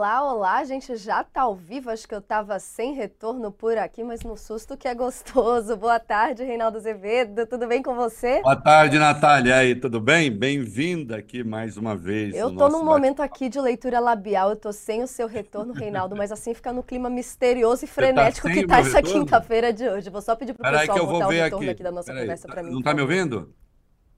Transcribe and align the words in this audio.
Olá, 0.00 0.32
olá, 0.32 0.56
a 0.56 0.64
gente 0.64 0.96
já 0.96 1.22
tá 1.22 1.42
ao 1.42 1.54
vivo, 1.54 1.90
acho 1.90 2.08
que 2.08 2.14
eu 2.14 2.22
tava 2.22 2.58
sem 2.58 2.94
retorno 2.94 3.52
por 3.52 3.76
aqui, 3.76 4.02
mas 4.02 4.22
no 4.22 4.34
susto 4.34 4.74
que 4.74 4.88
é 4.88 4.94
gostoso. 4.94 5.76
Boa 5.76 6.00
tarde, 6.00 6.42
Reinaldo 6.42 6.78
Azevedo, 6.78 7.46
tudo 7.46 7.66
bem 7.66 7.82
com 7.82 7.94
você? 7.94 8.40
Boa 8.40 8.56
tarde, 8.56 8.98
Natália. 8.98 9.50
E 9.50 9.52
aí, 9.52 9.74
tudo 9.74 10.00
bem? 10.00 10.30
Bem-vinda 10.30 11.18
aqui 11.18 11.44
mais 11.44 11.76
uma 11.76 11.94
vez. 11.94 12.34
Eu 12.34 12.56
tô 12.56 12.70
num 12.70 12.82
momento 12.82 13.20
aqui 13.20 13.50
de 13.50 13.60
leitura 13.60 14.00
labial, 14.00 14.48
eu 14.48 14.56
tô 14.56 14.72
sem 14.72 15.02
o 15.02 15.06
seu 15.06 15.26
retorno, 15.26 15.74
Reinaldo, 15.74 16.16
mas 16.16 16.32
assim 16.32 16.54
fica 16.54 16.72
no 16.72 16.82
clima 16.82 17.10
misterioso 17.10 17.84
e 17.84 17.86
tá 17.86 17.92
frenético 17.92 18.48
tá 18.48 18.54
que 18.54 18.66
tá 18.66 18.78
essa 18.78 19.02
quinta-feira 19.02 19.70
de 19.70 19.86
hoje. 19.86 20.08
Vou 20.08 20.22
só 20.22 20.34
pedir 20.34 20.54
pro 20.54 20.62
Peraí 20.62 20.80
pessoal 20.80 20.96
que 20.96 21.04
eu 21.04 21.06
vou 21.06 21.18
botar 21.18 21.28
ver 21.28 21.40
o 21.40 21.44
retorno 21.44 21.64
aqui. 21.64 21.70
aqui 21.72 21.82
da 21.82 21.92
nossa 21.92 22.06
Peraí, 22.06 22.22
conversa 22.22 22.48
pra 22.48 22.62
mim. 22.62 22.72
Não 22.72 22.80
tá 22.80 22.94
me 22.94 23.02
ouvindo? 23.02 23.54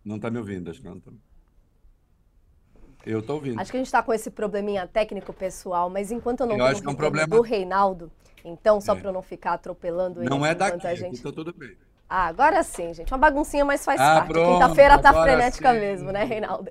Não 0.04 0.20
tá 0.20 0.30
me 0.30 0.38
ouvindo, 0.38 0.70
acho 0.70 0.80
que 0.80 0.86
não 0.86 1.00
tá. 1.00 1.10
Eu 3.06 3.22
tô 3.22 3.34
ouvindo. 3.34 3.60
Acho 3.60 3.70
que 3.70 3.76
a 3.76 3.80
gente 3.80 3.86
está 3.86 4.02
com 4.02 4.12
esse 4.12 4.30
probleminha 4.30 4.86
técnico 4.86 5.32
pessoal, 5.32 5.90
mas 5.90 6.10
enquanto 6.12 6.40
eu 6.40 6.46
não 6.46 6.56
Eu 6.56 6.64
acho 6.66 6.80
que 6.80 6.86
é 6.86 6.90
um 6.90 6.94
problema- 6.94 7.28
do 7.28 7.40
Reinaldo, 7.40 8.10
então, 8.44 8.80
só 8.80 8.92
É. 8.94 8.96
para 9.00 9.08
eu 9.08 9.12
não 9.12 9.22
ficar 9.22 9.54
atropelando 9.54 10.20
ele 10.22 10.28
Não 10.30 10.44
é 10.44 10.50
aqui 10.50 10.58
daqui, 10.58 10.86
a 10.86 10.94
gente... 10.94 11.22
tá 11.22 11.32
tudo 11.32 11.52
bem. 11.52 11.76
Ah, 12.08 12.26
agora 12.26 12.62
sim, 12.62 12.92
gente. 12.92 13.10
Uma 13.10 13.18
baguncinha, 13.18 13.64
mas 13.64 13.84
faz 13.84 13.98
Ah, 13.98 14.16
parte. 14.20 14.34
Quinta-feira 14.34 14.98
tá 14.98 15.12
frenética 15.14 15.72
sim. 15.72 15.80
mesmo, 15.80 16.12
né, 16.12 16.24
Reinaldo? 16.24 16.70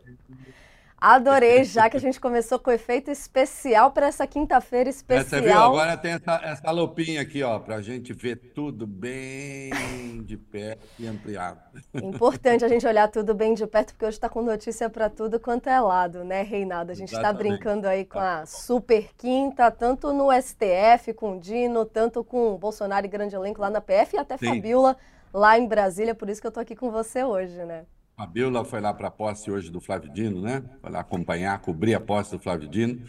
Adorei, 1.03 1.63
já 1.63 1.89
que 1.89 1.97
a 1.97 1.99
gente 1.99 2.19
começou 2.19 2.59
com 2.59 2.69
efeito 2.69 3.09
especial 3.09 3.91
para 3.91 4.05
essa 4.05 4.27
quinta-feira 4.27 4.87
É, 4.87 4.93
você 4.93 5.03
viu? 5.03 5.17
especial. 5.17 5.71
Agora 5.71 5.97
tem 5.97 6.11
essa, 6.11 6.39
essa 6.43 6.69
lupinha 6.69 7.21
aqui, 7.21 7.41
ó, 7.41 7.57
pra 7.57 7.81
gente 7.81 8.13
ver 8.13 8.35
tudo 8.53 8.85
bem 8.85 10.21
de 10.23 10.37
perto 10.37 10.85
e 10.99 11.07
ampliado. 11.07 11.59
Importante 11.95 12.63
a 12.63 12.67
gente 12.67 12.85
olhar 12.85 13.07
tudo 13.07 13.33
bem 13.33 13.55
de 13.55 13.65
perto, 13.65 13.93
porque 13.93 14.05
hoje 14.05 14.17
está 14.17 14.29
com 14.29 14.43
notícia 14.43 14.91
para 14.91 15.09
tudo 15.09 15.39
quanto 15.39 15.69
é 15.69 15.79
lado, 15.79 16.23
né, 16.23 16.43
Reinaldo? 16.43 16.91
A 16.91 16.95
gente 16.95 17.11
está 17.11 17.33
brincando 17.33 17.87
aí 17.87 18.05
com 18.05 18.19
a 18.19 18.45
super 18.45 19.09
quinta, 19.17 19.71
tanto 19.71 20.13
no 20.13 20.27
STF 20.31 21.13
com 21.15 21.37
o 21.37 21.39
Dino, 21.39 21.83
tanto 21.83 22.23
com 22.23 22.53
o 22.53 22.59
Bolsonaro 22.59 23.07
e 23.07 23.09
grande 23.09 23.35
elenco 23.35 23.59
lá 23.59 23.71
na 23.71 23.81
PF 23.81 24.17
e 24.17 24.19
até 24.19 24.37
Sim. 24.37 24.45
Fabiola 24.45 24.95
lá 25.33 25.57
em 25.57 25.67
Brasília, 25.67 26.13
por 26.13 26.29
isso 26.29 26.39
que 26.39 26.45
eu 26.45 26.51
tô 26.51 26.59
aqui 26.59 26.75
com 26.75 26.91
você 26.91 27.23
hoje, 27.23 27.57
né? 27.65 27.85
A 28.21 28.27
Bíola 28.27 28.63
foi 28.63 28.79
lá 28.79 28.93
para 28.93 29.07
a 29.07 29.11
posse 29.11 29.49
hoje 29.49 29.71
do 29.71 29.81
Flávio 29.81 30.13
Dino, 30.13 30.43
né? 30.43 30.61
Foi 30.79 30.91
lá 30.91 30.99
acompanhar, 30.99 31.59
cobrir 31.59 31.95
a 31.95 31.99
posse 31.99 32.29
do 32.29 32.37
Flávio 32.37 32.69
Dino 32.69 33.01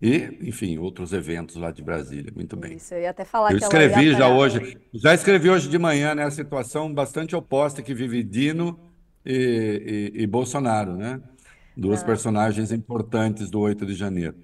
e, 0.00 0.38
enfim, 0.42 0.76
outros 0.76 1.14
eventos 1.14 1.56
lá 1.56 1.70
de 1.70 1.82
Brasília. 1.82 2.30
Muito 2.36 2.54
bem. 2.54 2.74
Isso, 2.76 2.92
eu 2.92 3.00
ia 3.00 3.08
até 3.08 3.24
falar 3.24 3.50
Eu 3.50 3.56
que 3.56 3.64
escrevi 3.64 4.12
já 4.12 4.28
hoje, 4.28 4.76
já 4.92 5.14
escrevi 5.14 5.48
hoje 5.48 5.70
de 5.70 5.78
manhã, 5.78 6.14
né, 6.14 6.24
a 6.24 6.30
situação 6.30 6.92
bastante 6.92 7.34
oposta 7.34 7.80
que 7.80 7.94
vive 7.94 8.22
Dino 8.22 8.78
e, 9.24 10.12
e- 10.14 10.22
e 10.22 10.26
Bolsonaro, 10.26 10.94
né? 10.98 11.18
Duas 11.74 12.02
personagens 12.02 12.70
importantes 12.70 13.48
do 13.48 13.60
8 13.60 13.86
de 13.86 13.94
janeiro. 13.94 14.36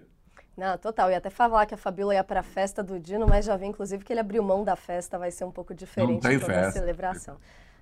Não, 0.56 0.78
total. 0.78 1.11
Ia 1.11 1.19
até 1.19 1.28
falar 1.30 1.67
que 1.67 1.75
a 1.75 1.77
Fabiola 1.77 2.14
ia 2.14 2.25
para 2.25 2.41
a 2.41 2.42
festa 2.42 2.83
do 2.83 2.98
Dino, 2.98 3.27
mas 3.28 3.45
já 3.45 3.56
vi, 3.56 3.67
inclusive, 3.67 4.05
que 4.05 4.12
ele 4.12 4.20
abriu 4.20 4.42
mão 4.42 4.64
da 4.64 4.77
festa, 4.77 5.19
vai 5.19 5.30
ser 5.30 5.45
um 5.45 5.50
pouco 5.50 5.75
diferente 5.75 6.22
tem 6.22 6.39
toda 6.39 6.69
a 6.69 6.72
celebração. 6.72 7.36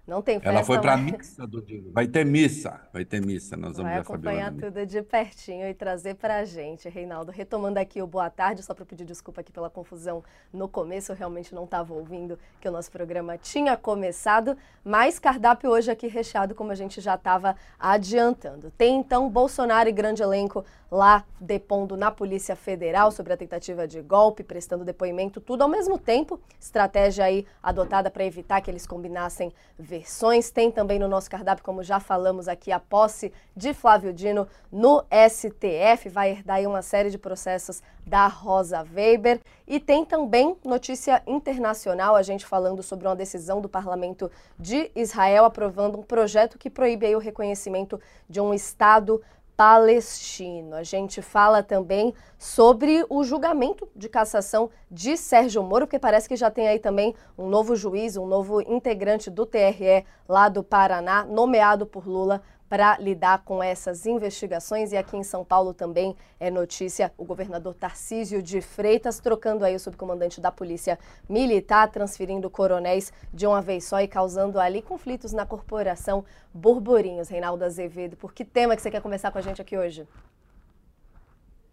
Não 0.05 0.20
tem 0.20 0.34
festa, 0.41 0.48
Ela 0.48 0.64
foi 0.64 0.81
para 0.81 0.95
a 0.95 0.97
mas- 0.97 1.12
missa 1.12 1.47
do 1.47 1.62
Dino. 1.62 1.92
Vai 1.92 2.08
ter 2.08 2.27
missa, 2.27 2.81
vai 2.92 3.05
ter 3.05 3.25
missa. 3.25 3.56
Nós 3.56 3.77
vamos 3.77 3.92
Vai 3.92 4.00
a 4.00 4.05
Fabiola 4.05 4.36
acompanhar 4.36 4.70
tudo 4.70 4.84
de 4.84 5.00
pertinho 5.00 5.64
e 5.69 5.72
trazer 5.75 6.14
pra 6.17 6.45
gente, 6.45 6.89
Reinaldo. 6.89 7.31
Retomando 7.31 7.78
aqui 7.78 8.03
o 8.03 8.06
boa 8.06 8.28
tarde, 8.28 8.64
só 8.64 8.75
para 8.75 8.84
pedir 8.84 9.05
desculpa 9.05 9.41
aqui 9.42 9.53
pela 9.53 9.70
confusão 9.70 10.25
no 10.53 10.69
começo, 10.69 11.12
eu 11.12 11.17
realmente 11.17 11.55
não 11.55 11.64
estava 11.64 11.95
ouvindo 11.95 12.36
que 12.61 12.69
o 12.69 12.73
nosso 12.73 12.91
programa 12.91 13.39
tinha 13.39 13.77
começado, 13.77 14.56
mas 14.84 15.20
cardápio 15.20 15.70
hoje 15.70 15.89
aqui 15.91 16.08
recheado, 16.08 16.53
como 16.53 16.73
a 16.73 16.75
gente 16.75 17.00
já 17.00 17.14
estava 17.14 17.55
adiantando. 17.78 18.73
Tem 18.77 18.97
então 18.98 19.30
Bolsonaro 19.30 19.89
e 19.89 19.92
grande 19.92 20.20
elenco 20.20 20.64
lá 20.91 21.24
depondo 21.41 21.96
na 21.96 22.11
Polícia 22.11 22.57
Federal 22.57 23.11
sobre 23.12 23.33
a 23.33 23.36
tentativa 23.36 23.86
de 23.86 24.02
golpe, 24.02 24.42
prestando 24.42 24.85
depoimento, 24.85 25.41
tudo 25.41 25.62
ao 25.62 25.68
mesmo 25.68 25.96
tempo. 25.98 26.41
Estratégia 26.61 27.24
aí 27.24 27.46
adotada 27.62 28.11
para 28.11 28.24
evitar 28.24 28.61
que 28.61 28.70
eles 28.70 28.86
combinassem 28.86 29.52
versões. 29.92 30.51
Tem 30.51 30.70
também 30.70 30.98
no 30.98 31.07
nosso 31.07 31.29
cardápio, 31.29 31.63
como 31.63 31.83
já 31.83 32.01
falamos 32.01 32.48
aqui, 32.48 32.73
a 32.73 32.80
posse 32.80 33.30
de 33.55 33.75
Flávio 33.75 34.11
Dino 34.11 34.48
no 34.73 35.05
STF. 35.29 36.08
Vai 36.08 36.30
herdar 36.30 36.57
aí 36.57 36.67
uma 36.67 36.80
série 36.80 37.11
de 37.11 37.19
processos 37.19 37.83
da 38.07 38.27
Rosa 38.27 38.83
Weber. 38.95 39.39
E 39.69 39.79
tem 39.79 40.03
também 40.03 40.57
notícia 40.64 41.23
internacional, 41.27 42.17
a 42.17 42.23
gente 42.23 42.47
falando 42.47 42.83
sobre 42.83 43.07
uma 43.07 43.14
decisão 43.14 43.61
do 43.61 43.69
parlamento 43.69 44.30
de 44.58 44.91
Israel 44.97 45.45
aprovando 45.45 45.98
um 45.98 46.03
projeto 46.03 46.57
que 46.57 46.70
proíbe 46.70 47.05
aí 47.05 47.14
o 47.14 47.19
reconhecimento 47.19 48.01
de 48.27 48.41
um 48.41 48.55
Estado 48.55 49.20
palestino. 49.57 50.74
A 50.74 50.83
gente 50.83 51.20
fala 51.20 51.63
também 51.63 52.14
sobre 52.39 53.05
o 53.08 53.23
julgamento 53.23 53.89
de 53.95 54.08
cassação 54.08 54.70
de 54.90 55.17
Sérgio 55.17 55.63
Moro, 55.63 55.86
porque 55.86 55.98
parece 55.98 56.29
que 56.29 56.36
já 56.36 56.51
tem 56.51 56.68
aí 56.68 56.79
também 56.79 57.14
um 57.36 57.48
novo 57.48 57.77
juiz, 57.77 58.17
um 58.17 58.27
novo 58.27 58.61
integrante 58.61 59.30
do 59.30 59.46
TRE 59.46 60.05
lá 60.29 60.48
do 60.48 60.62
Paraná, 60.62 61.24
nomeado 61.24 61.86
por 61.86 62.07
Lula 62.07 62.42
para 62.73 62.97
lidar 62.97 63.45
com 63.45 63.63
essas 63.63 64.07
investigações. 64.07 64.93
E 64.93 64.97
aqui 64.97 65.15
em 65.15 65.23
São 65.23 65.45
Paulo 65.45 65.75
também 65.75 66.17
é 66.41 66.51
notícia 66.51 67.13
o 67.19 67.25
governador 67.27 67.75
Tarcísio 67.75 68.43
de 68.43 68.63
Freitas 68.63 69.21
trocando 69.21 69.63
aí 69.63 69.77
o 69.77 69.79
subcomandante 69.79 70.41
da 70.41 70.51
Polícia 70.51 70.99
Militar, 71.29 71.91
transferindo 71.91 72.49
coronéis 72.49 73.13
de 73.31 73.47
uma 73.47 73.61
vez 73.61 73.85
só 73.85 74.01
e 74.01 74.09
causando 74.09 74.59
ali 74.59 74.81
conflitos 74.81 75.35
na 75.35 75.45
corporação 75.45 76.25
burburinhos. 76.55 77.29
Reinaldo 77.29 77.63
Azevedo, 77.63 78.17
por 78.17 78.33
que 78.33 78.43
tema 78.43 78.75
que 78.75 78.81
você 78.81 78.91
quer 78.91 79.03
começar 79.03 79.31
com 79.31 79.37
a 79.37 79.43
gente 79.43 79.61
aqui 79.61 79.77
hoje? 79.77 80.09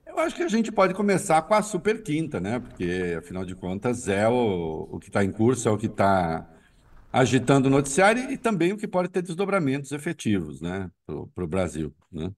Eu 0.05 0.19
acho 0.19 0.35
que 0.35 0.43
a 0.43 0.49
gente 0.49 0.69
pode 0.69 0.93
começar 0.93 1.41
com 1.43 1.53
a 1.53 1.61
Super 1.61 2.03
Quinta, 2.03 2.41
né? 2.41 2.59
Porque, 2.59 3.15
afinal 3.17 3.45
de 3.45 3.55
contas, 3.55 4.09
é 4.09 4.27
o, 4.27 4.89
o 4.91 4.99
que 4.99 5.07
está 5.07 5.23
em 5.23 5.31
curso, 5.31 5.69
é 5.69 5.71
o 5.71 5.77
que 5.77 5.85
está 5.85 6.45
agitando 7.11 7.67
o 7.67 7.71
noticiário 7.71 8.31
e 8.31 8.37
também 8.37 8.71
o 8.71 8.77
que 8.77 8.87
pode 8.87 9.09
ter 9.09 9.21
desdobramentos 9.21 9.91
efetivos, 9.91 10.61
né? 10.61 10.89
Para 11.05 11.43
o 11.43 11.47
Brasil, 11.47 11.93
né? 12.11 12.31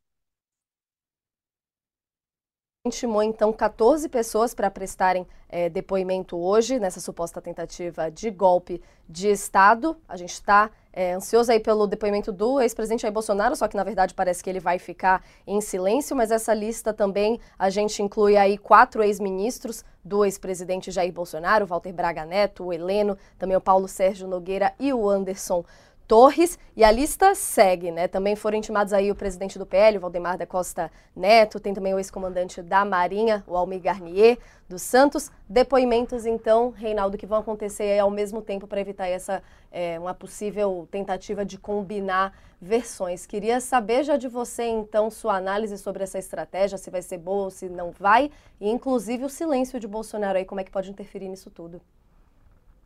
intimou 2.84 3.22
então 3.22 3.54
14 3.54 4.10
pessoas 4.10 4.56
para 4.56 4.72
prestarem 4.72 5.28
eh, 5.50 5.70
depoimento 5.70 6.36
hoje 6.36 6.80
nessa 6.80 7.00
suposta 7.00 7.40
tentativa 7.40 8.10
de 8.10 8.32
golpe 8.32 8.82
de 9.08 9.28
Estado. 9.28 9.96
A 10.08 10.18
gente 10.18 10.34
está 10.34 10.72
ansioso 10.96 11.52
aí 11.52 11.60
pelo 11.60 11.88
depoimento 11.88 12.32
do 12.32 12.60
ex-presidente 12.60 13.02
Jair 13.02 13.14
Bolsonaro, 13.14 13.56
só 13.56 13.68
que 13.68 13.78
na 13.78 13.84
verdade 13.84 14.14
parece 14.14 14.44
que 14.44 14.50
ele 14.50 14.60
vai 14.60 14.78
ficar 14.78 15.24
em 15.48 15.62
silêncio, 15.62 16.16
mas 16.16 16.32
essa 16.32 16.54
lista 16.54 16.94
também 16.94 17.40
a 17.58 17.70
gente 17.70 18.02
inclui 18.02 18.36
aí 18.36 18.58
quatro 18.58 19.02
ex-ministros 19.02 19.86
do 20.04 20.26
ex-presidente 20.26 20.92
Jair 20.92 21.14
Bolsonaro, 21.14 21.66
Walter 21.66 21.94
Braga 21.94 22.26
Neto, 22.26 22.66
o 22.66 22.74
Heleno, 22.74 23.18
também 23.38 23.56
o 23.56 23.62
Paulo 23.62 23.88
Sérgio 23.88 24.28
Nogueira 24.28 24.74
e 24.80 24.92
o 24.94 25.10
Anderson 25.10 25.64
Torres, 26.12 26.60
e 26.76 26.84
a 26.84 26.92
lista 26.92 27.34
segue, 27.34 27.90
né? 27.90 28.06
Também 28.06 28.36
foram 28.36 28.58
intimados 28.58 28.92
aí 28.92 29.10
o 29.10 29.16
presidente 29.16 29.58
do 29.58 29.66
PL, 29.66 29.98
Valdemar 29.98 30.38
da 30.38 30.46
Costa 30.46 30.92
Neto, 31.16 31.58
tem 31.58 31.74
também 31.74 31.94
o 31.94 31.98
ex-comandante 31.98 32.62
da 32.62 32.84
Marinha, 32.84 33.46
o 33.48 33.56
Almir 33.56 33.80
Garnier, 33.80 34.38
dos 34.68 34.82
Santos. 34.82 35.32
Depoimentos, 35.48 36.26
então, 36.26 36.72
Reinaldo, 36.72 37.18
que 37.18 37.26
vão 37.26 37.40
acontecer 37.40 37.98
ao 37.98 38.12
mesmo 38.12 38.42
tempo 38.42 38.68
para 38.68 38.82
evitar 38.82 39.08
essa 39.08 39.42
é, 39.72 39.98
uma 39.98 40.14
possível 40.14 40.86
tentativa 40.92 41.46
de 41.46 41.58
combinar 41.58 42.38
versões. 42.62 43.26
Queria 43.26 43.62
saber 43.62 44.04
já 44.04 44.18
de 44.18 44.28
você, 44.28 44.66
então, 44.66 45.10
sua 45.10 45.38
análise 45.38 45.78
sobre 45.78 46.04
essa 46.04 46.20
estratégia, 46.20 46.78
se 46.78 46.92
vai 46.92 47.02
ser 47.02 47.20
boa 47.20 47.46
ou 47.46 47.50
se 47.50 47.70
não 47.70 47.92
vai, 47.92 48.30
e 48.60 48.70
inclusive 48.70 49.24
o 49.24 49.30
silêncio 49.30 49.80
de 49.80 49.88
Bolsonaro 49.88 50.38
aí, 50.38 50.44
como 50.44 50.60
é 50.60 50.66
que 50.66 50.72
pode 50.72 50.92
interferir 50.92 51.30
nisso 51.30 51.50
tudo. 51.50 51.82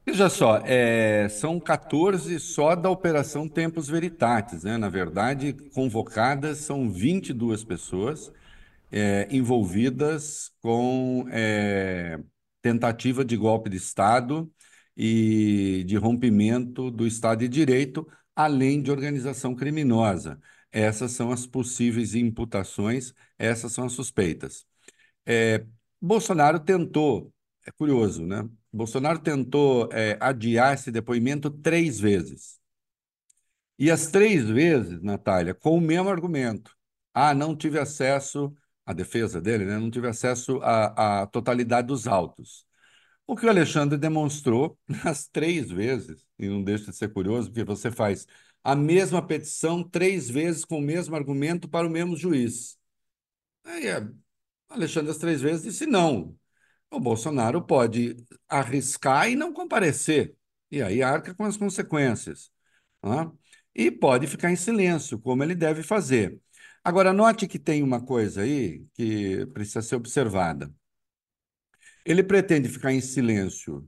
Veja 0.08 0.30
só, 0.30 0.58
é, 0.64 1.28
são 1.30 1.60
14 1.60 2.40
só 2.40 2.76
da 2.76 2.90
Operação 2.90 3.50
Tempos 3.50 3.88
Veritatis, 3.88 4.64
né? 4.64 4.78
Na 4.78 4.88
verdade, 4.88 5.54
convocadas 5.74 6.60
são 6.60 6.90
22 6.92 7.64
pessoas 7.64 8.32
é, 8.92 9.28
envolvidas 9.32 10.52
com 10.62 11.26
é, 11.32 12.20
tentativa 12.62 13.26
de 13.26 13.38
golpe 13.38 13.70
de 13.70 13.78
Estado 13.78 14.52
e 14.98 15.84
de 15.88 15.98
rompimento 15.98 16.92
do 16.92 17.08
Estado 17.08 17.40
de 17.40 17.50
Direito, 17.50 18.08
além 18.36 18.82
de 18.84 18.92
organização 18.92 19.56
criminosa. 19.56 20.40
Essas 20.72 21.12
são 21.14 21.32
as 21.32 21.48
possíveis 21.48 22.16
imputações, 22.16 23.14
essas 23.40 23.72
são 23.74 23.86
as 23.86 23.94
suspeitas. 23.94 24.66
É, 25.26 25.66
Bolsonaro 26.02 26.60
tentou, 26.60 27.34
é 27.66 27.72
curioso, 27.72 28.26
né? 28.26 28.48
Bolsonaro 28.72 29.20
tentou 29.20 29.90
é, 29.92 30.18
adiar 30.22 30.74
esse 30.74 30.92
depoimento 30.92 31.50
três 31.50 32.00
vezes. 32.00 32.60
E 33.78 33.92
as 33.92 34.08
três 34.08 34.46
vezes, 34.50 35.02
Natália, 35.02 35.54
com 35.54 35.78
o 35.78 35.82
mesmo 35.82 36.10
argumento. 36.10 36.76
Ah, 37.14 37.34
não 37.34 37.56
tive 37.56 37.80
acesso, 37.80 38.54
a 38.86 38.94
defesa 38.94 39.42
dele, 39.42 39.66
né? 39.66 39.78
Não 39.78 39.90
tive 39.92 40.08
acesso 40.08 40.60
à, 40.62 41.24
à 41.24 41.28
totalidade 41.28 41.88
dos 41.88 42.08
autos. 42.08 42.66
O 43.28 43.36
que 43.36 43.46
o 43.46 43.50
Alexandre 43.50 43.98
demonstrou 43.98 44.80
nas 44.88 45.28
três 45.28 45.70
vezes, 45.72 46.26
e 46.40 46.48
não 46.48 46.64
deixa 46.64 46.92
de 46.92 46.98
ser 46.98 47.14
curioso, 47.14 47.50
porque 47.50 47.64
você 47.64 47.92
faz 47.92 48.28
a 48.64 48.76
mesma 48.76 49.26
petição 49.26 49.84
três 49.84 50.30
vezes 50.30 50.66
com 50.66 50.80
o 50.80 50.82
mesmo 50.82 51.16
argumento 51.16 51.68
para 51.70 51.88
o 51.88 51.90
mesmo 51.90 52.16
juiz. 52.18 52.78
Aí 53.64 53.88
é 53.88 54.08
Alexandre 54.70 55.08
das 55.10 55.18
Três 55.18 55.42
Vezes 55.42 55.64
disse 55.64 55.86
não. 55.86 56.38
O 56.92 57.00
Bolsonaro 57.00 57.62
pode 57.62 58.16
arriscar 58.48 59.30
e 59.30 59.36
não 59.36 59.54
comparecer, 59.54 60.36
e 60.72 60.82
aí 60.82 61.02
arca 61.04 61.34
com 61.36 61.44
as 61.44 61.58
consequências. 61.58 62.52
Né? 63.04 63.32
E 63.74 63.92
pode 63.92 64.28
ficar 64.28 64.52
em 64.52 64.56
silêncio, 64.56 65.20
como 65.20 65.44
ele 65.44 65.56
deve 65.56 65.84
fazer. 65.84 66.40
Agora, 66.84 67.12
note 67.14 67.48
que 67.48 67.60
tem 67.60 67.84
uma 67.84 68.04
coisa 68.06 68.42
aí 68.44 68.86
que 68.94 69.46
precisa 69.48 69.82
ser 69.82 69.96
observada. 69.96 70.72
Ele 72.06 72.24
pretende 72.24 72.70
ficar 72.70 72.94
em 72.94 73.02
silêncio 73.02 73.88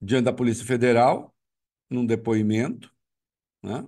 diante 0.00 0.26
da 0.26 0.32
Polícia 0.32 0.64
Federal, 0.64 1.34
num 1.90 2.06
depoimento, 2.06 2.92
né? 3.62 3.86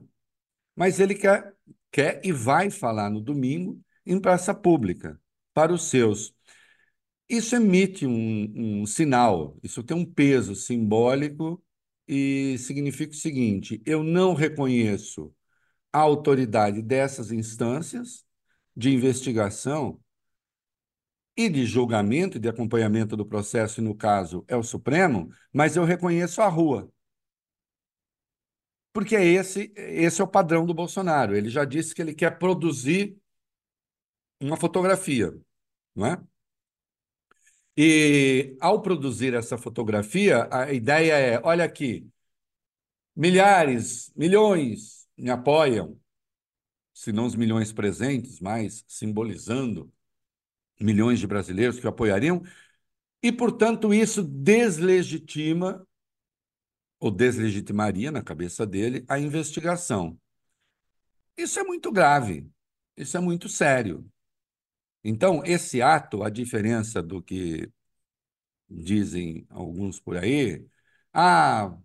mas 0.77 1.01
ele 1.01 1.15
quer, 1.15 1.55
quer 1.93 2.21
e 2.25 2.33
vai 2.33 2.71
falar 2.71 3.11
no 3.11 3.21
domingo 3.21 3.81
em 4.07 4.21
praça 4.21 4.55
pública 4.55 5.21
para 5.55 5.73
os 5.73 5.85
seus. 5.91 6.35
Isso 7.29 7.57
emite 7.57 8.07
um, 8.07 8.83
um 8.83 8.87
sinal, 8.87 9.57
isso 9.63 9.83
tem 9.83 9.97
um 9.97 10.05
peso 10.05 10.55
simbólico 10.55 11.63
e 12.07 12.59
significa 12.59 13.13
o 13.13 13.17
seguinte: 13.17 13.81
eu 13.87 14.03
não 14.03 14.35
reconheço 14.35 15.35
a 15.93 16.01
autoridade 16.01 16.83
dessas 16.83 17.33
instâncias 17.33 18.25
de 18.77 18.91
investigação 18.91 20.01
e 21.37 21.49
de 21.49 21.65
julgamento 21.67 22.37
e 22.37 22.41
de 22.41 22.49
acompanhamento 22.49 23.17
do 23.17 23.27
processo, 23.27 23.81
e 23.81 23.85
no 23.85 23.95
caso 23.95 24.45
é 24.49 24.57
o 24.57 24.63
Supremo, 24.63 25.31
mas 25.53 25.77
eu 25.77 25.85
reconheço 25.85 26.41
a 26.43 26.49
rua. 26.49 26.91
Porque 28.93 29.17
é 29.17 29.25
esse, 29.25 29.73
esse 29.77 30.21
é 30.21 30.25
o 30.25 30.29
padrão 30.29 30.67
do 30.67 30.75
Bolsonaro. 30.75 31.35
Ele 31.37 31.49
já 31.49 31.65
disse 31.65 31.95
que 31.95 32.03
ele 32.03 32.15
quer 32.15 32.39
produzir 32.39 33.17
uma 34.41 34.57
fotografia, 34.57 35.33
não 35.95 36.07
é? 36.07 36.23
E 37.77 38.57
ao 38.61 38.83
produzir 38.83 39.35
essa 39.35 39.57
fotografia, 39.57 40.49
a 40.51 40.73
ideia 40.73 41.15
é: 41.15 41.41
olha 41.43 41.65
aqui, 41.65 42.07
milhares, 43.17 44.13
milhões 44.15 45.07
me 45.17 45.31
apoiam, 45.31 45.99
se 46.93 47.13
não 47.13 47.27
os 47.27 47.35
milhões 47.35 47.73
presentes, 47.73 48.41
mas 48.41 48.85
simbolizando 48.87 49.93
milhões 50.81 51.19
de 51.21 51.27
brasileiros 51.27 51.79
que 51.79 51.87
o 51.87 51.89
apoiariam, 51.89 52.43
e, 53.23 53.31
portanto, 53.31 53.95
isso 53.95 54.23
deslegitima 54.23 55.87
ou 56.99 57.11
deslegitimaria 57.11 58.11
na 58.11 58.23
cabeça 58.23 58.67
dele 58.67 59.05
a 59.09 59.19
investigação. 59.19 60.19
Isso 61.37 61.59
é 61.59 61.65
muito 61.65 61.91
grave, 61.91 62.49
isso 62.97 63.17
é 63.17 63.21
muito 63.21 63.49
sério. 63.49 64.12
Então, 65.05 65.43
esse 65.45 65.83
ato, 65.83 66.23
a 66.23 66.31
diferença 66.31 67.03
do 67.03 67.23
que 67.23 67.71
dizem 68.69 69.47
alguns 69.51 70.01
por 70.01 70.17
aí, 70.17 70.67
ah, 71.13 71.77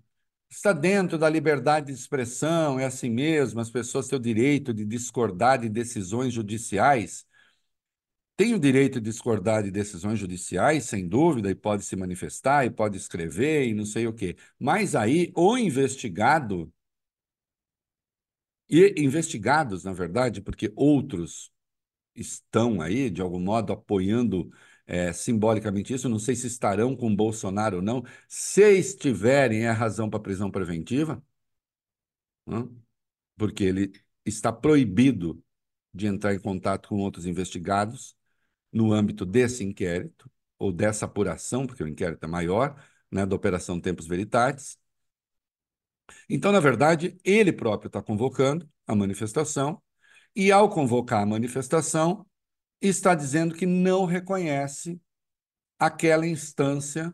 está 0.49 0.73
dentro 0.73 1.17
da 1.17 1.29
liberdade 1.29 1.87
de 1.87 1.93
expressão, 1.93 2.79
é 2.79 2.85
assim 2.85 3.09
mesmo, 3.09 3.59
as 3.59 3.69
pessoas 3.71 4.07
têm 4.07 4.17
o 4.19 4.21
direito 4.21 4.73
de 4.73 4.85
discordar 4.85 5.59
de 5.59 5.69
decisões 5.69 6.33
judiciais. 6.33 7.25
Tem 8.35 8.53
o 8.53 8.59
direito 8.59 9.01
de 9.01 9.09
discordar 9.09 9.63
de 9.63 9.71
decisões 9.71 10.19
judiciais, 10.19 10.85
sem 10.85 11.07
dúvida, 11.07 11.49
e 11.49 11.55
pode 11.55 11.83
se 11.83 11.95
manifestar, 11.95 12.65
e 12.65 12.69
pode 12.69 12.95
escrever, 12.97 13.67
e 13.67 13.73
não 13.73 13.85
sei 13.85 14.05
o 14.07 14.13
quê. 14.13 14.35
Mas 14.59 14.95
aí, 14.95 15.31
o 15.35 15.57
investigado, 15.57 16.71
e 18.69 18.93
investigados, 18.97 19.83
na 19.83 19.93
verdade, 19.93 20.41
porque 20.41 20.71
outros 20.75 21.51
estão 22.17 22.81
aí, 22.81 23.09
de 23.09 23.21
algum 23.21 23.39
modo, 23.39 23.73
apoiando 23.73 24.51
é, 24.85 25.13
simbolicamente 25.13 25.93
isso. 25.93 26.09
Não 26.09 26.19
sei 26.19 26.35
se 26.35 26.47
estarão 26.47 26.95
com 26.95 27.15
Bolsonaro 27.15 27.77
ou 27.77 27.81
não. 27.81 28.03
Se 28.27 28.61
estiverem, 28.77 29.65
é 29.65 29.71
razão 29.71 30.09
para 30.09 30.19
prisão 30.19 30.51
preventiva, 30.51 31.23
não? 32.45 32.75
porque 33.37 33.63
ele 33.63 33.93
está 34.25 34.51
proibido 34.53 35.43
de 35.93 36.07
entrar 36.07 36.33
em 36.35 36.39
contato 36.39 36.89
com 36.89 36.99
outros 36.99 37.25
investigados 37.25 38.15
no 38.71 38.93
âmbito 38.93 39.25
desse 39.25 39.63
inquérito, 39.63 40.29
ou 40.59 40.71
dessa 40.71 41.05
apuração, 41.05 41.67
porque 41.67 41.83
o 41.83 41.87
inquérito 41.87 42.23
é 42.25 42.27
maior, 42.27 42.81
né, 43.11 43.25
da 43.25 43.35
Operação 43.35 43.79
Tempos 43.81 44.07
Veritatis. 44.07 44.79
Então, 46.29 46.51
na 46.51 46.59
verdade, 46.59 47.17
ele 47.23 47.51
próprio 47.51 47.87
está 47.87 48.01
convocando 48.01 48.69
a 48.85 48.95
manifestação, 48.95 49.81
e 50.37 50.51
ao 50.51 50.69
convocar 50.69 51.23
a 51.23 51.25
manifestação, 51.25 52.23
está 52.79 53.15
dizendo 53.15 53.55
que 53.55 53.65
não 53.65 54.05
reconhece 54.05 55.01
aquela 55.79 56.27
instância 56.27 57.11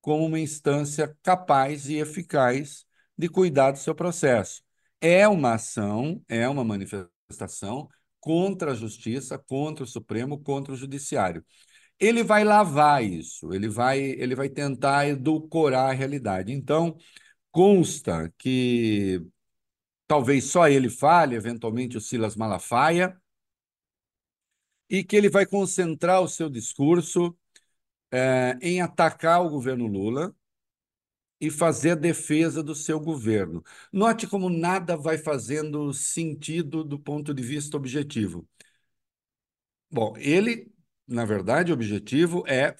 como 0.00 0.26
uma 0.26 0.38
instância 0.38 1.16
capaz 1.24 1.88
e 1.88 1.96
eficaz 1.96 2.86
de 3.18 3.28
cuidar 3.28 3.72
do 3.72 3.78
seu 3.78 3.96
processo. 3.96 4.62
É 5.00 5.26
uma 5.26 5.54
ação, 5.54 6.22
é 6.28 6.48
uma 6.48 6.62
manifestação 6.62 7.88
contra 8.20 8.70
a 8.70 8.74
justiça, 8.76 9.36
contra 9.36 9.82
o 9.82 9.86
Supremo, 9.86 10.38
contra 10.40 10.72
o 10.72 10.76
Judiciário. 10.76 11.44
Ele 11.98 12.22
vai 12.22 12.44
lavar 12.44 13.02
isso, 13.02 13.52
ele 13.52 13.68
vai, 13.68 14.00
ele 14.00 14.36
vai 14.36 14.48
tentar 14.48 15.08
edulcorar 15.08 15.90
a 15.90 15.92
realidade. 15.92 16.52
Então, 16.52 16.96
consta 17.50 18.32
que 18.38 19.20
talvez 20.06 20.44
só 20.44 20.68
ele 20.68 20.88
fale, 20.90 21.36
eventualmente 21.36 21.96
o 21.96 22.00
Silas 22.00 22.36
Malafaia, 22.36 23.16
e 24.88 25.02
que 25.02 25.16
ele 25.16 25.28
vai 25.28 25.46
concentrar 25.46 26.20
o 26.22 26.28
seu 26.28 26.48
discurso 26.50 27.36
é, 28.12 28.58
em 28.62 28.80
atacar 28.82 29.42
o 29.44 29.50
governo 29.50 29.86
Lula 29.86 30.34
e 31.40 31.50
fazer 31.50 31.90
a 31.92 31.94
defesa 31.96 32.62
do 32.62 32.74
seu 32.74 33.00
governo. 33.00 33.62
Note 33.92 34.26
como 34.28 34.48
nada 34.48 34.96
vai 34.96 35.18
fazendo 35.18 35.92
sentido 35.92 36.84
do 36.84 36.98
ponto 36.98 37.34
de 37.34 37.42
vista 37.42 37.76
objetivo. 37.76 38.46
Bom, 39.90 40.14
ele, 40.16 40.72
na 41.06 41.24
verdade, 41.24 41.70
o 41.72 41.74
objetivo 41.74 42.44
é 42.46 42.74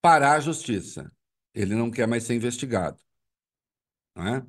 parar 0.00 0.34
a 0.36 0.40
justiça. 0.40 1.12
Ele 1.54 1.74
não 1.74 1.90
quer 1.90 2.06
mais 2.08 2.24
ser 2.24 2.34
investigado. 2.34 2.98
Não 4.14 4.26
é? 4.36 4.46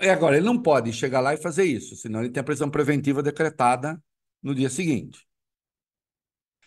E 0.00 0.08
agora, 0.08 0.36
ele 0.36 0.46
não 0.46 0.60
pode 0.60 0.92
chegar 0.92 1.20
lá 1.20 1.34
e 1.34 1.36
fazer 1.36 1.64
isso, 1.64 1.94
senão 1.94 2.20
ele 2.20 2.30
tem 2.30 2.40
a 2.40 2.44
prisão 2.44 2.70
preventiva 2.70 3.22
decretada 3.22 4.02
no 4.42 4.54
dia 4.54 4.70
seguinte. 4.70 5.26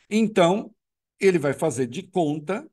Então, 0.10 0.74
ele 1.20 1.40
vai 1.40 1.54
fazer 1.54 1.88
de 1.88 2.04
conta 2.04 2.70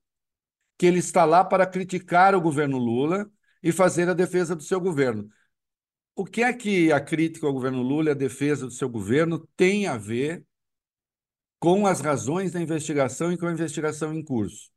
que 0.76 0.87
ele 0.87 0.99
está 0.99 1.25
lá 1.25 1.45
para 1.45 1.67
criticar 1.67 2.35
o 2.35 2.40
governo 2.40 2.79
Lula 2.79 3.31
e 3.62 3.73
fazer 3.73 4.09
a 4.09 4.14
defesa 4.14 4.55
do 4.55 4.62
seu 4.62 4.81
governo. 4.81 5.29
O 6.14 6.25
que 6.25 6.43
é 6.43 6.52
que 6.52 6.93
a 6.93 7.00
crítica 7.00 7.47
ao 7.47 7.52
governo 7.52 7.83
Lula 7.83 8.09
e 8.09 8.12
a 8.12 8.14
defesa 8.14 8.67
do 8.67 8.73
seu 8.73 8.88
governo 8.88 9.47
tem 9.57 9.87
a 9.87 9.97
ver 9.97 10.45
com 11.59 11.87
as 11.87 12.00
razões 12.00 12.52
da 12.52 12.61
investigação 12.61 13.33
e 13.33 13.38
com 13.38 13.47
a 13.47 13.52
investigação 13.52 14.12
em 14.12 14.25
curso? 14.25 14.71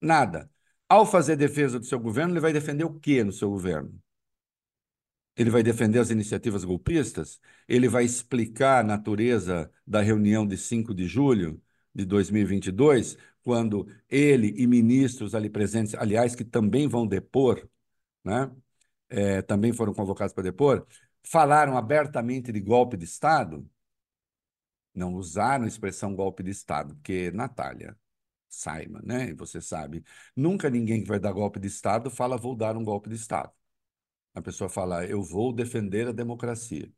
Nada. 0.00 0.50
Ao 0.88 1.04
fazer 1.04 1.36
defesa 1.36 1.78
do 1.78 1.84
seu 1.84 1.98
governo, 1.98 2.32
ele 2.32 2.40
vai 2.40 2.52
defender 2.52 2.84
o 2.84 2.98
quê 2.98 3.24
no 3.24 3.32
seu 3.32 3.50
governo? 3.50 4.00
Ele 5.36 5.50
vai 5.50 5.62
defender 5.62 5.98
as 5.98 6.10
iniciativas 6.10 6.64
golpistas? 6.64 7.40
Ele 7.68 7.88
vai 7.88 8.04
explicar 8.04 8.80
a 8.80 8.82
natureza 8.84 9.70
da 9.86 10.00
reunião 10.00 10.46
de 10.46 10.56
5 10.56 10.94
de 10.94 11.06
julho 11.06 11.60
de 11.94 12.04
2022, 12.04 13.16
quando 13.42 13.86
ele 14.08 14.54
e 14.56 14.66
ministros 14.66 15.34
ali 15.34 15.48
presentes, 15.50 15.94
aliás, 15.94 16.34
que 16.34 16.44
também 16.44 16.88
vão 16.88 17.06
depor, 17.06 17.68
né? 18.24 18.50
É, 19.08 19.42
também 19.42 19.72
foram 19.72 19.94
convocados 19.94 20.32
para 20.34 20.42
depor, 20.44 20.86
falaram 21.22 21.76
abertamente 21.76 22.52
de 22.52 22.60
golpe 22.60 22.96
de 22.96 23.04
Estado? 23.04 23.68
Não 24.94 25.14
usaram 25.14 25.64
a 25.64 25.68
expressão 25.68 26.14
golpe 26.14 26.42
de 26.42 26.50
Estado, 26.50 26.94
porque, 26.94 27.30
Natália, 27.32 27.96
saiba, 28.48 29.00
né? 29.04 29.30
E 29.30 29.34
você 29.34 29.60
sabe, 29.60 30.04
nunca 30.34 30.70
ninguém 30.70 31.02
que 31.02 31.08
vai 31.08 31.20
dar 31.20 31.32
golpe 31.32 31.60
de 31.60 31.68
Estado 31.68 32.10
fala 32.10 32.36
vou 32.38 32.56
dar 32.56 32.76
um 32.76 32.84
golpe 32.84 33.08
de 33.10 33.16
Estado. 33.16 33.52
A 34.36 34.42
pessoa 34.42 34.68
fala, 34.70 35.06
eu 35.06 35.22
vou 35.22 35.52
defender 35.52 36.08
a 36.08 36.12
democracia. 36.12 36.92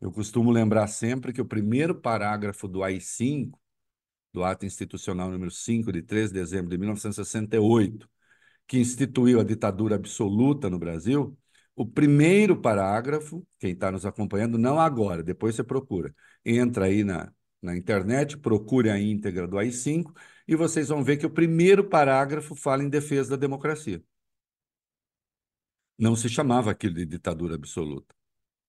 Eu 0.00 0.12
costumo 0.12 0.50
lembrar 0.52 0.86
sempre 0.88 1.32
que 1.32 1.40
o 1.40 1.46
primeiro 1.46 1.94
parágrafo 1.94 2.68
do 2.68 2.84
AI-5, 2.84 3.60
do 4.32 4.44
Ato 4.44 4.66
Institucional 4.66 5.30
número 5.30 5.50
5, 5.50 5.92
de 5.92 6.02
3 6.02 6.30
de 6.30 6.34
dezembro 6.40 6.70
de 6.70 6.78
1968, 6.78 8.08
que 8.66 8.78
instituiu 8.78 9.40
a 9.40 9.44
ditadura 9.44 9.96
absoluta 9.96 10.70
no 10.70 10.78
Brasil, 10.78 11.36
o 11.76 11.86
primeiro 11.86 12.60
parágrafo, 12.60 13.46
quem 13.58 13.72
está 13.72 13.92
nos 13.92 14.06
acompanhando, 14.06 14.58
não 14.58 14.80
agora, 14.80 15.22
depois 15.22 15.56
você 15.56 15.64
procura. 15.64 16.14
Entra 16.44 16.86
aí 16.86 17.04
na, 17.04 17.32
na 17.62 17.76
internet, 17.76 18.38
procure 18.38 18.90
a 18.90 19.00
íntegra 19.00 19.48
do 19.48 19.58
AI-5 19.58 20.12
e 20.46 20.56
vocês 20.56 20.88
vão 20.88 21.04
ver 21.04 21.16
que 21.18 21.26
o 21.26 21.30
primeiro 21.30 21.88
parágrafo 21.88 22.54
fala 22.56 22.84
em 22.84 22.88
defesa 22.88 23.30
da 23.30 23.36
democracia. 23.36 24.02
Não 25.98 26.14
se 26.16 26.28
chamava 26.28 26.70
aquilo 26.70 26.94
de 26.94 27.06
ditadura 27.06 27.54
absoluta. 27.56 28.14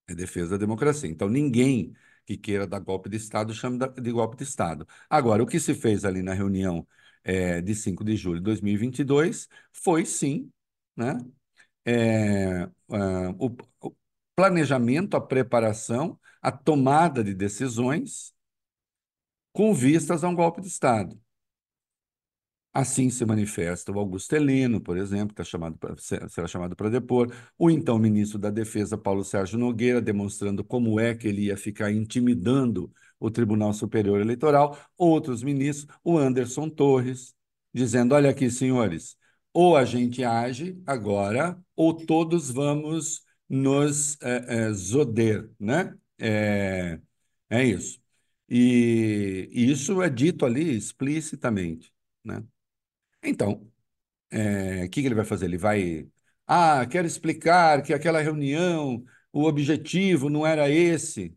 É 0.08 0.16
defesa 0.16 0.52
da 0.52 0.58
democracia. 0.58 1.10
Então, 1.10 1.30
ninguém 1.30 1.94
que 2.26 2.38
queira 2.38 2.68
dar 2.68 2.80
golpe 2.80 3.10
de 3.10 3.18
Estado, 3.18 3.54
chame 3.54 3.80
de 4.02 4.12
golpe 4.12 4.38
de 4.38 4.44
Estado. 4.44 4.88
Agora, 5.10 5.44
o 5.44 5.48
que 5.48 5.60
se 5.60 5.74
fez 5.74 6.06
ali 6.06 6.22
na 6.22 6.34
reunião 6.34 6.88
é, 7.24 7.62
de 7.62 7.76
5 7.76 8.04
de 8.04 8.16
julho 8.16 8.40
de 8.40 8.46
2022 8.46 9.48
foi, 9.74 10.06
sim, 10.06 10.52
né, 10.96 11.18
é, 11.86 12.66
uh, 12.66 13.36
o, 13.40 13.56
o 13.82 13.96
planejamento, 14.36 15.18
a 15.18 15.22
preparação, 15.22 16.20
a 16.42 16.52
tomada 16.52 17.24
de 17.24 17.34
decisões 17.34 18.34
com 19.52 19.74
vistas 19.74 20.24
a 20.24 20.30
um 20.30 20.36
golpe 20.36 20.62
de 20.62 20.68
Estado. 20.68 21.20
Assim 22.72 23.10
se 23.10 23.26
manifesta 23.26 23.92
o 23.92 23.98
Augusto 24.00 24.36
Heleno, 24.36 24.80
por 24.80 24.96
exemplo, 24.96 25.36
é 25.40 25.44
chamado 25.44 25.78
pra, 25.78 25.96
será 25.98 26.48
chamado 26.48 26.76
para 26.76 26.90
depor, 26.90 27.34
o 27.58 27.70
então 27.70 27.98
ministro 27.98 28.38
da 28.38 28.52
Defesa, 28.52 28.96
Paulo 28.98 29.24
Sérgio 29.24 29.58
Nogueira, 29.58 30.00
demonstrando 30.00 30.64
como 30.64 31.00
é 31.00 31.16
que 31.16 31.28
ele 31.28 31.46
ia 31.46 31.58
ficar 31.58 31.92
intimidando 31.92 32.92
o 33.20 33.32
Tribunal 33.32 33.74
Superior 33.74 34.22
Eleitoral, 34.22 34.78
outros 34.98 35.42
ministros, 35.44 35.88
o 36.04 36.18
Anderson 36.18 36.70
Torres, 36.70 37.34
dizendo: 37.74 38.14
olha 38.14 38.30
aqui, 38.30 38.50
senhores, 38.52 39.18
ou 39.54 39.76
a 39.76 39.84
gente 39.84 40.24
age 40.24 40.80
agora, 40.86 41.60
ou 41.76 41.94
todos 41.94 42.52
vamos 42.52 43.24
nos 43.48 44.16
é, 44.22 44.68
é, 44.68 44.74
zoder, 44.74 45.50
né? 45.60 45.96
É, 46.20 47.00
é 47.50 47.64
isso. 47.66 48.00
E, 48.48 49.50
e 49.52 49.72
isso 49.72 50.02
é 50.02 50.10
dito 50.10 50.46
ali 50.46 50.76
explicitamente, 50.76 51.92
né? 52.24 52.44
Então, 53.24 53.70
é, 54.32 54.86
o 54.86 54.90
que, 54.90 55.02
ele 55.02 55.16
vai 55.16 55.26
fazer? 55.26 55.46
Ele 55.46 55.58
vai. 55.58 56.08
Ah, 56.48 56.86
quero 56.88 57.08
explicar 57.08 57.84
que 57.84 57.94
aquela 57.94 58.22
reunião, 58.22 59.04
o 59.32 59.46
objetivo 59.46 60.30
não 60.30 60.46
era 60.46 60.70
esse. 60.70 61.36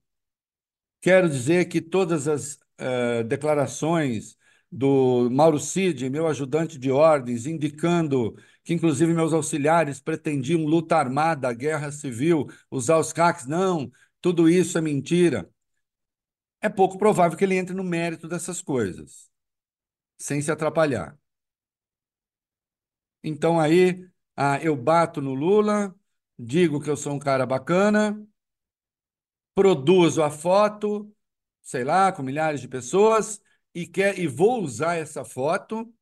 Quero 1.00 1.28
dizer 1.28 1.66
que 1.66 1.80
todas 1.80 2.28
as 2.28 2.54
uh, 2.80 3.24
declarações 3.26 4.36
do 4.70 5.28
Mauro 5.30 5.58
Cid, 5.58 6.08
meu 6.08 6.26
ajudante 6.28 6.78
de 6.78 6.90
ordens, 6.90 7.46
indicando 7.46 8.34
que, 8.64 8.72
inclusive, 8.72 9.12
meus 9.12 9.32
auxiliares 9.32 10.00
pretendiam 10.00 10.64
luta 10.64 10.96
armada, 10.96 11.52
guerra 11.52 11.90
civil, 11.92 12.46
usar 12.70 12.98
os 12.98 13.12
CACs. 13.12 13.46
Não, 13.46 13.90
tudo 14.20 14.48
isso 14.48 14.78
é 14.78 14.80
mentira. 14.80 15.48
É 16.60 16.68
pouco 16.68 16.96
provável 16.96 17.36
que 17.36 17.44
ele 17.44 17.56
entre 17.56 17.74
no 17.74 17.84
mérito 17.84 18.28
dessas 18.28 18.62
coisas, 18.62 19.28
sem 20.16 20.40
se 20.40 20.50
atrapalhar. 20.50 21.18
Então 23.22 23.60
aí 23.60 24.06
ah, 24.36 24.58
eu 24.62 24.76
bato 24.76 25.20
no 25.20 25.34
Lula, 25.34 25.94
digo 26.38 26.80
que 26.80 26.90
eu 26.90 26.96
sou 26.96 27.14
um 27.14 27.18
cara 27.18 27.46
bacana, 27.46 28.20
produzo 29.54 30.22
a 30.22 30.30
foto, 30.30 31.14
sei 31.62 31.84
lá, 31.84 32.12
com 32.12 32.22
milhares 32.22 32.60
de 32.60 32.68
pessoas, 32.68 33.40
e, 33.74 33.86
quer, 33.86 34.18
e 34.18 34.26
vou 34.26 34.62
usar 34.62 34.96
essa 34.96 35.24
foto 35.24 35.92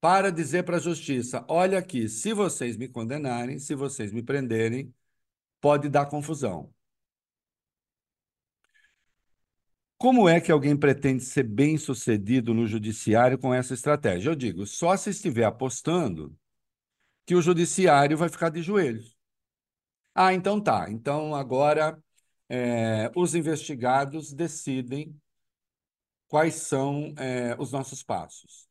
para 0.00 0.30
dizer 0.30 0.64
para 0.64 0.76
a 0.76 0.80
justiça: 0.80 1.44
olha 1.48 1.78
aqui, 1.78 2.08
se 2.08 2.32
vocês 2.32 2.76
me 2.76 2.88
condenarem, 2.88 3.58
se 3.58 3.74
vocês 3.74 4.12
me 4.12 4.22
prenderem, 4.22 4.94
pode 5.60 5.88
dar 5.88 6.06
confusão. 6.06 6.73
Como 10.04 10.28
é 10.28 10.38
que 10.38 10.52
alguém 10.52 10.76
pretende 10.76 11.24
ser 11.24 11.44
bem-sucedido 11.44 12.52
no 12.52 12.66
judiciário 12.66 13.38
com 13.38 13.54
essa 13.54 13.72
estratégia? 13.72 14.28
Eu 14.28 14.34
digo, 14.34 14.66
só 14.66 14.94
se 14.98 15.08
estiver 15.08 15.44
apostando 15.44 16.36
que 17.24 17.34
o 17.34 17.40
judiciário 17.40 18.14
vai 18.14 18.28
ficar 18.28 18.50
de 18.50 18.60
joelhos. 18.60 19.16
Ah, 20.14 20.34
então 20.34 20.60
tá. 20.60 20.90
Então 20.90 21.34
agora 21.34 21.98
é, 22.50 23.10
os 23.16 23.34
investigados 23.34 24.30
decidem 24.30 25.18
quais 26.28 26.56
são 26.56 27.14
é, 27.16 27.56
os 27.58 27.72
nossos 27.72 28.02
passos. 28.02 28.68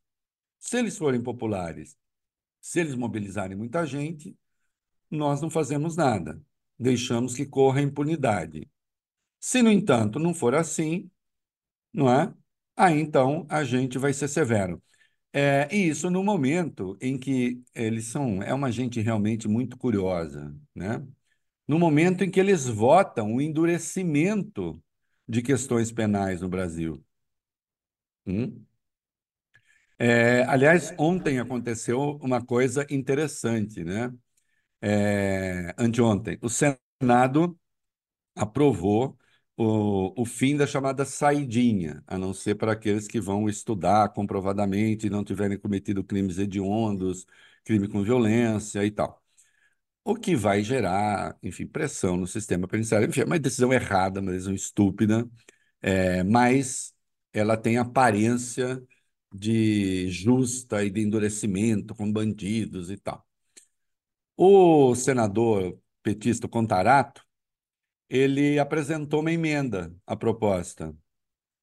Se 0.59 0.77
eles 0.77 0.95
forem 0.99 1.19
populares, 1.19 1.97
se 2.61 2.79
eles 2.79 2.93
mobilizarem 2.93 3.57
muita 3.57 3.87
gente, 3.87 4.37
nós 5.09 5.41
não 5.41 5.49
fazemos 5.49 5.95
nada, 5.95 6.39
deixamos 6.77 7.33
que 7.33 7.43
corra 7.43 7.79
a 7.79 7.83
impunidade. 7.83 8.69
Se, 9.39 9.63
no 9.63 9.71
entanto, 9.71 10.19
não 10.19 10.31
for 10.31 10.53
assim, 10.53 11.09
não 11.93 12.09
é? 12.11 12.33
Aí 12.75 12.99
então 12.99 13.45
a 13.49 13.63
gente 13.63 13.97
vai 13.97 14.13
ser 14.13 14.27
severo. 14.27 14.81
É, 15.33 15.67
e 15.75 15.89
isso 15.89 16.09
no 16.09 16.23
momento 16.23 16.97
em 17.01 17.17
que 17.17 17.63
eles 17.75 18.07
são, 18.07 18.41
é 18.43 18.53
uma 18.53 18.71
gente 18.71 19.01
realmente 19.01 19.47
muito 19.47 19.77
curiosa, 19.77 20.55
né? 20.75 21.05
No 21.67 21.79
momento 21.79 22.23
em 22.23 22.31
que 22.31 22.39
eles 22.39 22.67
votam 22.67 23.35
o 23.35 23.41
endurecimento 23.41 24.81
de 25.27 25.41
questões 25.41 25.91
penais 25.91 26.41
no 26.41 26.49
Brasil. 26.49 27.03
Hum? 28.25 28.65
É, 29.99 30.43
aliás, 30.45 30.93
ontem 30.97 31.39
aconteceu 31.39 32.17
uma 32.21 32.43
coisa 32.45 32.85
interessante, 32.89 33.83
né? 33.83 34.11
É, 34.81 35.73
anteontem, 35.77 36.37
o 36.41 36.49
Senado 36.49 37.57
aprovou 38.35 39.17
o, 39.57 40.21
o 40.21 40.25
fim 40.25 40.57
da 40.57 40.65
chamada 40.67 41.05
saidinha, 41.05 42.03
a 42.07 42.17
não 42.17 42.33
ser 42.33 42.55
para 42.55 42.73
aqueles 42.73 43.07
que 43.07 43.19
vão 43.19 43.47
estudar 43.49 44.09
comprovadamente 44.13 45.07
e 45.07 45.09
não 45.09 45.23
tiverem 45.23 45.57
cometido 45.59 46.03
crimes 46.03 46.37
hediondos, 46.39 47.25
crime 47.63 47.87
com 47.87 48.03
violência 48.03 48.83
e 48.85 48.91
tal. 48.91 49.21
O 50.03 50.15
que 50.15 50.35
vai 50.35 50.63
gerar, 50.63 51.37
enfim, 51.43 51.67
pressão 51.67 52.17
no 52.17 52.27
sistema 52.27 52.67
penitenciário. 52.67 53.07
Enfim, 53.09 53.21
é 53.21 53.25
uma 53.25 53.39
decisão 53.39 53.71
errada, 53.73 54.19
uma 54.21 54.31
decisão 54.31 54.53
estúpida, 54.53 55.29
é, 55.81 56.23
mas 56.23 56.93
ela 57.33 57.57
tem 57.57 57.77
aparência 57.77 58.81
de 59.33 60.09
justa 60.09 60.83
e 60.83 60.91
de 60.91 61.01
endurecimento 61.01 61.95
com 61.95 62.11
bandidos 62.11 62.91
e 62.91 62.97
tal. 62.97 63.25
O 64.37 64.95
senador 64.95 65.77
petista 66.03 66.47
Contarato 66.47 67.25
ele 68.13 68.59
apresentou 68.59 69.21
uma 69.21 69.31
emenda 69.31 69.91
à 70.05 70.15
proposta, 70.15 70.95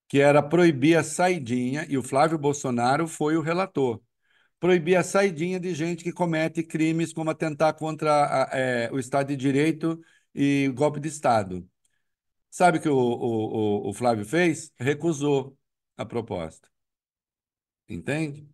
que 0.09 0.21
era 0.21 0.43
proibir 0.43 0.97
a 0.99 1.05
saidinha, 1.05 1.87
e 1.89 1.97
o 1.97 2.03
Flávio 2.03 2.37
Bolsonaro 2.39 3.07
foi 3.07 3.37
o 3.37 3.41
relator. 3.41 4.03
Proibir 4.59 4.97
a 4.97 5.05
saidinha 5.05 5.61
de 5.61 5.73
gente 5.75 6.03
que 6.05 6.13
comete 6.13 6.65
crimes 6.65 7.13
como 7.13 7.31
atentar 7.31 7.75
contra 7.75 8.47
a, 8.53 8.59
é, 8.59 8.91
o 8.93 8.99
Estado 8.99 9.29
de 9.29 9.37
Direito 9.37 10.01
e 10.35 10.69
golpe 10.75 11.01
de 11.01 11.09
Estado. 11.09 11.69
Sabe 12.51 12.79
o 12.79 12.83
que 12.83 12.89
o, 12.89 12.97
o, 12.97 13.91
o 13.91 13.95
Flávio 13.95 14.25
fez? 14.25 14.73
Recusou 14.79 15.57
a 15.97 16.05
proposta. 16.05 16.69
Entende? 17.89 18.49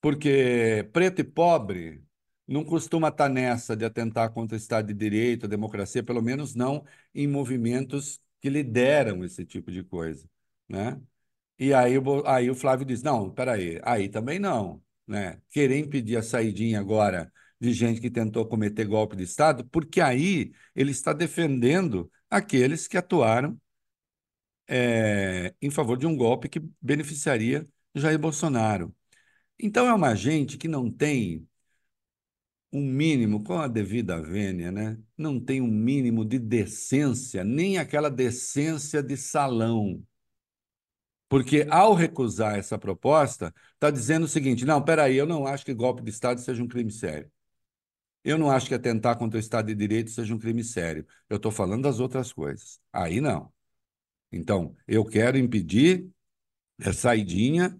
Porque 0.00 0.88
preto 0.92 1.20
e 1.20 1.24
pobre 1.24 2.07
não 2.48 2.64
costuma 2.64 3.08
estar 3.08 3.28
nessa 3.28 3.76
de 3.76 3.84
atentar 3.84 4.32
contra 4.32 4.56
o 4.56 4.58
Estado 4.58 4.88
de 4.88 4.94
Direito, 4.94 5.46
a 5.46 5.48
democracia, 5.48 6.02
pelo 6.02 6.22
menos 6.22 6.54
não 6.54 6.84
em 7.14 7.26
movimentos 7.28 8.20
que 8.40 8.48
lideram 8.50 9.24
esse 9.24 9.44
tipo 9.44 9.70
de 9.70 9.82
coisa, 9.84 10.28
né? 10.68 11.00
E 11.58 11.74
aí, 11.74 11.94
aí 12.26 12.50
o 12.50 12.54
Flávio 12.54 12.86
diz, 12.86 13.02
não, 13.02 13.30
peraí, 13.30 13.80
aí 13.84 14.08
também 14.08 14.38
não, 14.38 14.82
né? 15.06 15.40
Querer 15.50 15.78
impedir 15.78 16.16
a 16.16 16.22
saidinha 16.22 16.80
agora 16.80 17.32
de 17.60 17.72
gente 17.72 18.00
que 18.00 18.10
tentou 18.10 18.46
cometer 18.46 18.84
golpe 18.86 19.16
de 19.16 19.24
Estado, 19.24 19.64
porque 19.66 20.00
aí 20.00 20.52
ele 20.74 20.92
está 20.92 21.12
defendendo 21.12 22.10
aqueles 22.30 22.86
que 22.88 22.96
atuaram 22.96 23.60
é, 24.66 25.54
em 25.60 25.70
favor 25.70 25.96
de 25.96 26.06
um 26.06 26.16
golpe 26.16 26.48
que 26.48 26.60
beneficiaria 26.80 27.66
Jair 27.94 28.18
Bolsonaro. 28.18 28.94
Então 29.58 29.86
é 29.88 29.94
uma 29.94 30.14
gente 30.14 30.58
que 30.58 30.68
não 30.68 30.90
tem 30.90 31.48
um 32.72 32.82
mínimo, 32.82 33.42
com 33.42 33.58
a 33.58 33.66
devida 33.68 34.20
vênia, 34.20 34.70
né? 34.70 34.98
Não 35.16 35.40
tem 35.40 35.60
um 35.60 35.66
mínimo 35.68 36.24
de 36.24 36.38
decência, 36.38 37.42
nem 37.44 37.78
aquela 37.78 38.10
decência 38.10 39.02
de 39.02 39.16
salão. 39.16 40.02
Porque 41.28 41.66
ao 41.70 41.94
recusar 41.94 42.58
essa 42.58 42.78
proposta, 42.78 43.54
está 43.74 43.90
dizendo 43.90 44.24
o 44.24 44.28
seguinte: 44.28 44.64
não, 44.64 44.82
peraí, 44.82 45.16
eu 45.16 45.26
não 45.26 45.46
acho 45.46 45.64
que 45.64 45.74
golpe 45.74 46.02
de 46.02 46.10
Estado 46.10 46.40
seja 46.40 46.62
um 46.62 46.68
crime 46.68 46.90
sério. 46.90 47.30
Eu 48.24 48.38
não 48.38 48.50
acho 48.50 48.68
que 48.68 48.74
atentar 48.74 49.16
contra 49.18 49.38
o 49.38 49.40
Estado 49.40 49.66
de 49.66 49.74
Direito 49.74 50.10
seja 50.10 50.34
um 50.34 50.38
crime 50.38 50.64
sério. 50.64 51.06
Eu 51.28 51.36
estou 51.36 51.50
falando 51.52 51.82
das 51.84 52.00
outras 52.00 52.32
coisas. 52.32 52.80
Aí 52.92 53.20
não. 53.20 53.52
Então, 54.32 54.76
eu 54.86 55.04
quero 55.04 55.38
impedir 55.38 56.08
a 56.84 56.92
saidinha 56.92 57.78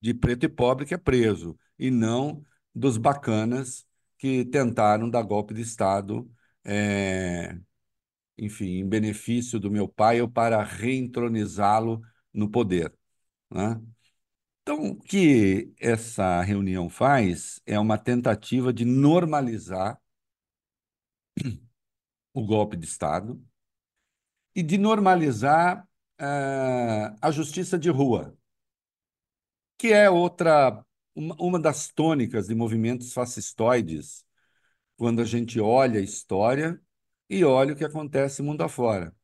de 0.00 0.14
preto 0.14 0.44
e 0.44 0.48
pobre 0.48 0.86
que 0.86 0.94
é 0.94 0.98
preso, 0.98 1.58
e 1.78 1.90
não 1.90 2.42
dos 2.74 2.96
bacanas 2.96 3.86
que 4.20 4.44
tentaram 4.44 5.10
dar 5.10 5.22
golpe 5.22 5.54
de 5.54 5.62
Estado, 5.62 6.30
é, 6.64 7.58
enfim, 8.38 8.80
em 8.80 8.88
benefício 8.88 9.58
do 9.58 9.70
meu 9.70 9.88
pai 9.88 10.20
ou 10.20 10.28
para 10.30 10.62
reentronizá-lo 10.62 12.02
no 12.32 12.50
poder. 12.50 12.94
Né? 13.50 13.80
Então, 14.62 14.90
o 14.90 15.00
que 15.00 15.72
essa 15.80 16.42
reunião 16.42 16.90
faz 16.90 17.62
é 17.66 17.78
uma 17.78 17.98
tentativa 17.98 18.72
de 18.72 18.84
normalizar 18.84 19.98
o 22.34 22.44
golpe 22.44 22.76
de 22.76 22.86
Estado 22.86 23.42
e 24.54 24.62
de 24.62 24.76
normalizar 24.76 25.88
uh, 26.20 27.16
a 27.22 27.30
justiça 27.30 27.78
de 27.78 27.88
rua, 27.88 28.36
que 29.78 29.92
é 29.94 30.10
outra, 30.10 30.84
uma, 31.14 31.36
uma 31.40 31.58
das 31.58 31.88
tônicas 31.88 32.46
de 32.48 32.54
movimentos 32.54 33.12
fascistoides, 33.12 34.24
quando 34.96 35.20
a 35.22 35.24
gente 35.24 35.60
olha 35.60 36.00
a 36.00 36.02
história 36.02 36.80
e 37.28 37.44
olha 37.44 37.74
o 37.74 37.76
que 37.76 37.84
acontece 37.84 38.42
mundo 38.42 38.62
afora. 38.62 39.14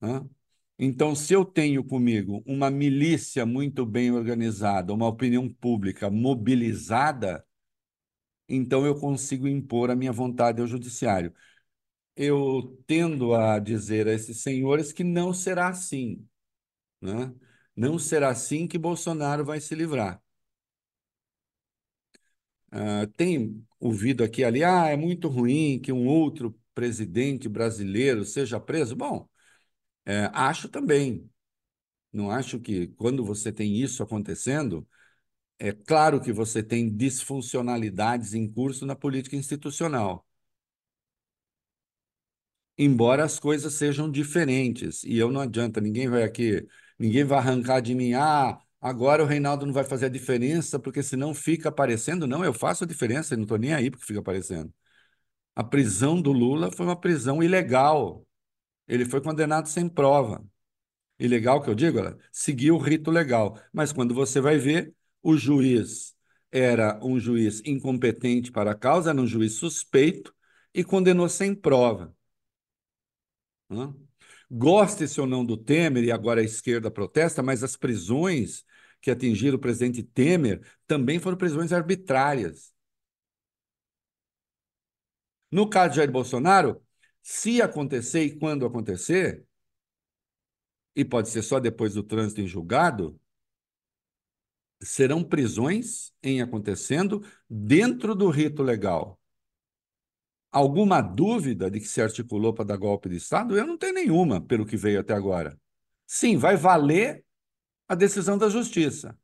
Né? 0.00 0.24
Então, 0.78 1.14
se 1.14 1.32
eu 1.32 1.44
tenho 1.44 1.84
comigo 1.84 2.42
uma 2.46 2.70
milícia 2.70 3.46
muito 3.46 3.86
bem 3.86 4.10
organizada, 4.12 4.92
uma 4.92 5.06
opinião 5.08 5.48
pública 5.48 6.10
mobilizada, 6.10 7.44
então 8.48 8.84
eu 8.86 8.98
consigo 8.98 9.48
impor 9.48 9.90
a 9.90 9.96
minha 9.96 10.12
vontade 10.12 10.60
ao 10.60 10.66
judiciário. 10.66 11.32
Eu 12.16 12.82
tendo 12.86 13.34
a 13.34 13.58
dizer 13.58 14.08
a 14.08 14.14
esses 14.14 14.42
senhores 14.42 14.92
que 14.92 15.04
não 15.04 15.32
será 15.34 15.68
assim. 15.68 16.26
Né? 17.00 17.34
Não 17.76 17.98
será 17.98 18.30
assim 18.30 18.68
que 18.68 18.78
Bolsonaro 18.78 19.44
vai 19.44 19.60
se 19.60 19.74
livrar. 19.74 20.21
Uh, 22.72 23.06
tem 23.16 23.66
ouvido 23.78 24.24
aqui 24.24 24.44
ali, 24.44 24.64
ah, 24.64 24.86
é 24.88 24.96
muito 24.96 25.28
ruim 25.28 25.78
que 25.80 25.92
um 25.92 26.06
outro 26.06 26.58
presidente 26.74 27.48
brasileiro 27.48 28.24
seja 28.24 28.58
preso. 28.58 28.96
Bom, 28.96 29.28
é, 30.06 30.30
acho 30.34 30.68
também. 30.68 31.30
Não 32.12 32.30
acho 32.30 32.60
que 32.60 32.88
quando 32.88 33.24
você 33.24 33.52
tem 33.52 33.76
isso 33.76 34.02
acontecendo, 34.02 34.86
é 35.58 35.72
claro 35.72 36.20
que 36.20 36.32
você 36.32 36.62
tem 36.62 36.94
disfuncionalidades 36.94 38.34
em 38.34 38.50
curso 38.50 38.86
na 38.86 38.96
política 38.96 39.36
institucional. 39.36 40.26
Embora 42.78 43.24
as 43.24 43.38
coisas 43.38 43.74
sejam 43.74 44.10
diferentes, 44.10 45.04
e 45.04 45.16
eu 45.18 45.30
não 45.30 45.40
adianta, 45.40 45.80
ninguém 45.80 46.08
vai 46.08 46.22
aqui, 46.22 46.66
ninguém 46.98 47.22
vai 47.24 47.38
arrancar 47.38 47.80
de 47.80 47.94
mim, 47.94 48.14
ah, 48.14 48.58
agora 48.82 49.22
o 49.22 49.26
Reinaldo 49.26 49.64
não 49.66 49.72
vai 49.72 49.84
fazer 49.84 50.06
a 50.06 50.08
diferença, 50.10 50.78
porque 50.78 51.02
senão 51.02 51.34
fica 51.34 51.70
aparecendo. 51.70 52.26
Não, 52.26 52.44
eu 52.44 52.52
faço 52.52 52.84
a 52.84 52.86
diferença, 52.86 53.36
não 53.36 53.44
estou 53.44 53.58
nem 53.58 53.72
aí 53.72 53.90
porque 53.90 54.04
fica 54.04 54.20
aparecendo. 54.20 54.72
A 55.54 55.64
prisão 55.64 56.20
do 56.20 56.32
Lula 56.32 56.70
foi 56.70 56.86
uma 56.86 56.98
prisão 57.00 57.42
ilegal. 57.42 58.26
Ele 58.88 59.04
foi 59.04 59.20
condenado 59.22 59.68
sem 59.68 59.88
prova. 59.88 60.44
Ilegal 61.18 61.62
que 61.62 61.70
eu 61.70 61.74
digo, 61.74 61.98
ela 61.98 62.18
seguiu 62.32 62.76
o 62.76 62.78
rito 62.78 63.10
legal. 63.10 63.58
Mas 63.72 63.92
quando 63.92 64.14
você 64.14 64.40
vai 64.40 64.58
ver, 64.58 64.94
o 65.22 65.36
juiz 65.36 66.14
era 66.50 66.98
um 67.02 67.18
juiz 67.18 67.62
incompetente 67.64 68.52
para 68.52 68.72
a 68.72 68.74
causa, 68.74 69.10
era 69.10 69.20
um 69.20 69.26
juiz 69.26 69.54
suspeito 69.54 70.34
e 70.74 70.84
condenou 70.84 71.28
sem 71.28 71.54
prova. 71.54 72.14
Goste-se 74.50 75.20
ou 75.20 75.26
não 75.26 75.44
do 75.44 75.56
Temer, 75.56 76.04
e 76.04 76.12
agora 76.12 76.40
a 76.40 76.44
esquerda 76.44 76.90
protesta, 76.90 77.42
mas 77.42 77.62
as 77.62 77.76
prisões 77.76 78.64
que 79.02 79.10
atingiram 79.10 79.56
o 79.56 79.60
presidente 79.60 80.02
Temer 80.02 80.64
também 80.86 81.18
foram 81.18 81.36
prisões 81.36 81.72
arbitrárias. 81.72 82.72
No 85.50 85.68
caso 85.68 85.90
de 85.90 85.96
Jair 85.96 86.10
Bolsonaro, 86.10 86.80
se 87.20 87.60
acontecer 87.60 88.22
e 88.22 88.38
quando 88.38 88.64
acontecer, 88.64 89.44
e 90.94 91.04
pode 91.04 91.28
ser 91.28 91.42
só 91.42 91.58
depois 91.58 91.94
do 91.94 92.02
trânsito 92.02 92.40
em 92.40 92.46
julgado, 92.46 93.20
serão 94.80 95.22
prisões 95.22 96.12
em 96.22 96.40
acontecendo 96.40 97.24
dentro 97.48 98.14
do 98.14 98.30
rito 98.30 98.62
legal. 98.62 99.20
Alguma 100.50 101.00
dúvida 101.00 101.70
de 101.70 101.80
que 101.80 101.86
se 101.86 102.00
articulou 102.00 102.52
para 102.52 102.66
dar 102.66 102.76
golpe 102.76 103.08
de 103.08 103.16
Estado? 103.16 103.56
Eu 103.56 103.66
não 103.66 103.76
tenho 103.78 103.94
nenhuma, 103.94 104.40
pelo 104.40 104.66
que 104.66 104.76
veio 104.76 105.00
até 105.00 105.14
agora. 105.14 105.58
Sim, 106.06 106.36
vai 106.36 106.56
valer 106.56 107.24
a 107.92 107.94
decisão 107.94 108.38
da 108.38 108.48
justiça. 108.48 109.18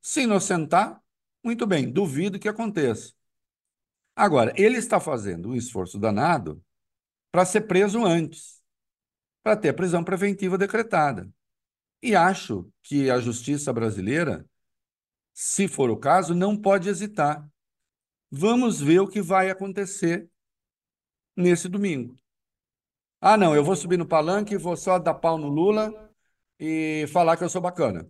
Se 0.00 0.22
inocentar, 0.22 1.00
muito 1.40 1.64
bem, 1.64 1.88
duvido 1.88 2.36
que 2.36 2.48
aconteça. 2.48 3.12
Agora, 4.16 4.52
ele 4.56 4.76
está 4.76 4.98
fazendo 4.98 5.50
um 5.50 5.54
esforço 5.54 6.00
danado 6.00 6.60
para 7.30 7.44
ser 7.44 7.60
preso 7.60 8.04
antes, 8.04 8.60
para 9.40 9.56
ter 9.56 9.68
a 9.68 9.74
prisão 9.74 10.02
preventiva 10.02 10.58
decretada. 10.58 11.32
E 12.02 12.16
acho 12.16 12.68
que 12.82 13.08
a 13.08 13.20
justiça 13.20 13.72
brasileira, 13.72 14.44
se 15.32 15.68
for 15.68 15.90
o 15.90 15.96
caso, 15.96 16.34
não 16.34 16.60
pode 16.60 16.88
hesitar. 16.88 17.48
Vamos 18.32 18.80
ver 18.80 18.98
o 18.98 19.06
que 19.06 19.22
vai 19.22 19.48
acontecer 19.48 20.28
nesse 21.36 21.68
domingo. 21.68 22.16
Ah, 23.20 23.36
não, 23.36 23.54
eu 23.54 23.62
vou 23.62 23.76
subir 23.76 23.96
no 23.96 24.08
palanque, 24.08 24.56
vou 24.56 24.76
só 24.76 24.98
dar 24.98 25.14
pau 25.14 25.38
no 25.38 25.48
Lula 25.48 26.09
e 26.60 27.06
falar 27.08 27.38
que 27.38 27.44
eu 27.44 27.50
sou 27.50 27.62
bacana. 27.62 28.08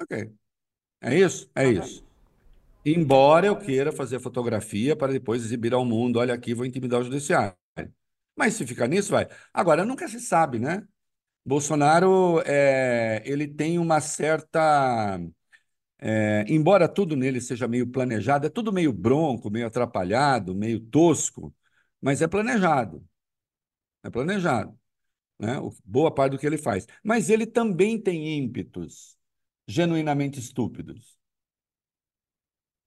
Ok. 0.00 0.32
É 1.02 1.14
isso? 1.16 1.50
É 1.54 1.68
isso. 1.68 2.04
Embora 2.84 3.46
eu 3.46 3.58
queira 3.58 3.92
fazer 3.92 4.20
fotografia 4.20 4.96
para 4.96 5.12
depois 5.12 5.44
exibir 5.44 5.74
ao 5.74 5.84
mundo, 5.84 6.18
olha 6.20 6.34
aqui, 6.34 6.54
vou 6.54 6.66
intimidar 6.66 7.00
o 7.00 7.04
judiciário. 7.04 7.56
Mas 8.36 8.54
se 8.54 8.66
ficar 8.66 8.88
nisso, 8.88 9.12
vai. 9.12 9.28
Agora, 9.52 9.84
nunca 9.84 10.08
se 10.08 10.20
sabe, 10.20 10.58
né? 10.58 10.86
Bolsonaro, 11.44 12.42
é, 12.46 13.22
ele 13.26 13.48
tem 13.48 13.78
uma 13.78 14.00
certa... 14.00 15.20
É, 15.98 16.44
embora 16.48 16.88
tudo 16.88 17.16
nele 17.16 17.40
seja 17.40 17.68
meio 17.68 17.86
planejado, 17.90 18.46
é 18.46 18.50
tudo 18.50 18.72
meio 18.72 18.92
bronco, 18.92 19.50
meio 19.50 19.66
atrapalhado, 19.66 20.54
meio 20.54 20.80
tosco, 20.80 21.54
mas 22.00 22.22
é 22.22 22.28
planejado. 22.28 23.04
É 24.02 24.10
planejado. 24.10 24.78
Né? 25.38 25.56
Boa 25.84 26.14
parte 26.14 26.32
do 26.32 26.38
que 26.38 26.46
ele 26.46 26.58
faz. 26.58 26.86
Mas 27.02 27.30
ele 27.30 27.46
também 27.46 28.00
tem 28.00 28.38
ímpetos 28.38 29.16
genuinamente 29.66 30.38
estúpidos. 30.38 31.16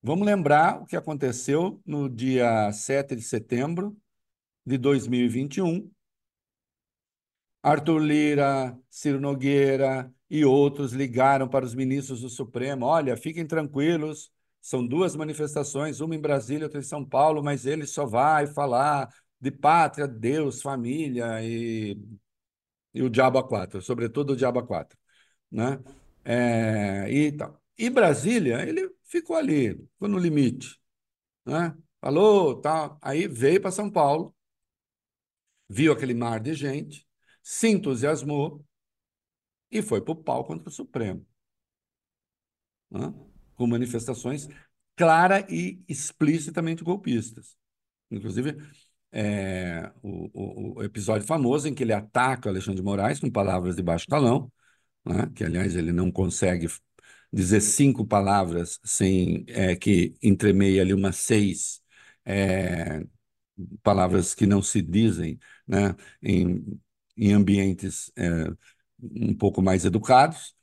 Vamos 0.01 0.25
lembrar 0.25 0.81
o 0.81 0.85
que 0.85 0.95
aconteceu 0.95 1.81
no 1.85 2.09
dia 2.09 2.71
7 2.71 3.15
de 3.15 3.21
setembro 3.21 3.97
de 4.65 4.77
2021. 4.77 5.91
Arthur 7.61 7.99
Lira, 7.99 8.79
Ciro 8.89 9.19
Nogueira 9.19 10.11
e 10.29 10.45
outros 10.45 10.93
ligaram 10.93 11.49
para 11.49 11.65
os 11.65 11.75
ministros 11.75 12.21
do 12.21 12.29
Supremo: 12.29 12.85
olha, 12.85 13.17
fiquem 13.17 13.45
tranquilos, 13.45 14.31
são 14.61 14.85
duas 14.85 15.15
manifestações, 15.15 15.99
uma 15.99 16.15
em 16.15 16.21
Brasília, 16.21 16.65
outra 16.65 16.79
em 16.79 16.83
São 16.83 17.03
Paulo, 17.05 17.43
mas 17.43 17.65
ele 17.65 17.85
só 17.85 18.05
vai 18.05 18.47
falar 18.47 19.09
de 19.39 19.51
pátria, 19.51 20.07
Deus, 20.07 20.61
família 20.61 21.43
e, 21.43 21.97
e 22.93 23.01
o 23.03 23.09
diabo 23.09 23.37
a 23.37 23.47
quatro, 23.47 23.81
sobretudo 23.81 24.33
o 24.33 24.35
diabo 24.35 24.59
a 24.59 24.65
quatro. 24.65 24.97
Né? 25.51 25.79
É, 26.25 27.11
e 27.11 27.31
tal. 27.31 27.61
E 27.77 27.89
Brasília, 27.89 28.67
ele 28.67 28.89
ficou 29.03 29.35
ali, 29.35 29.75
ficou 29.93 30.07
no 30.07 30.17
limite. 30.17 30.79
Né? 31.45 31.75
Falou, 32.01 32.59
tá. 32.61 32.97
Aí 33.01 33.27
veio 33.27 33.61
para 33.61 33.71
São 33.71 33.89
Paulo, 33.89 34.35
viu 35.67 35.91
aquele 35.93 36.13
mar 36.13 36.39
de 36.39 36.53
gente, 36.53 37.07
se 37.41 37.67
entusiasmou 37.69 38.65
e 39.71 39.81
foi 39.81 40.01
para 40.01 40.11
o 40.11 40.15
pau 40.15 40.45
contra 40.45 40.69
o 40.69 40.71
Supremo. 40.71 41.25
Né? 42.91 43.13
Com 43.55 43.67
manifestações 43.67 44.47
clara 44.95 45.47
e 45.49 45.81
explicitamente 45.87 46.83
golpistas. 46.83 47.55
Inclusive, 48.11 48.57
é, 49.11 49.91
o, 50.03 50.29
o, 50.33 50.79
o, 50.79 50.83
episódio 50.83 51.25
famoso 51.27 51.67
em 51.67 51.73
que 51.73 51.83
ele 51.83 51.93
ataca 51.93 52.49
Alexandre 52.49 52.77
de 52.77 52.83
Moraes 52.83 53.19
com 53.19 53.29
palavras 53.29 53.75
de 53.75 53.81
baixo 53.83 54.07
calão, 54.07 54.51
né? 55.05 55.29
que, 55.35 55.43
aliás, 55.43 55.75
ele 55.75 55.91
não 55.91 56.11
consegue 56.11 56.67
dizer 57.31 57.61
cinco 57.61 58.05
palavras 58.05 58.79
sem 58.83 59.45
é, 59.47 59.75
que 59.75 60.15
entremeia 60.21 60.81
ali 60.81 60.93
umas 60.93 61.17
seis 61.17 61.81
é, 62.25 63.03
palavras 63.83 64.33
que 64.35 64.45
não 64.47 64.61
se 64.61 64.81
dizem 64.81 65.39
né, 65.67 65.95
em, 66.21 66.79
em 67.17 67.33
ambientes 67.33 68.11
um 69.01 69.33
pouco 69.35 69.61
mais 69.61 69.85
educados, 69.85 70.55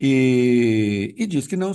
e, 0.00 1.14
e 1.16 1.26
diz 1.26 1.46
que 1.46 1.56
não 1.56 1.72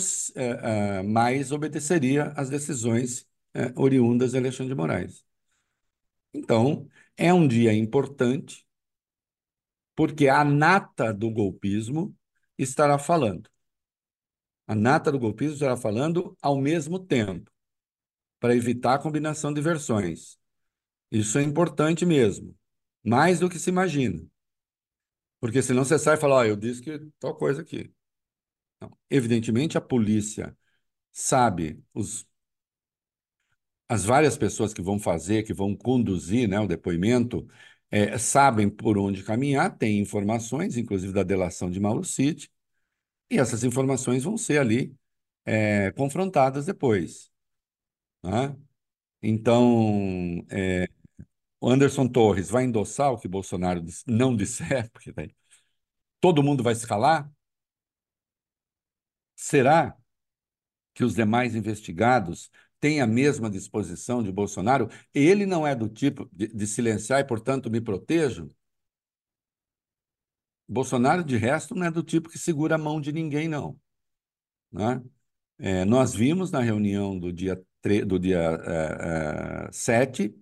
mais 1.06 1.52
obedeceria 1.52 2.26
às 2.36 2.50
decisões 2.50 3.28
oriundas 3.76 4.32
de 4.32 4.38
Alexandre 4.38 4.74
de 4.74 4.78
Moraes. 4.78 5.27
Então, 6.34 6.88
é 7.16 7.34
um 7.34 7.48
dia 7.48 7.74
importante, 7.74 8.66
porque 9.96 10.28
a 10.28 10.44
nata 10.44 11.14
do 11.14 11.32
golpismo 11.32 12.16
estará 12.58 13.00
falando. 13.00 13.50
A 14.68 14.76
nata 14.76 15.12
do 15.12 15.20
golpismo 15.20 15.54
estará 15.54 15.78
falando 15.78 16.38
ao 16.42 16.60
mesmo 16.60 17.00
tempo, 17.00 17.52
para 18.40 18.56
evitar 18.56 18.96
a 18.96 19.00
combinação 19.00 19.54
de 19.54 19.62
versões. 19.62 20.38
Isso 21.10 21.38
é 21.40 21.44
importante 21.44 22.06
mesmo, 22.06 22.56
mais 23.04 23.40
do 23.40 23.50
que 23.50 23.58
se 23.58 23.70
imagina. 23.70 24.24
Porque 25.40 25.62
senão 25.62 25.86
você 25.86 25.98
sai 25.98 26.16
e 26.16 26.20
fala, 26.20 26.40
oh, 26.40 26.44
eu 26.44 26.56
disse 26.56 26.82
que 26.82 27.00
tal 27.20 27.36
coisa 27.36 27.62
aqui. 27.62 27.92
Não. 28.82 28.96
Evidentemente, 29.10 29.78
a 29.78 29.82
polícia 29.82 30.56
sabe 31.12 31.84
os, 31.94 32.28
as 33.90 34.06
várias 34.06 34.38
pessoas 34.38 34.74
que 34.74 34.82
vão 34.82 35.00
fazer, 35.00 35.44
que 35.44 35.54
vão 35.54 35.76
conduzir 35.76 36.48
né, 36.48 36.60
o 36.60 36.68
depoimento, 36.68 37.48
é, 37.90 38.18
sabem 38.18 38.70
por 38.70 38.98
onde 38.98 39.24
caminhar, 39.24 39.78
têm 39.78 40.00
informações, 40.00 40.78
inclusive 40.78 41.14
da 41.14 41.24
delação 41.24 41.72
de 41.72 41.80
Mauro 41.80 42.04
Cid, 42.04 42.52
e 43.30 43.40
essas 43.40 43.64
informações 43.64 44.24
vão 44.24 44.38
ser 44.38 44.60
ali 44.60 44.96
é, 45.46 45.92
confrontadas 45.94 46.66
depois. 46.66 47.32
Né? 48.24 48.56
Então, 49.22 50.46
é, 50.50 50.88
o 51.62 51.70
Anderson 51.70 52.08
Torres 52.08 52.50
vai 52.50 52.66
endossar 52.66 53.12
o 53.14 53.20
que 53.20 53.28
Bolsonaro 53.28 53.84
não 54.08 54.36
disser, 54.36 54.90
porque 54.94 55.12
daí 55.12 55.36
todo 56.22 56.44
mundo 56.44 56.64
vai 56.64 56.76
se 56.76 56.88
calar? 56.88 57.32
Será 59.36 59.96
que 60.94 61.04
os 61.04 61.16
demais 61.16 61.56
investigados 61.56 62.50
têm 62.80 63.02
a 63.02 63.08
mesma 63.08 63.50
disposição 63.50 64.24
de 64.24 64.32
Bolsonaro? 64.32 64.90
Ele 65.14 65.46
não 65.46 65.66
é 65.66 65.76
do 65.76 65.90
tipo 65.90 66.30
de, 66.32 66.48
de 66.48 66.68
silenciar 66.68 67.20
e, 67.20 67.24
portanto, 67.24 67.70
me 67.70 67.82
protejo? 67.82 68.50
Bolsonaro, 70.68 71.24
de 71.24 71.38
resto, 71.38 71.74
não 71.76 71.86
é 71.86 71.92
do 71.92 72.04
tipo 72.04 72.30
que 72.30 72.38
segura 72.38 72.76
a 72.76 72.78
mão 72.78 73.00
de 73.00 73.12
ninguém, 73.12 73.48
não. 73.48 73.80
Né? 74.72 75.02
É, 75.60 75.86
nós 75.86 76.14
vimos 76.14 76.52
na 76.52 76.62
reunião 76.62 77.18
do 77.20 77.34
dia, 77.34 77.62
do 78.06 78.20
dia 78.20 78.40
é, 78.66 79.68
é, 79.70 79.72
7, 79.72 80.36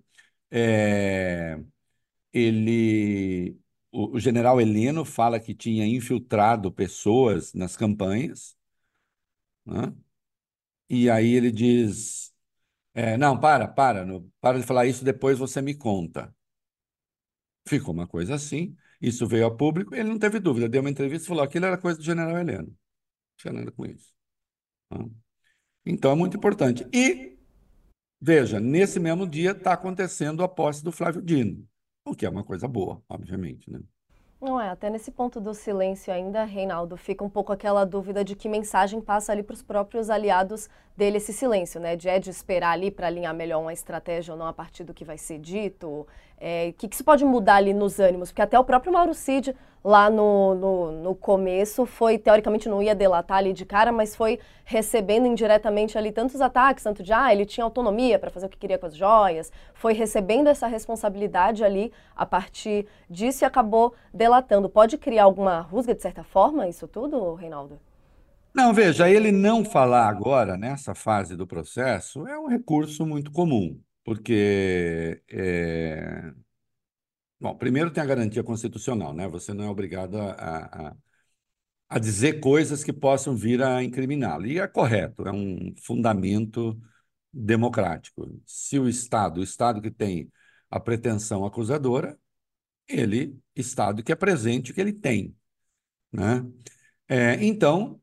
é, 0.52 1.60
ele, 2.34 3.58
o, 3.92 4.16
o 4.18 4.20
general 4.20 4.62
Heleno 4.62 5.06
fala 5.06 5.40
que 5.40 5.56
tinha 5.56 5.86
infiltrado 5.88 6.72
pessoas 6.72 7.54
nas 7.54 7.78
campanhas, 7.78 8.58
né? 9.66 9.94
E 10.90 11.10
aí 11.10 11.34
ele 11.34 11.52
diz: 11.52 12.34
é, 12.94 13.18
Não, 13.18 13.40
para, 13.40 13.68
para, 13.68 14.06
para 14.42 14.60
de 14.60 14.66
falar 14.66 14.86
isso, 14.86 15.04
depois 15.06 15.38
você 15.40 15.62
me 15.62 15.76
conta. 15.76 16.34
Ficou 17.68 17.94
uma 17.94 18.08
coisa 18.08 18.36
assim, 18.36 18.76
isso 19.02 19.28
veio 19.28 19.48
a 19.48 19.56
público, 19.56 19.96
ele 19.96 20.10
não 20.10 20.20
teve 20.20 20.40
dúvida, 20.40 20.70
deu 20.70 20.82
uma 20.82 20.90
entrevista 20.90 21.26
e 21.26 21.28
falou: 21.28 21.44
aquilo 21.44 21.66
era 21.66 21.78
coisa 21.78 21.98
do 21.98 22.04
general 22.04 22.38
Heleno. 22.38 22.68
Não 22.68 22.76
tinha 23.38 23.54
nada 23.54 23.72
com 23.72 23.86
isso. 23.86 24.14
Então 25.86 26.12
é 26.12 26.16
muito 26.16 26.38
importante. 26.38 26.88
E, 26.94 27.38
veja, 28.20 28.60
nesse 28.60 29.00
mesmo 29.00 29.28
dia 29.28 29.52
está 29.52 29.74
acontecendo 29.74 30.44
a 30.44 30.48
posse 30.48 30.84
do 30.84 30.92
Flávio 30.92 31.22
Dino, 31.22 31.68
o 32.04 32.16
que 32.16 32.26
é 32.26 32.30
uma 32.30 32.44
coisa 32.44 32.68
boa, 32.68 33.04
obviamente. 33.10 33.70
Né? 33.72 33.80
Não 34.46 34.62
é, 34.62 34.70
até 34.70 34.92
nesse 34.92 35.10
ponto 35.10 35.42
do 35.42 35.56
silêncio 35.56 36.14
ainda, 36.14 36.44
Reinaldo, 36.44 36.96
fica 36.96 37.24
um 37.24 37.30
pouco 37.30 37.52
aquela 37.52 37.84
dúvida 37.84 38.24
de 38.24 38.36
que 38.36 38.48
mensagem 38.48 39.02
passa 39.02 39.32
ali 39.32 39.42
para 39.42 39.56
os 39.56 39.64
próprios 39.64 40.08
aliados 40.08 40.70
dele 40.96 41.18
esse 41.18 41.34
silêncio, 41.34 41.82
né? 41.82 41.96
De 41.96 42.08
é 42.08 42.20
de 42.20 42.30
esperar 42.30 42.70
ali 42.74 42.92
para 42.92 43.08
alinhar 43.08 43.34
melhor 43.34 43.60
uma 43.60 43.74
estratégia 43.74 44.36
ou 44.36 44.40
não 44.40 44.46
a 44.46 44.54
partir 44.54 44.84
do 44.84 44.94
que 44.94 45.04
vai 45.04 45.18
ser 45.18 45.40
dito. 45.40 46.06
É, 46.38 46.68
o 46.70 46.74
que, 46.74 46.88
que 46.88 46.96
se 46.96 47.04
pode 47.04 47.26
mudar 47.26 47.56
ali 47.56 47.74
nos 47.74 48.00
ânimos? 48.00 48.30
Porque 48.30 48.42
até 48.44 48.60
o 48.60 48.64
próprio 48.64 48.94
Mauro 48.94 49.16
Cid, 49.16 49.56
lá 49.86 50.10
no, 50.10 50.56
no, 50.56 50.92
no, 50.92 51.16
começo, 51.16 51.86
foi, 51.86 52.18
teoricamente, 52.18 52.68
não 52.68 52.82
ia 52.82 52.96
delatar 52.96 53.38
ali 53.38 53.54
de 53.54 53.64
cara, 53.66 53.92
mas 53.92 54.16
foi 54.16 54.40
recebendo 54.64 55.28
indiretamente 55.28 55.96
ali 55.96 56.12
tantos 56.12 56.42
ataques, 56.42 56.84
tanto 56.84 57.04
de, 57.04 57.14
ah, 57.14 57.32
ele 57.32 57.46
tinha 57.46 57.64
autonomia 57.64 58.18
para 58.18 58.32
fazer 58.32 58.48
o 58.48 58.50
que 58.50 58.58
queria 58.58 58.80
com 58.80 58.88
as 58.88 58.96
joias, 58.96 59.52
foi 59.76 59.94
recebendo 59.94 60.48
essa 60.48 60.66
responsabilidade 60.66 61.64
ali 61.64 61.94
a 62.16 62.26
partir 62.26 62.88
disso 63.08 63.44
e 63.44 63.46
acabou 63.46 63.94
delatando. 64.12 64.68
Pode 64.68 64.98
criar 64.98 65.26
alguma 65.26 65.62
rusga, 65.62 65.94
de 65.94 66.02
certa 66.02 66.24
forma, 66.24 66.68
isso 66.68 66.88
tudo, 66.88 67.36
Reinaldo? 67.36 67.80
Não, 68.56 68.74
veja, 68.74 69.08
ele 69.08 69.32
não 69.32 69.64
falar 69.64 70.08
agora, 70.08 70.58
nessa 70.58 70.96
fase 70.96 71.36
do 71.36 71.46
processo, 71.46 72.28
é 72.28 72.40
um 72.40 72.48
recurso 72.48 73.06
muito 73.06 73.32
comum 73.32 73.78
porque 74.06 75.20
é... 75.28 76.32
Bom, 77.40 77.56
primeiro 77.58 77.92
tem 77.92 78.02
a 78.02 78.06
garantia 78.06 78.44
constitucional, 78.44 79.14
né? 79.14 79.28
Você 79.28 79.54
não 79.54 79.66
é 79.66 79.70
obrigado 79.70 80.18
a, 80.18 80.90
a, 80.92 80.96
a 81.90 82.00
dizer 82.00 82.40
coisas 82.40 82.84
que 82.84 82.94
possam 82.94 83.36
vir 83.36 83.62
a 83.62 83.84
incriminá-lo. 83.84 84.46
E 84.48 84.60
é 84.60 84.68
correto, 84.68 85.28
é 85.28 85.32
um 85.32 85.74
fundamento 85.84 86.80
democrático. 87.34 88.42
Se 88.46 88.80
o 88.80 88.88
Estado, 88.90 89.40
o 89.42 89.44
Estado 89.44 89.82
que 89.82 89.92
tem 89.92 90.32
a 90.70 90.80
pretensão 90.80 91.46
acusadora, 91.46 92.18
ele, 92.88 93.38
Estado 93.56 94.04
que 94.04 94.12
apresente 94.12 94.72
o 94.72 94.76
que 94.76 94.82
ele 94.82 94.94
tem. 94.94 95.36
Né? 96.12 96.46
É, 97.08 97.44
então, 97.46 98.02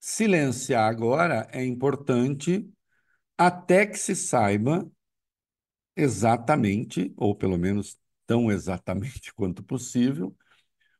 silenciar 0.00 0.88
agora 0.88 1.48
é 1.52 1.64
importante 1.64 2.68
até 3.38 3.86
que 3.86 3.98
se 3.98 4.14
saiba 4.16 4.90
exatamente, 5.96 7.12
ou 7.16 7.34
pelo 7.34 7.58
menos 7.58 7.98
tão 8.28 8.52
exatamente 8.52 9.32
quanto 9.34 9.64
possível, 9.64 10.36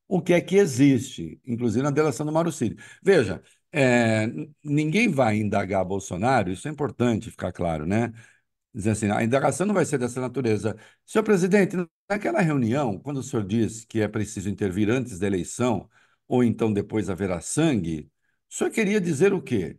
o 0.08 0.22
que 0.22 0.32
é 0.32 0.40
que 0.40 0.56
existe, 0.56 1.40
inclusive 1.46 1.82
na 1.82 1.90
delação 1.90 2.24
do 2.26 2.32
Mauro 2.32 2.52
Cid. 2.52 2.76
Veja, 3.02 3.42
é, 3.72 4.26
ninguém 4.64 5.10
vai 5.10 5.36
indagar 5.38 5.84
Bolsonaro, 5.84 6.50
isso 6.50 6.68
é 6.68 6.70
importante 6.70 7.30
ficar 7.30 7.52
claro, 7.52 7.86
né? 7.86 8.12
Dizer 8.74 8.90
assim, 8.92 9.10
a 9.10 9.22
indagação 9.24 9.66
não 9.66 9.74
vai 9.74 9.84
ser 9.86 9.98
dessa 9.98 10.20
natureza. 10.20 10.76
Senhor 11.06 11.24
presidente, 11.24 11.76
naquela 12.08 12.40
reunião, 12.40 12.98
quando 13.00 13.18
o 13.18 13.22
senhor 13.22 13.44
diz 13.46 13.84
que 13.84 14.00
é 14.00 14.08
preciso 14.08 14.48
intervir 14.50 14.90
antes 14.90 15.18
da 15.18 15.26
eleição, 15.26 15.88
ou 16.28 16.44
então 16.44 16.72
depois 16.72 17.10
haverá 17.10 17.40
sangue, 17.40 18.10
o 18.50 18.54
senhor 18.54 18.70
queria 18.70 19.00
dizer 19.00 19.32
o 19.34 19.42
quê? 19.42 19.78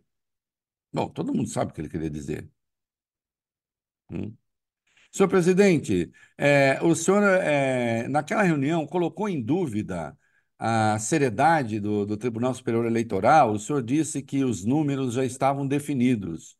Bom, 0.92 1.08
todo 1.10 1.34
mundo 1.34 1.48
sabe 1.48 1.72
o 1.72 1.74
que 1.74 1.80
ele 1.80 1.88
queria 1.90 2.10
dizer. 2.10 2.48
Hum? 4.10 4.36
Senhor 5.12 5.28
presidente, 5.28 6.10
é, 6.38 6.78
o 6.82 6.94
senhor, 6.94 7.22
é, 7.24 8.06
naquela 8.08 8.42
reunião, 8.42 8.86
colocou 8.86 9.28
em 9.28 9.42
dúvida 9.42 10.16
a 10.58 10.98
seriedade 10.98 11.80
do, 11.80 12.06
do, 12.06 12.16
Tribunal 12.16 12.54
Superior 12.54 12.86
Eleitoral. 12.86 13.52
O 13.52 13.58
senhor 13.58 13.82
disse 13.82 14.22
que 14.22 14.44
os 14.44 14.64
números 14.64 15.14
já 15.14 15.24
estavam 15.24 15.66
definidos. 15.66 16.56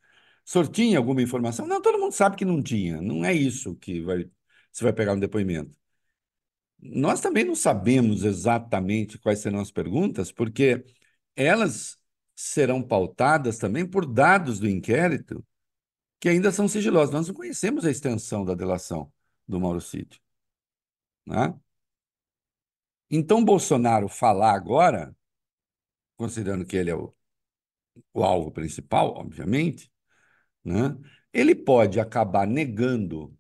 O 0.47 0.51
senhor 0.51 0.69
tinha 0.69 0.99
alguma 0.99 1.23
informação? 1.23 1.67
Não, 1.67 1.81
todo 1.81 1.99
mundo 1.99 2.13
sabe 2.13 2.37
que 2.37 2.45
não 2.45 2.63
tinha. 2.63 3.01
Não 3.01 3.25
é 3.25 3.33
isso 3.33 3.77
que 3.77 4.01
vai, 4.01 4.29
você 4.73 4.85
vai 4.85 4.93
pegar 4.93 5.15
no 5.15 5.21
depoimento. 5.21 5.77
Nós 6.83 7.21
também 7.21 7.45
não 7.45 7.55
sabemos 7.55 8.25
exatamente 8.25 9.19
quais 9.19 9.41
serão 9.41 9.61
as 9.61 9.71
perguntas, 9.71 10.33
porque 10.33 10.85
elas 11.37 11.99
serão 12.35 12.83
pautadas 12.83 13.59
também 13.59 13.87
por 13.87 14.07
dados 14.07 14.59
do 14.59 14.69
inquérito 14.69 15.45
que 16.21 16.29
ainda 16.29 16.53
são 16.53 16.69
sigilosos. 16.69 17.15
Nós 17.15 17.29
não 17.29 17.35
conhecemos 17.35 17.85
a 17.85 17.91
extensão 17.91 18.45
da 18.45 18.55
delação 18.55 19.13
do 19.49 19.61
Mauro 19.61 19.81
Cid. 19.81 20.21
Né? 21.27 21.55
Então, 23.11 23.45
Bolsonaro 23.45 24.09
falar 24.09 24.53
agora, 24.55 25.17
considerando 26.17 26.65
que 26.65 26.77
ele 26.77 26.91
é 26.91 26.95
o, 26.95 27.15
o 28.15 28.23
alvo 28.25 28.53
principal, 28.53 29.15
obviamente, 29.17 29.91
né? 30.65 30.97
ele 31.33 31.55
pode 31.55 32.01
acabar 32.01 32.47
negando 32.47 33.37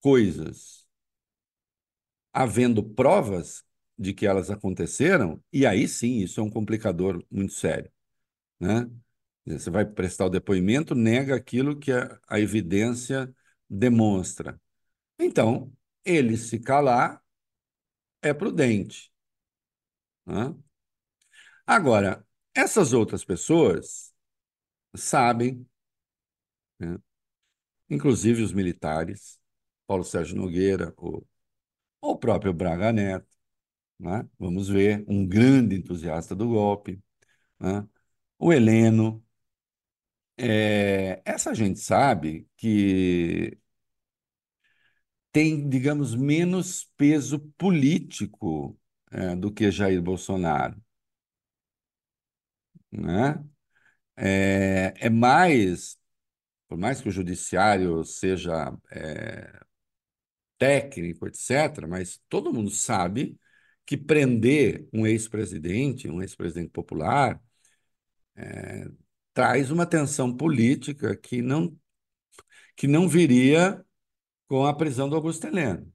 coisas 0.00 0.86
havendo 2.32 2.82
provas 2.82 3.64
de 3.98 4.14
que 4.14 4.26
elas 4.26 4.50
aconteceram, 4.50 5.42
e 5.52 5.66
aí 5.66 5.88
sim, 5.88 6.18
isso 6.18 6.40
é 6.40 6.42
um 6.44 6.50
complicador 6.50 7.24
muito 7.30 7.52
sério. 7.52 7.90
Né? 8.60 8.88
Você 9.48 9.70
vai 9.70 9.84
prestar 9.86 10.26
o 10.26 10.30
depoimento, 10.30 10.94
nega 10.94 11.34
aquilo 11.36 11.78
que 11.78 11.92
a, 11.92 12.18
a 12.28 12.40
evidência 12.40 13.32
demonstra. 13.68 14.60
Então, 15.18 15.72
ele 16.04 16.36
se 16.36 16.58
calar 16.60 17.22
é 18.22 18.32
prudente. 18.34 19.12
Né? 20.26 20.54
Agora, 21.66 22.24
essas 22.54 22.92
outras 22.92 23.24
pessoas 23.24 24.12
sabem, 24.96 25.66
né? 26.78 26.98
inclusive 27.90 28.42
os 28.42 28.52
militares, 28.52 29.38
Paulo 29.86 30.04
Sérgio 30.04 30.36
Nogueira, 30.36 30.94
o, 30.98 31.24
o 32.00 32.16
próprio 32.18 32.52
Braga 32.54 32.92
Neto, 32.92 33.28
né? 33.98 34.28
vamos 34.38 34.68
ver, 34.68 35.04
um 35.08 35.26
grande 35.26 35.76
entusiasta 35.76 36.34
do 36.36 36.48
golpe, 36.48 37.02
né? 37.60 37.86
o 38.38 38.52
Heleno, 38.52 39.24
é, 40.38 41.22
essa 41.24 41.54
gente 41.54 41.80
sabe 41.80 42.48
que 42.56 43.58
tem, 45.32 45.68
digamos, 45.68 46.14
menos 46.14 46.84
peso 46.96 47.38
político 47.58 48.78
é, 49.10 49.36
do 49.36 49.52
que 49.52 49.70
Jair 49.70 50.02
Bolsonaro. 50.02 50.80
Né? 52.90 53.44
É, 54.16 54.94
é 54.98 55.10
mais, 55.10 55.98
por 56.68 56.78
mais 56.78 57.00
que 57.00 57.08
o 57.08 57.12
judiciário 57.12 58.04
seja 58.04 58.72
é, 58.92 59.60
técnico, 60.58 61.26
etc., 61.26 61.86
mas 61.88 62.20
todo 62.28 62.52
mundo 62.52 62.70
sabe 62.70 63.38
que 63.86 63.96
prender 63.96 64.88
um 64.92 65.06
ex-presidente, 65.06 66.08
um 66.08 66.20
ex-presidente 66.22 66.70
popular, 66.70 67.40
é, 68.36 68.86
traz 69.38 69.70
uma 69.70 69.86
tensão 69.86 70.36
política 70.36 71.16
que 71.16 71.40
não, 71.40 71.78
que 72.74 72.88
não 72.88 73.08
viria 73.08 73.84
com 74.48 74.66
a 74.66 74.74
prisão 74.74 75.08
do 75.08 75.14
Augusto 75.16 75.46
Heleno. 75.46 75.92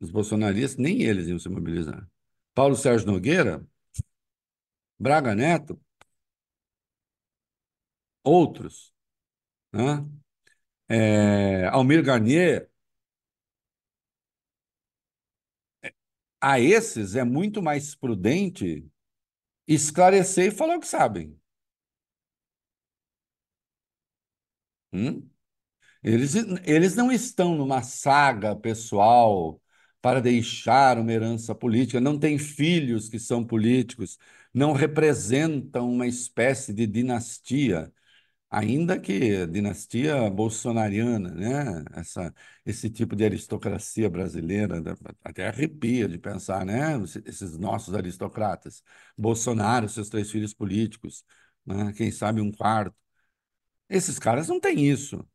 Os 0.00 0.10
bolsonaristas, 0.10 0.78
nem 0.78 1.02
eles 1.02 1.28
iam 1.28 1.38
se 1.38 1.50
mobilizar. 1.50 2.08
Paulo 2.54 2.74
Sérgio 2.76 3.06
Nogueira, 3.08 3.62
Braga 4.98 5.34
Neto, 5.34 5.80
outros, 8.22 8.92
né? 9.72 10.06
É, 10.88 11.66
Almir 11.68 12.02
Garnier, 12.04 12.70
a 16.40 16.58
esses 16.60 17.14
é 17.16 17.24
muito 17.24 17.62
mais 17.62 17.94
prudente 17.94 18.86
esclarecer 19.68 20.48
e 20.48 20.50
falar 20.56 20.76
o 20.76 20.80
que 20.80 20.88
sabem. 20.88 21.38
Hum? 24.92 25.28
Eles, 26.02 26.34
eles 26.64 26.96
não 26.96 27.12
estão 27.12 27.56
numa 27.56 27.82
saga 27.82 28.56
pessoal 28.56 29.60
para 30.02 30.20
deixar 30.20 30.98
uma 30.98 31.12
herança 31.12 31.54
política, 31.54 32.00
não 32.00 32.18
têm 32.18 32.38
filhos 32.38 33.08
que 33.08 33.18
são 33.18 33.44
políticos, 33.46 34.18
não 34.54 34.72
representam 34.72 35.90
uma 35.92 36.06
espécie 36.06 36.74
de 36.74 36.86
dinastia, 36.86 37.92
ainda 38.50 38.98
que 39.00 39.46
dinastia 39.46 40.30
bolsonariana, 40.30 41.30
né? 41.34 41.84
Essa, 41.94 42.34
esse 42.64 42.90
tipo 42.90 43.14
de 43.16 43.24
aristocracia 43.24 44.08
brasileira, 44.10 44.82
até 45.24 45.46
arrepia 45.48 46.08
de 46.08 46.18
pensar, 46.18 46.64
né? 46.64 46.94
Esses 47.26 47.58
nossos 47.58 47.94
aristocratas. 47.94 48.82
Bolsonaro, 49.16 49.88
seus 49.88 50.08
três 50.08 50.30
filhos 50.30 50.54
políticos, 50.54 51.24
né? 51.66 51.92
quem 51.92 52.10
sabe 52.10 52.40
um 52.40 52.50
quarto. 52.52 52.96
Esses 53.88 54.18
caras 54.18 54.48
não 54.48 54.60
têm 54.60 54.86
isso. 54.90 55.26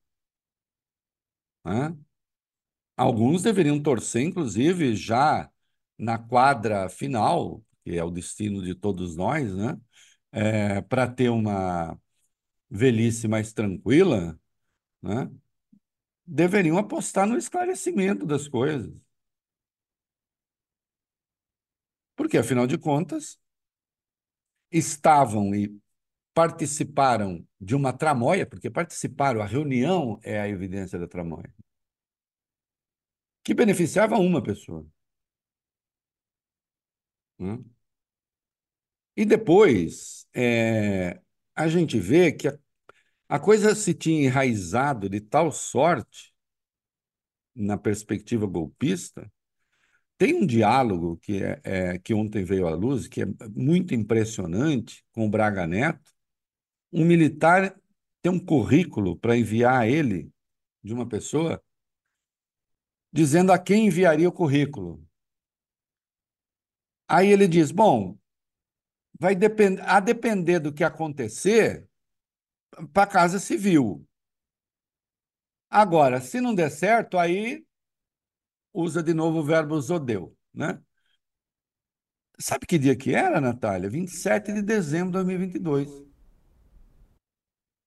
Né? 1.65 1.95
Alguns 2.95 3.41
deveriam 3.43 3.81
torcer, 3.81 4.23
inclusive, 4.23 4.95
já 4.95 5.49
na 5.97 6.17
quadra 6.17 6.87
final, 6.89 7.63
que 7.83 7.97
é 7.97 8.03
o 8.03 8.11
destino 8.11 8.61
de 8.63 8.75
todos 8.75 9.15
nós, 9.15 9.53
né? 9.55 9.79
É, 10.31 10.81
para 10.81 11.07
ter 11.07 11.29
uma 11.29 11.97
velhice 12.73 13.27
mais 13.27 13.53
tranquila, 13.53 14.39
né? 15.01 15.31
deveriam 16.25 16.77
apostar 16.77 17.27
no 17.27 17.37
esclarecimento 17.37 18.25
das 18.25 18.47
coisas. 18.47 18.91
Porque, 22.15 22.37
afinal 22.37 22.65
de 22.65 22.77
contas, 22.77 23.39
estavam 24.71 25.53
e 25.53 25.79
participaram 26.33 27.47
de 27.61 27.75
uma 27.75 27.93
tramóia, 27.93 28.45
porque 28.47 28.69
participaram, 28.71 29.41
a 29.41 29.45
reunião 29.45 30.19
é 30.23 30.39
a 30.39 30.47
evidência 30.49 30.97
da 30.97 31.07
tramóia, 31.07 31.53
que 33.43 33.53
beneficiava 33.53 34.17
uma 34.17 34.41
pessoa. 34.41 34.85
Né? 37.37 37.63
E 39.15 39.25
depois, 39.25 40.27
é, 40.33 41.21
a 41.55 41.67
gente 41.67 41.99
vê 41.99 42.31
que 42.31 42.47
a, 42.47 42.57
a 43.33 43.39
coisa 43.39 43.73
se 43.73 43.95
tinha 43.95 44.27
enraizado 44.27 45.09
de 45.09 45.19
tal 45.19 45.51
sorte 45.51 46.31
na 47.55 47.79
perspectiva 47.79 48.45
golpista. 48.45 49.27
Tem 50.19 50.35
um 50.35 50.45
diálogo 50.45 51.17
que, 51.17 51.41
é, 51.43 51.59
é, 51.63 51.97
que 51.97 52.13
ontem 52.13 52.43
veio 52.43 52.67
à 52.67 52.75
luz, 52.75 53.07
que 53.07 53.23
é 53.23 53.25
muito 53.55 53.95
impressionante, 53.95 55.03
com 55.11 55.25
o 55.25 55.29
Braga 55.31 55.65
Neto. 55.65 56.11
Um 56.91 57.03
militar 57.03 57.75
tem 58.21 58.31
um 58.31 58.39
currículo 58.39 59.17
para 59.17 59.35
enviar 59.35 59.81
a 59.81 59.87
ele, 59.87 60.31
de 60.83 60.93
uma 60.93 61.09
pessoa, 61.09 61.59
dizendo 63.11 63.51
a 63.51 63.57
quem 63.57 63.87
enviaria 63.87 64.29
o 64.29 64.31
currículo. 64.31 65.03
Aí 67.07 67.31
ele 67.31 67.47
diz: 67.47 67.71
Bom, 67.71 68.15
vai 69.19 69.35
depender, 69.35 69.81
a 69.87 69.99
depender 69.99 70.59
do 70.59 70.71
que 70.71 70.83
acontecer, 70.83 71.89
para 72.93 73.03
a 73.03 73.07
Casa 73.07 73.39
Civil. 73.39 74.07
Agora, 75.69 76.21
se 76.21 76.39
não 76.39 76.53
der 76.53 76.69
certo, 76.69 77.17
aí 77.17 77.65
usa 78.73 79.01
de 79.01 79.13
novo 79.13 79.39
o 79.39 79.43
verbo 79.43 79.79
zodeu, 79.81 80.35
né? 80.53 80.81
Sabe 82.39 82.65
que 82.65 82.79
dia 82.79 82.95
que 82.95 83.13
era, 83.13 83.39
Natália? 83.39 83.89
27 83.89 84.53
de 84.53 84.61
dezembro 84.61 85.11
de 85.11 85.25
2022. 85.25 86.03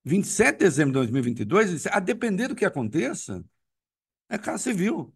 27 0.04 0.52
de 0.52 0.64
dezembro 0.64 0.92
de 0.92 0.98
2022, 1.00 1.86
a 1.88 1.98
depender 1.98 2.48
do 2.48 2.54
que 2.54 2.64
aconteça, 2.64 3.44
é 4.28 4.38
Casa 4.38 4.58
Civil. 4.58 5.12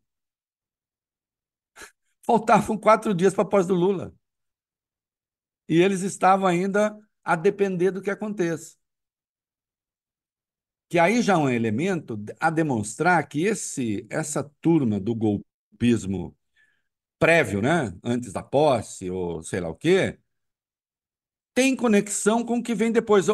Faltavam 2.26 2.76
quatro 2.76 3.14
dias 3.14 3.34
para 3.34 3.44
a 3.44 3.48
posse 3.48 3.68
do 3.68 3.74
Lula. 3.74 4.12
E 5.68 5.80
eles 5.80 6.02
estavam 6.02 6.46
ainda 6.46 6.96
a 7.22 7.36
depender 7.36 7.92
do 7.92 8.02
que 8.02 8.10
aconteça. 8.10 8.79
Que 10.90 10.98
aí 10.98 11.22
já 11.22 11.34
é 11.34 11.36
um 11.38 11.48
elemento 11.48 12.22
a 12.40 12.50
demonstrar 12.50 13.26
que 13.28 13.44
esse, 13.44 14.06
essa 14.10 14.44
turma 14.60 15.00
do 15.00 15.14
golpismo 15.14 16.36
prévio, 17.18 17.62
né, 17.62 17.94
antes 18.04 18.32
da 18.32 18.42
posse, 18.42 19.10
ou 19.10 19.42
sei 19.42 19.60
lá 19.60 19.70
o 19.70 19.76
quê, 19.76 20.18
tem 21.54 21.76
conexão 21.76 22.44
com 22.44 22.58
o 22.58 22.62
que 22.62 22.74
vem 22.74 22.92
depois. 22.92 23.26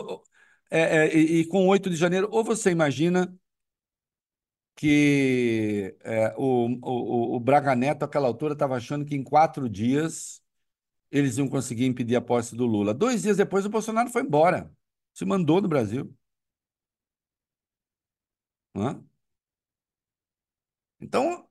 É, 0.71 1.07
é, 1.07 1.17
e, 1.17 1.41
e 1.41 1.47
com 1.47 1.67
8 1.69 1.89
de 1.91 1.97
janeiro, 1.97 2.29
ou 2.31 2.45
você 2.45 2.71
imagina 2.71 3.35
que 4.75 5.97
é, 6.05 6.35
o, 6.37 6.67
o, 6.83 7.37
o 7.37 7.41
Braga 7.41 7.75
Neto, 7.75 8.05
àquela 8.05 8.29
altura, 8.29 8.53
estava 8.53 8.77
achando 8.77 9.05
que 9.05 9.17
em 9.17 9.23
quatro 9.23 9.69
dias 9.69 10.43
eles 11.11 11.39
iam 11.39 11.49
conseguir 11.49 11.87
impedir 11.87 12.17
a 12.17 12.21
posse 12.21 12.57
do 12.57 12.67
Lula. 12.67 12.95
Dois 12.95 13.23
dias 13.23 13.39
depois, 13.39 13.67
o 13.67 13.71
Bolsonaro 13.71 14.11
foi 14.11 14.23
embora, 14.23 14.71
se 15.15 15.25
mandou 15.25 15.61
do 15.61 15.69
Brasil. 15.69 16.15
Hã? 18.77 19.03
Então, 21.01 21.49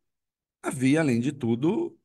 havia, 0.63 1.01
além 1.01 1.19
de 1.21 1.31
tudo, 1.33 1.97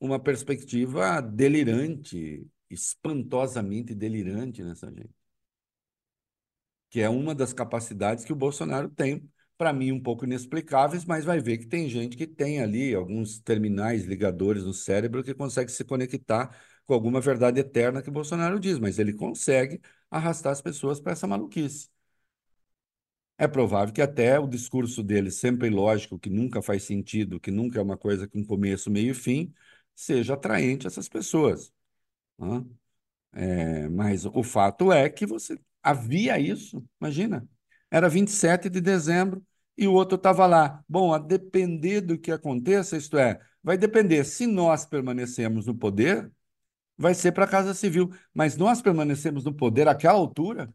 uma 0.00 0.20
perspectiva 0.20 1.20
delirante, 1.22 2.46
espantosamente 2.70 3.94
delirante 3.94 4.64
nessa 4.64 4.90
gente. 4.92 5.14
Que 6.90 7.00
é 7.00 7.08
uma 7.08 7.34
das 7.34 7.52
capacidades 7.52 8.24
que 8.24 8.32
o 8.32 8.36
Bolsonaro 8.36 8.88
tem, 8.88 9.30
para 9.58 9.72
mim, 9.72 9.92
um 9.92 10.02
pouco 10.02 10.24
inexplicáveis, 10.24 11.04
mas 11.04 11.24
vai 11.24 11.40
ver 11.40 11.58
que 11.58 11.66
tem 11.66 11.88
gente 11.88 12.16
que 12.16 12.26
tem 12.26 12.60
ali 12.60 12.94
alguns 12.94 13.40
terminais 13.40 14.04
ligadores 14.04 14.64
no 14.64 14.72
cérebro 14.72 15.22
que 15.22 15.34
consegue 15.34 15.70
se 15.70 15.84
conectar 15.84 16.56
com 16.86 16.94
alguma 16.94 17.20
verdade 17.20 17.60
eterna 17.60 18.00
que 18.02 18.08
o 18.08 18.12
Bolsonaro 18.12 18.58
diz, 18.58 18.78
mas 18.78 18.98
ele 18.98 19.12
consegue 19.12 19.80
arrastar 20.10 20.52
as 20.52 20.62
pessoas 20.62 21.00
para 21.00 21.12
essa 21.12 21.26
maluquice. 21.26 21.90
É 23.38 23.46
provável 23.48 23.94
que 23.94 24.02
até 24.02 24.38
o 24.38 24.48
discurso 24.48 25.02
dele, 25.02 25.30
sempre 25.30 25.70
lógico, 25.70 26.18
que 26.18 26.28
nunca 26.30 26.60
faz 26.60 26.82
sentido, 26.84 27.38
que 27.40 27.50
nunca 27.52 27.78
é 27.78 27.82
uma 27.82 27.96
coisa 27.96 28.26
com 28.28 28.44
começo, 28.44 28.90
meio 28.90 29.12
e 29.12 29.14
fim, 29.14 29.54
seja 29.94 30.34
atraente 30.34 30.86
a 30.86 30.88
essas 30.88 31.08
pessoas. 31.08 31.72
Né? 32.38 32.64
É, 33.32 33.88
mas 33.88 34.26
o 34.26 34.42
fato 34.42 34.92
é 34.92 35.08
que 35.10 35.26
você 35.26 35.58
havia 35.82 36.38
isso, 36.38 36.84
imagina. 37.00 37.48
Era 37.90 38.08
27 38.08 38.68
de 38.70 38.80
dezembro 38.80 39.44
e 39.76 39.86
o 39.88 39.92
outro 39.94 40.16
estava 40.16 40.46
lá. 40.46 40.84
Bom, 40.88 41.12
a 41.14 41.18
depender 41.18 42.00
do 42.00 42.18
que 42.18 42.32
aconteça, 42.32 42.96
isto 42.96 43.16
é, 43.18 43.40
vai 43.62 43.78
depender 43.78 44.24
se 44.24 44.46
nós 44.46 44.84
permanecemos 44.86 45.66
no 45.66 45.74
poder, 45.74 46.30
vai 46.96 47.14
ser 47.14 47.32
para 47.32 47.44
a 47.44 47.48
Casa 47.48 47.74
Civil. 47.74 48.10
Mas 48.34 48.56
nós 48.56 48.82
permanecemos 48.82 49.44
no 49.44 49.54
poder 49.54 49.88
àquela 49.88 50.18
altura? 50.18 50.72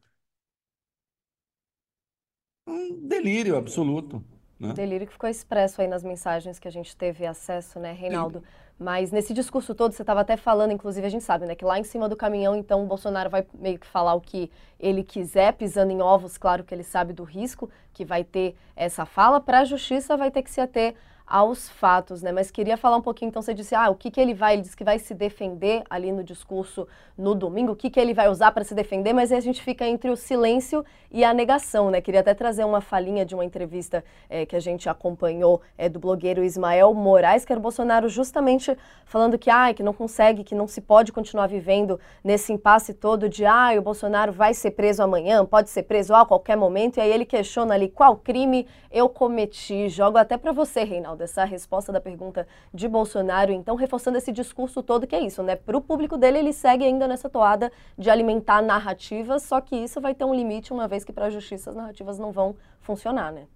Um 2.66 3.08
delírio 3.08 3.58
absoluto. 3.58 4.24
Né? 4.60 4.74
Delírio 4.74 5.08
que 5.08 5.14
ficou 5.14 5.30
expresso 5.30 5.82
aí 5.82 5.88
nas 5.88 6.04
mensagens 6.04 6.60
que 6.60 6.68
a 6.68 6.72
gente 6.72 6.96
teve 6.96 7.26
acesso, 7.26 7.80
né, 7.80 7.92
Reinaldo? 7.92 8.44
Mas 8.80 9.12
nesse 9.12 9.34
discurso 9.34 9.76
todo, 9.76 9.92
você 9.92 10.02
estava 10.02 10.22
até 10.22 10.36
falando, 10.36 10.72
inclusive 10.72 11.06
a 11.06 11.10
gente 11.10 11.24
sabe, 11.24 11.46
né, 11.46 11.56
que 11.56 11.66
lá 11.66 11.78
em 11.78 11.84
cima 11.84 12.10
do 12.10 12.16
caminhão, 12.16 12.56
então 12.56 12.84
o 12.84 12.88
Bolsonaro 12.88 13.30
vai 13.30 13.46
meio 13.54 13.78
que 13.78 13.86
falar 13.86 14.14
o 14.14 14.22
que 14.22 14.50
ele 14.80 15.04
quiser, 15.04 15.54
pisando 15.54 15.92
em 15.92 16.02
ovos, 16.02 16.38
claro 16.38 16.64
que 16.64 16.74
ele 16.74 16.84
sabe 16.84 17.14
do 17.14 17.24
risco 17.24 17.70
que 17.94 18.04
vai 18.04 18.24
ter 18.24 18.56
essa 18.76 19.06
fala. 19.06 19.40
Para 19.40 19.60
a 19.60 19.66
justiça, 19.66 20.18
vai 20.18 20.32
ter 20.32 20.42
que 20.42 20.50
se 20.50 20.62
ater 20.62 20.96
aos 21.26 21.70
fatos, 21.70 22.22
né? 22.22 22.32
Mas 22.32 22.52
queria 22.52 22.78
falar 22.78 22.98
um 22.98 23.02
pouquinho, 23.02 23.30
então 23.30 23.42
você 23.42 23.54
disse, 23.54 23.74
ah, 23.74 23.90
o 23.90 23.96
que, 23.96 24.12
que 24.12 24.20
ele 24.20 24.34
vai, 24.34 24.54
ele 24.54 24.62
disse 24.62 24.76
que 24.76 24.84
vai 24.84 25.00
se 25.00 25.14
defender 25.14 25.84
ali 25.90 26.12
no 26.12 26.24
discurso 26.24 26.88
no 27.18 27.36
domingo, 27.36 27.74
o 27.74 27.76
que, 27.76 27.90
que 27.90 28.00
ele 28.00 28.14
vai 28.14 28.28
usar 28.28 28.52
para 28.52 28.64
se 28.64 28.74
defender, 28.74 29.14
mas 29.14 29.32
aí 29.32 29.38
a 29.38 29.42
gente 29.42 29.62
fica 29.62 29.88
entre 29.88 30.10
o 30.10 30.16
silêncio 30.16 30.84
e 31.12 31.24
a 31.24 31.34
negação, 31.34 31.92
né? 31.92 32.02
Queria 32.02 32.22
até 32.22 32.34
trazer 32.34 32.64
uma 32.66 32.82
falinha 32.82 33.26
de 33.26 33.36
uma 33.36 33.46
entrevista 33.46 34.04
é, 34.30 34.46
que 34.46 34.56
a 34.56 34.60
gente 34.60 34.90
acompanhou 34.90 35.62
é, 35.78 35.88
do 35.88 36.00
blogueiro 36.00 36.44
Ismael 36.44 36.94
Moraes, 36.94 37.46
que 37.46 37.54
era 37.54 37.60
o 37.60 37.62
Bolsonaro 37.62 38.10
justamente 38.10 38.76
falando 39.06 39.38
que, 39.38 39.50
ah, 39.50 39.74
que 39.74 39.84
não 39.84 39.94
consegue, 39.94 40.44
que 40.44 40.56
não 40.56 40.68
se 40.68 40.82
pode 40.82 41.12
continuar 41.12 41.48
vivendo 41.48 42.00
nesse 42.24 42.52
impasse 42.52 42.94
todo 42.94 43.30
de, 43.30 43.46
ah, 43.46 43.70
o 43.78 43.82
Bolsonaro 43.82 44.32
vai 44.32 44.54
ser 44.54 44.72
preso 44.72 45.04
amanhã, 45.04 45.46
pode 45.46 45.70
ser 45.70 45.84
preso 45.84 46.16
a 46.16 46.26
qualquer 46.26 46.58
momento, 46.58 46.98
e 46.98 47.02
aí 47.02 47.12
ele 47.12 47.26
questiona 47.26 47.76
ali 47.76 47.90
qual 47.90 48.18
crime 48.18 48.68
eu 48.92 49.08
cometi, 49.08 49.88
jogo 49.90 50.18
até 50.18 50.36
para 50.36 50.52
você, 50.52 50.84
Reinaldo 50.84 51.13
Reinaldo, 51.14 51.24
essa 51.24 51.46
resposta 51.46 51.92
da 51.92 52.02
pergunta 52.02 52.48
de 52.74 52.88
Bolsonaro, 52.88 53.52
então, 53.52 53.76
reforçando 53.76 54.18
esse 54.18 54.32
discurso 54.32 54.84
todo 54.84 55.08
que 55.08 55.16
é 55.16 55.22
isso, 55.22 55.42
né? 55.44 55.56
Para 55.56 55.78
o 55.78 55.82
público 55.82 56.18
dele, 56.18 56.40
ele 56.40 56.54
segue 56.54 56.84
ainda 56.84 57.08
nessa 57.08 57.30
toada 57.30 57.72
de 57.98 58.10
alimentar 58.10 58.62
narrativas, 58.62 59.44
só 59.44 59.62
que 59.62 59.76
isso 59.76 60.02
vai 60.02 60.14
ter 60.14 60.26
um 60.26 60.34
limite, 60.34 60.74
uma 60.74 60.88
vez 60.88 61.04
que 61.04 61.14
para 61.14 61.28
a 61.28 61.30
justiça 61.30 61.70
as 61.70 61.76
narrativas 61.76 62.20
não 62.20 62.32
vão 62.32 62.56
funcionar, 62.82 63.32
né? 63.32 63.48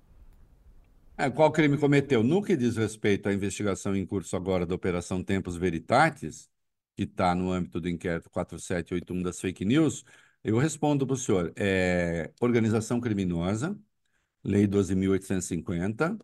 É, 1.17 1.29
qual 1.29 1.51
crime 1.51 1.77
cometeu? 1.77 2.23
No 2.23 2.43
que 2.43 2.55
diz 2.55 2.77
respeito 2.77 3.27
à 3.27 3.33
investigação 3.33 3.95
em 3.95 4.05
curso 4.05 4.35
agora 4.35 4.65
da 4.65 4.75
Operação 4.75 5.23
Tempos 5.23 5.57
Veritatis, 5.57 6.47
que 6.95 7.03
está 7.03 7.33
no 7.33 7.51
âmbito 7.51 7.81
do 7.81 7.89
inquérito 7.89 8.29
4781 8.29 9.23
das 9.23 9.39
fake 9.39 9.65
news, 9.65 10.05
eu 10.43 10.57
respondo 10.57 11.05
para 11.07 11.15
o 11.15 11.17
senhor. 11.17 11.51
É 11.55 12.31
organização 12.39 13.01
criminosa, 13.01 13.75
Lei 14.43 14.65
12.850, 14.65 16.17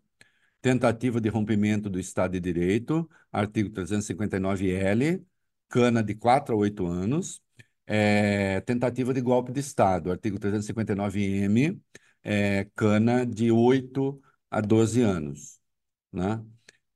tentativa 0.63 1.19
de 1.19 1.27
rompimento 1.29 1.89
do 1.89 1.99
Estado 1.99 2.31
de 2.33 2.39
Direito, 2.39 3.09
artigo 3.31 3.69
359-L, 3.69 5.21
cana 5.67 6.01
de 6.01 6.15
4 6.15 6.55
a 6.55 6.57
8 6.57 6.87
anos, 6.87 7.43
é, 7.85 8.61
tentativa 8.61 9.13
de 9.13 9.19
golpe 9.21 9.51
de 9.51 9.59
Estado, 9.59 10.09
artigo 10.09 10.39
359-M, 10.39 11.81
é, 12.23 12.65
cana 12.75 13.25
de 13.25 13.51
8 13.51 14.21
a 14.49 14.61
12 14.61 15.01
anos. 15.01 15.59
Né? 16.11 16.41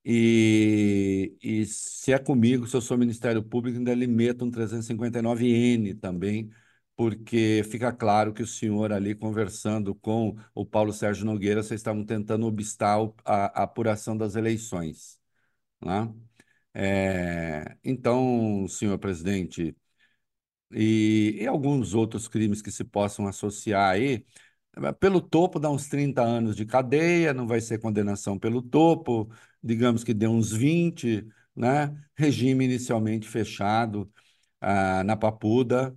E, 0.06 1.36
e 1.44 1.66
se 1.66 2.14
é 2.14 2.20
comigo, 2.20 2.68
se 2.68 2.78
eu 2.78 2.82
sou 2.82 2.98
Ministério 2.98 3.44
Público, 3.44 3.78
ainda 3.78 3.94
lhe 3.94 4.08
meto 4.08 4.46
um 4.46 4.52
359-N 4.52 5.94
também, 5.96 6.50
porque 6.98 7.64
fica 7.72 7.94
claro 7.94 8.34
que 8.34 8.44
o 8.44 8.48
senhor 8.48 8.92
ali 8.94 9.16
conversando 9.16 9.96
com 9.96 10.38
o 10.56 10.66
Paulo 10.66 10.94
Sérgio 10.94 11.26
Nogueira, 11.26 11.64
vocês 11.64 11.80
estavam 11.82 12.06
tentando 12.06 12.48
obstar 12.48 12.98
a, 13.26 13.62
a 13.62 13.64
apuração 13.66 14.18
das 14.18 14.36
eleições. 14.36 15.20
Né? 15.84 16.14
É, 16.74 17.78
então, 17.84 18.68
senhor 18.70 19.00
presidente, 19.00 19.76
e, 20.72 21.38
e 21.42 21.48
alguns 21.48 21.94
outros 21.94 22.28
crimes 22.28 22.62
que 22.62 22.72
se 22.72 22.84
possam 22.84 23.28
associar 23.28 23.92
aí, 23.92 24.26
pelo 25.00 25.22
topo 25.22 25.60
dá 25.60 25.70
uns 25.70 25.88
30 25.90 26.22
anos 26.22 26.56
de 26.56 26.66
cadeia, 26.66 27.34
não 27.34 27.48
vai 27.48 27.62
ser 27.62 27.80
condenação 27.80 28.38
pelo 28.38 28.62
topo, 28.62 29.30
digamos 29.64 30.04
que 30.04 30.14
deu 30.14 30.32
uns 30.32 30.52
20, 30.52 31.28
né? 31.56 31.96
Regime 32.16 32.66
inicialmente 32.66 33.28
fechado 33.28 34.12
ah, 34.62 35.04
na 35.04 35.16
Papuda, 35.18 35.96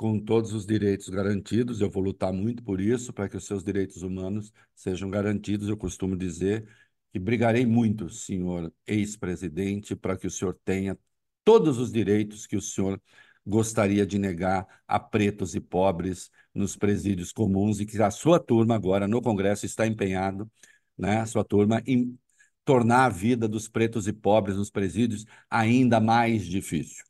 com 0.00 0.18
todos 0.18 0.54
os 0.54 0.64
direitos 0.64 1.10
garantidos. 1.10 1.82
Eu 1.82 1.90
vou 1.90 2.02
lutar 2.02 2.32
muito 2.32 2.62
por 2.64 2.80
isso, 2.80 3.12
para 3.12 3.28
que 3.28 3.36
os 3.36 3.44
seus 3.44 3.62
direitos 3.62 4.02
humanos 4.02 4.50
sejam 4.74 5.10
garantidos. 5.10 5.68
Eu 5.68 5.76
costumo 5.76 6.16
dizer 6.16 6.66
que 7.12 7.18
brigarei 7.18 7.66
muito, 7.66 8.08
senhor 8.08 8.72
ex-presidente, 8.86 9.94
para 9.94 10.16
que 10.16 10.26
o 10.26 10.30
senhor 10.30 10.58
tenha 10.64 10.98
todos 11.44 11.76
os 11.78 11.92
direitos 11.92 12.46
que 12.46 12.56
o 12.56 12.62
senhor 12.62 12.98
gostaria 13.44 14.06
de 14.06 14.18
negar 14.18 14.66
a 14.88 14.98
pretos 14.98 15.54
e 15.54 15.60
pobres 15.60 16.30
nos 16.54 16.76
presídios 16.76 17.30
comuns 17.30 17.78
e 17.78 17.84
que 17.84 18.00
a 18.02 18.10
sua 18.10 18.40
turma 18.40 18.74
agora 18.76 19.06
no 19.06 19.20
Congresso 19.20 19.66
está 19.66 19.86
empenhado, 19.86 20.50
né, 20.96 21.20
a 21.20 21.26
sua 21.26 21.44
turma 21.44 21.82
em 21.86 22.18
tornar 22.64 23.04
a 23.04 23.08
vida 23.10 23.46
dos 23.46 23.68
pretos 23.68 24.08
e 24.08 24.14
pobres 24.14 24.56
nos 24.56 24.70
presídios 24.70 25.26
ainda 25.50 26.00
mais 26.00 26.46
difícil, 26.46 27.04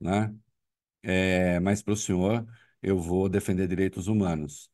né? 0.00 0.32
É, 1.02 1.60
mas 1.60 1.82
para 1.82 1.92
o 1.94 1.96
senhor 1.96 2.46
eu 2.82 2.98
vou 2.98 3.28
defender 3.28 3.68
direitos 3.68 4.08
humanos 4.08 4.70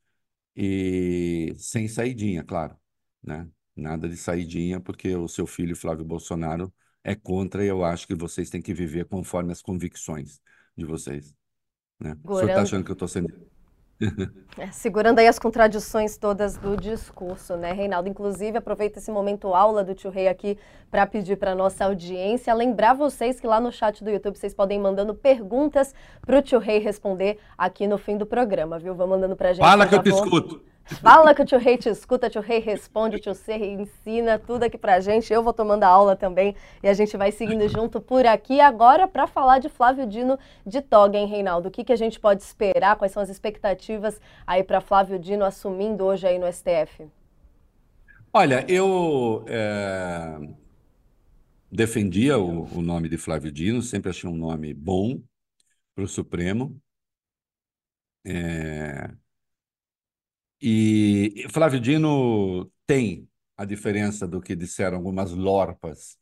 e 0.57 1.55
sem 1.59 1.89
saidinha, 1.89 2.45
claro, 2.45 2.77
né? 3.23 3.49
Nada 3.77 4.09
de 4.09 4.17
saidinha, 4.17 4.81
porque 4.81 5.15
o 5.17 5.27
seu 5.27 5.47
filho 5.47 5.75
Flávio 5.75 6.05
Bolsonaro 6.05 6.73
é 7.03 7.15
contra 7.15 7.65
e 7.65 7.69
eu 7.69 7.85
acho 7.85 8.07
que 8.07 8.15
vocês 8.15 8.49
têm 8.49 8.63
que 8.63 8.73
viver 8.73 9.07
conforme 9.07 9.53
as 9.53 9.61
convicções 9.61 10.41
de 10.77 10.85
vocês. 10.85 11.35
Né? 12.01 12.17
O 12.25 12.35
senhor 12.35 12.49
está 12.51 12.63
achando 12.63 12.85
que 12.85 12.91
eu 12.91 12.95
estou 12.95 13.09
sendo. 13.09 13.54
É, 14.57 14.69
segurando 14.69 15.19
aí 15.19 15.27
as 15.27 15.39
contradições 15.39 16.17
todas 16.17 16.57
do 16.57 16.77
discurso, 16.77 17.57
né, 17.57 17.73
Reinaldo? 17.73 18.09
Inclusive, 18.09 18.59
aproveita 18.59 18.99
esse 18.99 19.11
momento 19.11 19.55
aula 19.55 19.83
do 19.83 19.95
tio 19.95 20.11
Rei 20.11 20.29
aqui 20.29 20.57
para 20.91 21.07
pedir 21.07 21.37
para 21.37 21.55
nossa 21.55 21.85
audiência, 21.85 22.55
lembrar 22.55 22.95
vocês 22.95 23.41
que 23.41 23.47
lá 23.47 23.61
no 23.61 23.73
chat 23.73 24.05
do 24.05 24.11
YouTube 24.11 24.37
vocês 24.37 24.55
podem 24.55 24.79
ir 24.79 24.83
mandando 24.83 25.15
perguntas 25.15 25.93
para 26.25 26.39
o 26.39 26.43
tio 26.43 26.59
Rei 26.59 26.79
responder 26.79 27.39
aqui 27.59 27.87
no 27.87 27.99
fim 27.99 28.17
do 28.17 28.27
programa, 28.27 28.79
viu? 28.79 28.95
Vão 28.95 29.09
mandando 29.09 29.35
para 29.35 29.51
a 29.51 29.53
gente. 29.53 29.65
Fala 29.65 29.87
que 29.87 29.95
eu 29.95 30.03
te 30.03 30.11
escuto. 30.11 30.63
Fala 30.85 31.35
que 31.35 31.41
o 31.41 31.47
tio 31.47 31.59
Rei 31.59 31.79
te 31.79 31.89
escuta, 31.89 32.29
tio 32.29 32.43
Rei 32.43 32.59
responde, 32.59 33.19
tio 33.19 33.33
Rei 33.47 33.73
ensina 33.73 34.39
tudo 34.39 34.65
aqui 34.65 34.77
pra 34.77 35.01
gente. 35.01 35.33
Eu 35.33 35.43
vou 35.43 35.53
tomando 35.53 35.83
a 35.85 35.89
aula 35.89 36.15
também 36.15 36.55
e 36.83 36.89
a 36.89 36.93
gente 36.93 37.17
vai 37.17 37.33
seguindo 37.33 37.67
junto 37.69 38.01
por 38.01 38.27
aqui. 38.27 38.61
Agora, 38.61 39.09
para 39.09 39.27
falar 39.27 39.59
de 39.61 39.71
Flávio 39.71 40.07
Dino 40.07 40.39
de 40.67 40.83
Toga, 40.83 41.17
hein, 41.17 41.27
Reinaldo? 41.27 41.69
O 41.69 41.71
que, 41.71 41.85
que 41.85 41.93
a 41.93 41.97
gente 41.97 42.21
pode 42.21 42.43
esperar? 42.43 42.97
Quais 42.97 43.13
são 43.13 43.23
as 43.23 43.31
expectativas 43.31 44.21
aí 44.47 44.63
para 44.63 44.81
Flávio 44.81 45.19
Dino 45.19 45.45
assumindo 45.45 46.05
hoje 46.05 46.27
aí 46.27 46.39
no 46.39 46.47
STF? 46.47 47.09
Olha, 48.33 48.67
eu 48.69 49.45
é, 49.47 50.39
defendia 51.71 52.39
o, 52.39 52.65
o 52.79 52.83
nome 52.83 53.09
de 53.09 53.17
Flávio 53.17 53.51
Dino, 53.51 53.81
sempre 53.81 54.11
achei 54.11 54.29
um 54.29 54.37
nome 54.37 54.75
bom 54.75 55.21
para 55.95 56.05
o 56.05 56.09
Supremo. 56.09 56.77
É, 58.27 59.11
e 60.67 61.47
Flávio 61.51 61.79
Dino 61.79 62.71
tem 62.87 63.29
a 63.57 63.65
diferença 63.67 64.27
do 64.27 64.41
que 64.41 64.57
disseram 64.57 64.97
algumas 64.97 65.31
lorpas, 65.33 66.19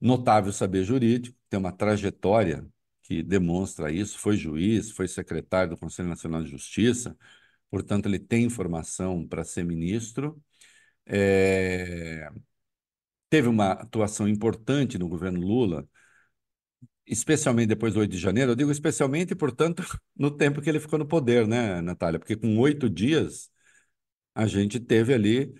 notável 0.00 0.52
saber 0.52 0.84
jurídico, 0.84 1.36
tem 1.48 1.58
uma 1.58 1.72
trajetória 1.72 2.66
que 3.02 3.22
demonstra 3.22 3.90
isso, 3.90 4.18
foi 4.18 4.36
juiz, 4.36 4.90
foi 4.90 5.08
secretário 5.08 5.70
do 5.70 5.78
Conselho 5.78 6.08
Nacional 6.08 6.42
de 6.42 6.50
Justiça, 6.50 7.16
portanto, 7.70 8.06
ele 8.06 8.18
tem 8.18 8.44
informação 8.44 9.26
para 9.26 9.44
ser 9.44 9.64
ministro. 9.64 10.42
É... 11.06 12.30
Teve 13.30 13.48
uma 13.48 13.72
atuação 13.72 14.28
importante 14.28 14.98
no 14.98 15.08
governo 15.08 15.40
Lula, 15.40 15.88
especialmente 17.06 17.68
depois 17.68 17.94
do 17.94 18.00
8 18.00 18.10
de 18.10 18.18
janeiro. 18.18 18.52
Eu 18.52 18.56
digo 18.56 18.70
especialmente, 18.70 19.34
portanto, 19.34 19.82
no 20.16 20.30
tempo 20.30 20.60
que 20.60 20.68
ele 20.68 20.80
ficou 20.80 20.98
no 20.98 21.06
poder, 21.06 21.46
né, 21.46 21.80
Natália? 21.80 22.18
Porque 22.18 22.36
com 22.36 22.58
oito 22.58 22.88
dias 22.88 23.50
a 24.38 24.46
gente 24.46 24.78
teve 24.78 25.12
ali 25.12 25.52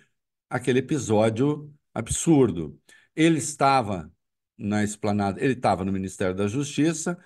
aquele 0.49 0.79
episódio 0.79 1.73
absurdo. 1.93 2.79
Ele 3.13 3.37
estava 3.37 4.09
na 4.57 4.83
esplanada, 4.85 5.43
ele 5.43 5.53
estava 5.53 5.83
no 5.83 5.91
Ministério 5.91 6.33
da 6.33 6.47
Justiça, 6.47 7.17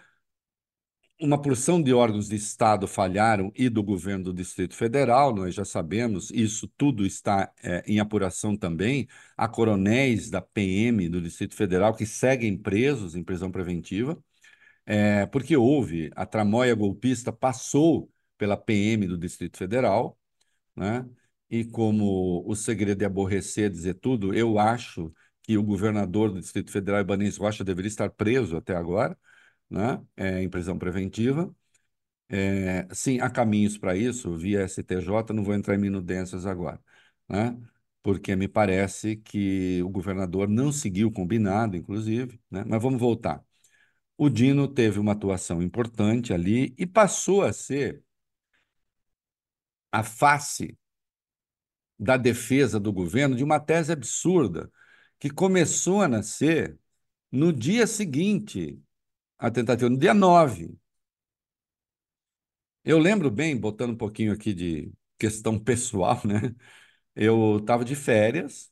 uma 1.21 1.39
porção 1.39 1.81
de 1.81 1.93
órgãos 1.93 2.27
de 2.27 2.35
Estado 2.35 2.87
falharam 2.87 3.51
e 3.55 3.69
do 3.69 3.83
governo 3.83 4.25
do 4.25 4.33
Distrito 4.33 4.75
Federal, 4.75 5.33
nós 5.33 5.53
já 5.53 5.63
sabemos, 5.63 6.31
isso 6.31 6.67
tudo 6.75 7.05
está 7.05 7.53
é, 7.63 7.83
em 7.85 7.99
apuração 7.99 8.57
também. 8.57 9.07
Há 9.37 9.47
coronéis 9.47 10.31
da 10.31 10.41
PM 10.41 11.07
do 11.07 11.21
Distrito 11.21 11.55
Federal 11.55 11.95
que 11.95 12.05
seguem 12.07 12.57
presos 12.57 13.15
em 13.15 13.23
prisão 13.23 13.51
preventiva, 13.51 14.17
é, 14.85 15.25
porque 15.27 15.55
houve, 15.57 16.11
a 16.15 16.25
tramóia 16.25 16.75
golpista 16.75 17.31
passou 17.31 18.11
pela 18.37 18.57
PM 18.57 19.07
do 19.07 19.17
Distrito 19.17 19.57
Federal, 19.57 20.17
né? 20.75 21.05
E 21.53 21.63
como 21.65 22.43
o 22.49 22.55
segredo 22.55 23.03
é 23.03 23.05
aborrecer, 23.05 23.69
dizer 23.69 23.95
tudo, 23.95 24.33
eu 24.33 24.57
acho 24.57 25.13
que 25.43 25.55
o 25.57 25.63
governador 25.63 26.31
do 26.31 26.39
Distrito 26.39 26.71
Federal, 26.71 27.01
Ibanez 27.01 27.37
Rocha, 27.37 27.63
deveria 27.63 27.89
estar 27.89 28.09
preso 28.09 28.57
até 28.57 28.75
agora, 28.75 29.15
né? 29.69 30.01
É, 30.17 30.41
em 30.41 30.49
prisão 30.49 30.77
preventiva. 30.79 31.53
É, 32.29 32.87
sim, 32.93 33.19
há 33.19 33.29
caminhos 33.29 33.77
para 33.77 33.95
isso, 33.95 34.35
via 34.37 34.61
STJ, 34.63 35.33
não 35.33 35.43
vou 35.43 35.53
entrar 35.53 35.75
em 35.75 35.77
minudências 35.79 36.45
agora, 36.45 36.81
né? 37.29 37.57
porque 38.01 38.35
me 38.35 38.47
parece 38.47 39.17
que 39.17 39.81
o 39.83 39.89
governador 39.89 40.47
não 40.49 40.71
seguiu 40.71 41.09
o 41.09 41.11
combinado, 41.11 41.77
inclusive, 41.77 42.39
né? 42.51 42.63
mas 42.67 42.81
vamos 42.81 42.99
voltar. 42.99 43.43
O 44.17 44.29
Dino 44.29 44.67
teve 44.67 44.99
uma 44.99 45.13
atuação 45.13 45.61
importante 45.63 46.33
ali 46.33 46.73
e 46.77 46.85
passou 46.87 47.43
a 47.43 47.53
ser 47.53 48.03
a 49.91 50.03
face 50.03 50.77
da 51.99 52.17
defesa 52.17 52.79
do 52.79 52.91
governo 52.93 53.35
de 53.35 53.43
uma 53.43 53.59
tese 53.59 53.91
absurda 53.91 54.71
que 55.19 55.29
começou 55.29 56.01
a 56.01 56.07
nascer 56.07 56.77
no 57.31 57.53
dia 57.53 57.87
seguinte 57.87 58.79
à 59.39 59.51
tentativa, 59.51 59.89
no 59.89 59.97
dia 59.97 60.13
9. 60.13 60.77
Eu 62.83 62.99
lembro 62.99 63.31
bem, 63.31 63.57
botando 63.57 63.91
um 63.91 63.97
pouquinho 63.97 64.33
aqui 64.33 64.53
de 64.53 64.91
questão 65.17 65.57
pessoal, 65.59 66.21
né? 66.25 66.53
Eu 67.15 67.57
estava 67.59 67.85
de 67.85 67.95
férias, 67.95 68.71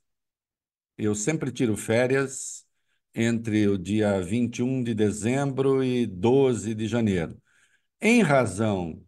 eu 0.97 1.15
sempre 1.15 1.51
tiro 1.51 1.75
férias 1.77 2.65
entre 3.13 3.67
o 3.67 3.77
dia 3.77 4.21
21 4.21 4.83
de 4.83 4.93
dezembro 4.93 5.83
e 5.83 6.05
12 6.05 6.73
de 6.75 6.87
janeiro. 6.87 7.41
Em 8.01 8.21
razão 8.21 9.03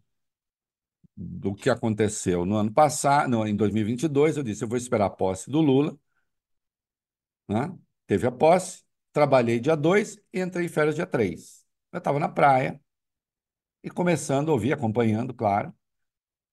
do 1.16 1.54
que 1.54 1.70
aconteceu 1.70 2.44
no 2.44 2.56
ano 2.56 2.72
passado, 2.72 3.30
no, 3.30 3.46
em 3.46 3.56
2022, 3.56 4.36
eu 4.36 4.42
disse, 4.42 4.64
eu 4.64 4.68
vou 4.68 4.78
esperar 4.78 5.06
a 5.06 5.10
posse 5.10 5.50
do 5.50 5.60
Lula, 5.60 5.96
né? 7.48 7.76
teve 8.06 8.26
a 8.26 8.32
posse, 8.32 8.82
trabalhei 9.12 9.60
dia 9.60 9.76
2 9.76 10.18
e 10.32 10.40
entrei 10.40 10.66
em 10.66 10.68
férias 10.68 10.94
dia 10.94 11.06
3. 11.06 11.64
Eu 11.92 11.98
estava 11.98 12.18
na 12.18 12.28
praia 12.28 12.80
e 13.82 13.90
começando 13.90 14.50
a 14.50 14.52
ouvir, 14.52 14.72
acompanhando, 14.72 15.34
claro. 15.34 15.72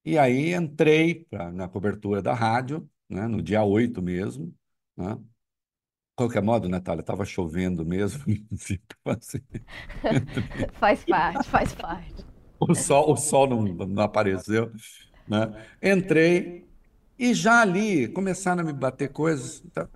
E 0.05 0.17
aí 0.17 0.53
entrei 0.53 1.25
pra, 1.25 1.51
na 1.51 1.67
cobertura 1.67 2.21
da 2.21 2.33
rádio, 2.33 2.89
né, 3.09 3.27
no 3.27 3.41
dia 3.41 3.63
8 3.63 4.01
mesmo. 4.01 4.55
Né? 4.97 5.17
qualquer 6.15 6.41
modo, 6.41 6.69
Natália, 6.69 7.01
estava 7.01 7.25
chovendo 7.25 7.85
mesmo. 7.85 8.23
assim, 9.05 9.41
faz 10.73 11.03
parte, 11.05 11.49
faz 11.49 11.73
parte. 11.73 12.30
O 12.69 12.75
sol, 12.75 13.11
o 13.11 13.17
sol 13.17 13.47
não, 13.47 13.63
não 13.87 14.03
apareceu. 14.03 14.71
Né? 15.27 15.67
Entrei 15.81 16.67
e 17.17 17.33
já 17.33 17.61
ali 17.61 18.07
começaram 18.09 18.61
a 18.61 18.65
me 18.65 18.73
bater 18.73 19.11
coisas. 19.11 19.63
Então, 19.65 19.87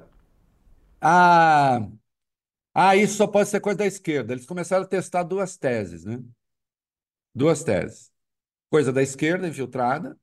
ah, 1.02 1.88
ah, 2.74 2.96
isso 2.96 3.18
só 3.18 3.28
pode 3.28 3.50
ser 3.50 3.62
coisa 3.62 3.80
da 3.80 3.86
esquerda. 3.86 4.34
Eles 4.34 4.46
começaram 4.46 4.84
a 4.86 4.88
testar 4.88 5.24
duas 5.24 5.58
teses, 5.58 6.06
né? 6.06 6.24
Duas 7.34 7.64
teses. 7.64 8.12
Coisa 8.70 8.94
da 8.94 9.02
esquerda 9.04 9.48
infiltrada, 9.48 10.18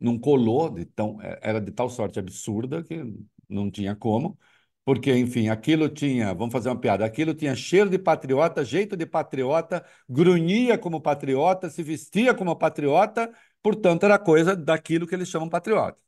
não 0.00 0.18
colou, 0.18 0.70
de 0.70 0.84
tão, 0.86 1.18
era 1.42 1.60
de 1.60 1.72
tal 1.72 1.90
sorte 1.90 2.18
absurda 2.18 2.82
que 2.84 3.02
não 3.48 3.70
tinha 3.70 3.96
como. 3.96 4.38
Porque, 4.84 5.14
enfim, 5.16 5.48
aquilo 5.48 5.88
tinha, 5.88 6.34
vamos 6.34 6.52
fazer 6.52 6.68
uma 6.68 6.80
piada, 6.80 7.04
aquilo 7.04 7.34
tinha 7.34 7.54
cheiro 7.54 7.88
de 7.88 7.98
patriota, 7.98 8.64
jeito 8.64 8.96
de 8.96 9.06
patriota, 9.06 9.84
grunhia 10.08 10.76
como 10.76 11.00
patriota, 11.00 11.70
se 11.70 11.82
vestia 11.84 12.34
como 12.34 12.56
patriota, 12.56 13.32
portanto, 13.62 14.04
era 14.04 14.18
coisa 14.18 14.56
daquilo 14.56 15.06
que 15.06 15.14
eles 15.14 15.28
chamam 15.28 15.48
patriota. 15.48 16.02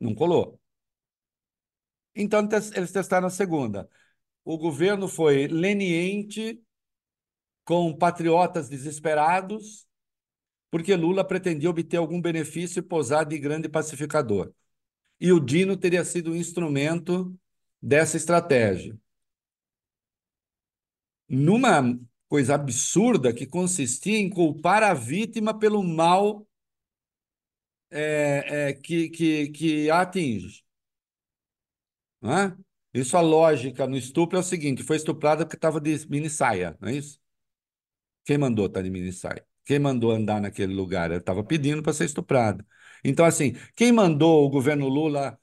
Não 0.00 0.14
colou. 0.14 0.60
Então, 2.14 2.48
eles 2.74 2.92
testaram 2.92 3.26
a 3.26 3.30
segunda. 3.30 3.88
O 4.44 4.56
governo 4.56 5.08
foi 5.08 5.48
leniente 5.48 6.62
com 7.64 7.92
patriotas 7.92 8.68
desesperados, 8.68 9.86
porque 10.70 10.94
Lula 10.94 11.24
pretendia 11.26 11.68
obter 11.68 11.96
algum 11.96 12.20
benefício 12.20 12.78
e 12.80 12.82
posar 12.82 13.26
de 13.26 13.38
grande 13.38 13.68
pacificador. 13.68 14.52
E 15.20 15.32
o 15.32 15.40
Dino 15.40 15.76
teria 15.76 16.04
sido 16.04 16.30
um 16.30 16.36
instrumento 16.36 17.36
dessa 17.82 18.16
estratégia. 18.16 18.96
Numa 21.28 21.98
coisa 22.28 22.54
absurda 22.54 23.32
que 23.32 23.46
consistia 23.46 24.18
em 24.18 24.30
culpar 24.30 24.82
a 24.82 24.94
vítima 24.94 25.58
pelo 25.58 25.82
mal 25.82 26.46
é, 27.90 28.68
é, 28.70 28.72
que, 28.74 29.08
que, 29.10 29.48
que 29.50 29.90
a 29.90 30.02
atinge. 30.02 30.64
É? 32.22 32.56
Isso 32.92 33.16
a 33.16 33.20
lógica 33.20 33.86
no 33.86 33.96
estupro 33.96 34.36
é 34.36 34.40
o 34.40 34.42
seguinte: 34.42 34.82
foi 34.82 34.96
estuprada 34.96 35.44
porque 35.44 35.56
estava 35.56 35.80
de 35.80 36.06
mini 36.08 36.30
saia, 36.30 36.76
não 36.80 36.88
é 36.88 36.94
isso? 36.96 37.20
Quem 38.24 38.38
mandou 38.38 38.66
estar 38.66 38.80
tá 38.80 38.82
de 38.82 38.90
mini 38.90 39.12
saia? 39.12 39.46
Quem 39.64 39.78
mandou 39.78 40.10
andar 40.10 40.40
naquele 40.40 40.74
lugar? 40.74 41.10
Ela 41.10 41.20
estava 41.20 41.44
pedindo 41.44 41.82
para 41.82 41.92
ser 41.92 42.04
estuprada. 42.04 42.64
Então, 43.04 43.24
assim, 43.24 43.54
quem 43.74 43.92
mandou 43.92 44.44
o 44.46 44.50
governo 44.50 44.88
Lula 44.88 45.38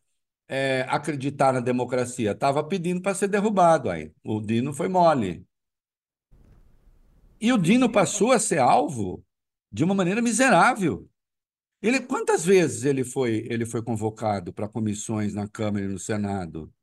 é, 0.48 0.86
acreditar 0.89 1.54
na 1.54 1.60
democracia? 1.60 2.32
Estava 2.32 2.64
pedindo 2.64 3.02
para 3.02 3.16
ser 3.16 3.28
derrubado 3.28 3.89
aí. 3.89 4.12
O 4.24 4.41
Dino 4.41 4.74
foi 4.74 4.88
mole. 4.88 5.46
E 7.39 7.52
o 7.52 7.58
Dino 7.58 7.91
passou 7.91 8.32
a 8.32 8.39
ser 8.39 8.60
alvo 8.60 9.24
de 9.72 9.84
uma 9.84 9.96
maneira 9.96 10.22
miserável. 10.22 11.10
Ele, 11.82 12.00
quantas 12.00 12.46
vezes 12.46 12.86
ele 12.86 13.04
foi, 13.04 13.46
ele 13.50 13.66
foi 13.66 13.84
convocado 13.84 14.54
para 14.54 14.70
comissões 14.70 15.34
na 15.34 15.48
Câmara 15.48 15.86
e 15.86 15.88
no 15.89 16.00
Senado? 16.00 16.74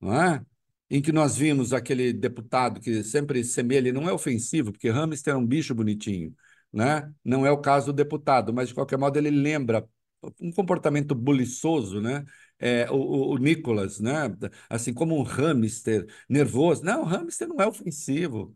Não 0.00 0.14
é? 0.14 0.44
Em 0.90 1.02
que 1.02 1.12
nós 1.12 1.36
vimos 1.36 1.72
aquele 1.72 2.12
deputado 2.12 2.80
que 2.80 3.02
sempre 3.04 3.44
semelha, 3.44 3.92
não 3.92 4.08
é 4.08 4.12
ofensivo, 4.12 4.72
porque 4.72 4.90
hamster 4.90 5.34
é 5.34 5.36
um 5.36 5.46
bicho 5.46 5.74
bonitinho, 5.74 6.34
né? 6.72 7.12
Não 7.24 7.46
é 7.46 7.50
o 7.50 7.60
caso 7.60 7.86
do 7.86 7.92
deputado, 7.92 8.52
mas 8.54 8.68
de 8.68 8.74
qualquer 8.74 8.98
modo 8.98 9.16
ele 9.18 9.30
lembra 9.30 9.86
um 10.40 10.52
comportamento 10.52 11.14
buliçoso, 11.14 12.00
né? 12.00 12.24
É, 12.58 12.90
o, 12.90 13.32
o, 13.32 13.38
Nicolas, 13.38 14.00
né? 14.00 14.12
Assim 14.68 14.92
como 14.94 15.18
um 15.18 15.22
hamster 15.22 16.06
nervoso. 16.28 16.82
Não, 16.84 17.02
o 17.02 17.04
hamster 17.04 17.48
não 17.48 17.56
é 17.60 17.66
ofensivo. 17.66 18.54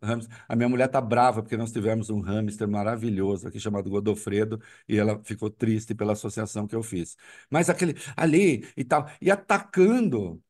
A 0.48 0.56
minha 0.56 0.68
mulher 0.68 0.88
tá 0.88 1.00
brava 1.00 1.42
porque 1.42 1.56
nós 1.56 1.72
tivemos 1.72 2.10
um 2.10 2.20
hamster 2.20 2.68
maravilhoso 2.68 3.46
aqui 3.48 3.60
chamado 3.60 3.90
Godofredo 3.90 4.60
e 4.88 4.96
ela 4.98 5.20
ficou 5.24 5.50
triste 5.50 5.94
pela 5.94 6.12
associação 6.12 6.66
que 6.66 6.74
eu 6.74 6.82
fiz. 6.82 7.16
Mas 7.50 7.68
aquele 7.68 7.94
ali 8.16 8.66
e 8.76 8.84
tal, 8.84 9.08
e 9.20 9.30
atacando 9.30 10.42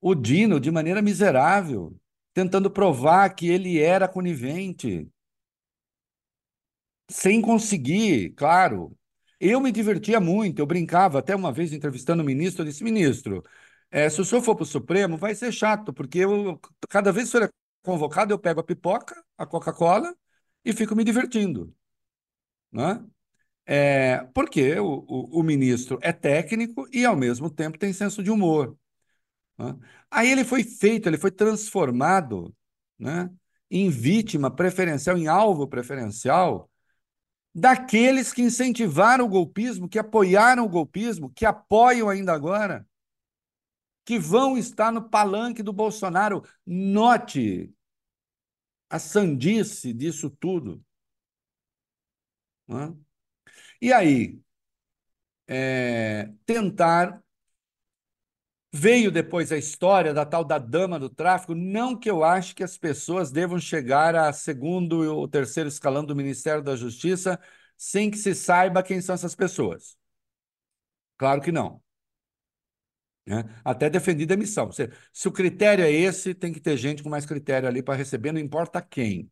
o 0.00 0.14
Dino 0.14 0.60
de 0.60 0.70
maneira 0.70 1.02
miserável, 1.02 1.96
tentando 2.34 2.70
provar 2.70 3.30
que 3.34 3.48
ele 3.48 3.80
era 3.80 4.08
conivente. 4.08 5.08
Sem 7.08 7.40
conseguir, 7.40 8.30
claro, 8.34 8.96
eu 9.40 9.60
me 9.60 9.72
divertia 9.72 10.20
muito, 10.20 10.60
eu 10.60 10.66
brincava, 10.66 11.18
até 11.18 11.34
uma 11.34 11.52
vez 11.52 11.72
entrevistando 11.72 12.22
o 12.22 12.26
ministro, 12.26 12.62
eu 12.62 12.66
disse, 12.66 12.84
ministro, 12.84 13.42
é, 13.90 14.08
se 14.10 14.20
o 14.20 14.24
senhor 14.24 14.42
for 14.42 14.54
para 14.54 14.64
o 14.64 14.66
Supremo, 14.66 15.16
vai 15.16 15.34
ser 15.34 15.52
chato, 15.52 15.92
porque 15.92 16.18
eu, 16.20 16.60
cada 16.88 17.12
vez 17.12 17.30
que 17.30 17.36
o 17.36 17.40
senhor 17.40 17.48
é 17.48 17.52
convocado, 17.82 18.32
eu 18.32 18.38
pego 18.38 18.60
a 18.60 18.64
pipoca, 18.64 19.22
a 19.38 19.46
Coca-Cola 19.46 20.14
e 20.64 20.72
fico 20.72 20.96
me 20.96 21.04
divertindo. 21.04 21.74
Né? 22.72 23.04
É, 23.66 24.24
porque 24.34 24.78
o, 24.78 25.04
o, 25.08 25.40
o, 25.40 25.42
ministro 25.42 25.98
é 26.02 26.12
técnico 26.12 26.86
e, 26.92 27.04
ao 27.04 27.16
mesmo 27.16 27.50
tempo, 27.50 27.78
tem 27.78 27.92
senso 27.92 28.22
de 28.22 28.30
humor. 28.30 28.76
Né? 29.58 29.76
Aí 30.10 30.30
ele 30.30 30.44
foi 30.44 30.62
feito, 30.64 31.08
ele 31.08 31.18
foi 31.18 31.30
transformado 31.30 32.54
né, 32.98 33.30
em 33.70 33.90
vítima 33.90 34.50
preferencial, 34.50 35.16
em 35.18 35.26
alvo 35.28 35.66
preferencial 35.68 36.70
daqueles 37.58 38.34
que 38.34 38.42
incentivaram 38.42 39.24
o 39.24 39.28
golpismo, 39.28 39.88
que 39.88 39.98
apoiaram 39.98 40.66
o 40.66 40.68
golpismo, 40.68 41.30
que 41.30 41.46
apoiam 41.46 42.10
ainda 42.10 42.34
agora, 42.34 42.86
que 44.04 44.18
vão 44.18 44.58
estar 44.58 44.92
no 44.92 45.08
palanque 45.08 45.62
do 45.62 45.72
Bolsonaro. 45.72 46.44
Note 46.66 47.72
a 48.90 48.98
sandice 48.98 49.94
disso 49.94 50.28
tudo. 50.28 50.84
E 53.80 53.90
aí, 53.90 54.38
é, 55.48 56.30
tentar. 56.44 57.22
Veio 58.72 59.10
depois 59.10 59.52
a 59.52 59.56
história 59.56 60.12
da 60.12 60.26
tal 60.26 60.44
da 60.44 60.58
dama 60.58 60.98
do 60.98 61.08
tráfico. 61.08 61.54
Não 61.54 61.98
que 61.98 62.10
eu 62.10 62.22
ache 62.24 62.54
que 62.54 62.62
as 62.64 62.76
pessoas 62.76 63.30
devam 63.32 63.58
chegar 63.58 64.14
a 64.14 64.32
segundo 64.32 65.02
ou 65.14 65.26
terceiro 65.28 65.68
escalão 65.68 66.04
do 66.04 66.14
Ministério 66.16 66.62
da 66.62 66.76
Justiça 66.76 67.40
sem 67.76 68.10
que 68.10 68.18
se 68.18 68.34
saiba 68.34 68.82
quem 68.82 69.00
são 69.00 69.14
essas 69.14 69.34
pessoas. 69.34 69.96
Claro 71.18 71.40
que 71.42 71.52
não. 71.52 71.82
Né? 73.26 73.44
Até 73.64 73.90
defendi 73.90 74.24
demissão. 74.26 74.70
Se, 74.70 74.88
se 75.12 75.28
o 75.28 75.32
critério 75.32 75.84
é 75.84 75.90
esse, 75.90 76.34
tem 76.34 76.52
que 76.52 76.60
ter 76.60 76.76
gente 76.76 77.02
com 77.02 77.08
mais 77.08 77.26
critério 77.26 77.68
ali 77.68 77.82
para 77.82 77.96
receber, 77.96 78.32
não 78.32 78.40
importa 78.40 78.80
quem. 78.80 79.30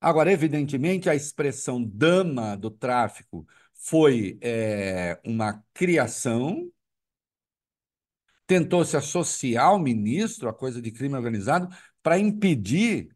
Agora, 0.00 0.30
evidentemente, 0.32 1.10
a 1.10 1.14
expressão 1.14 1.82
dama 1.82 2.56
do 2.56 2.70
tráfico 2.70 3.46
foi 3.74 4.38
é, 4.40 5.20
uma 5.24 5.62
criação, 5.74 6.70
tentou 8.48 8.84
se 8.84 8.96
associar 8.96 9.66
ao 9.66 9.78
ministro, 9.78 10.48
a 10.48 10.54
coisa 10.54 10.80
de 10.82 10.90
crime 10.90 11.14
organizado, 11.14 11.68
para 12.02 12.18
impedir 12.18 13.14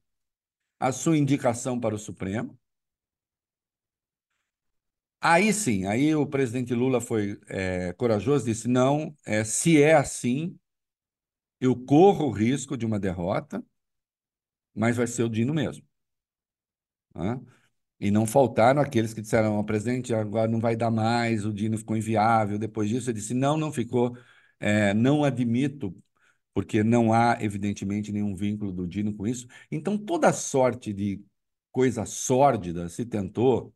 a 0.79 0.93
sua 0.93 1.17
indicação 1.17 1.81
para 1.81 1.95
o 1.95 1.99
Supremo. 1.99 2.59
Aí 5.21 5.53
sim, 5.53 5.87
aí 5.87 6.15
o 6.15 6.27
presidente 6.27 6.75
Lula 6.75 7.01
foi 7.01 7.41
é, 7.49 7.93
corajoso, 7.95 8.45
disse: 8.45 8.69
não, 8.69 9.17
é, 9.25 9.45
se 9.45 9.81
é 9.83 9.95
assim, 9.95 10.59
eu 11.61 11.77
corro 11.77 12.27
o 12.27 12.33
risco 12.33 12.77
de 12.77 12.85
uma 12.85 12.99
derrota, 13.01 13.65
mas 14.75 14.97
vai 14.97 15.07
ser 15.07 15.23
o 15.23 15.29
Dino 15.31 15.55
mesmo. 15.55 15.87
Né? 17.15 17.41
E 18.01 18.11
não 18.11 18.27
faltaram 18.27 18.83
aqueles 18.83 19.15
que 19.15 19.23
disseram: 19.23 19.59
oh, 19.59 19.65
presidente, 19.65 20.13
agora 20.13 20.51
não 20.51 20.61
vai 20.61 20.77
dar 20.77 20.91
mais, 20.91 21.47
o 21.47 21.53
Dino 21.53 21.79
ficou 21.79 21.97
inviável. 21.97 22.59
Depois 22.59 22.89
disso, 22.91 23.09
ele 23.11 23.19
disse: 23.21 23.33
não, 23.35 23.57
não 23.57 23.73
ficou, 23.73 24.17
é, 24.63 24.95
não 24.95 25.25
admito, 25.25 25.95
porque 26.55 26.83
não 26.85 27.13
há, 27.13 27.39
evidentemente, 27.41 28.13
nenhum 28.13 28.35
vínculo 28.37 28.73
do 28.73 28.87
Dino 28.87 29.15
com 29.15 29.27
isso. 29.27 29.47
Então, 29.71 29.99
toda 29.99 30.33
sorte 30.33 30.93
de 30.93 31.25
coisa 31.73 32.07
sórdida 32.07 32.89
se 32.89 33.07
tentou 33.07 33.75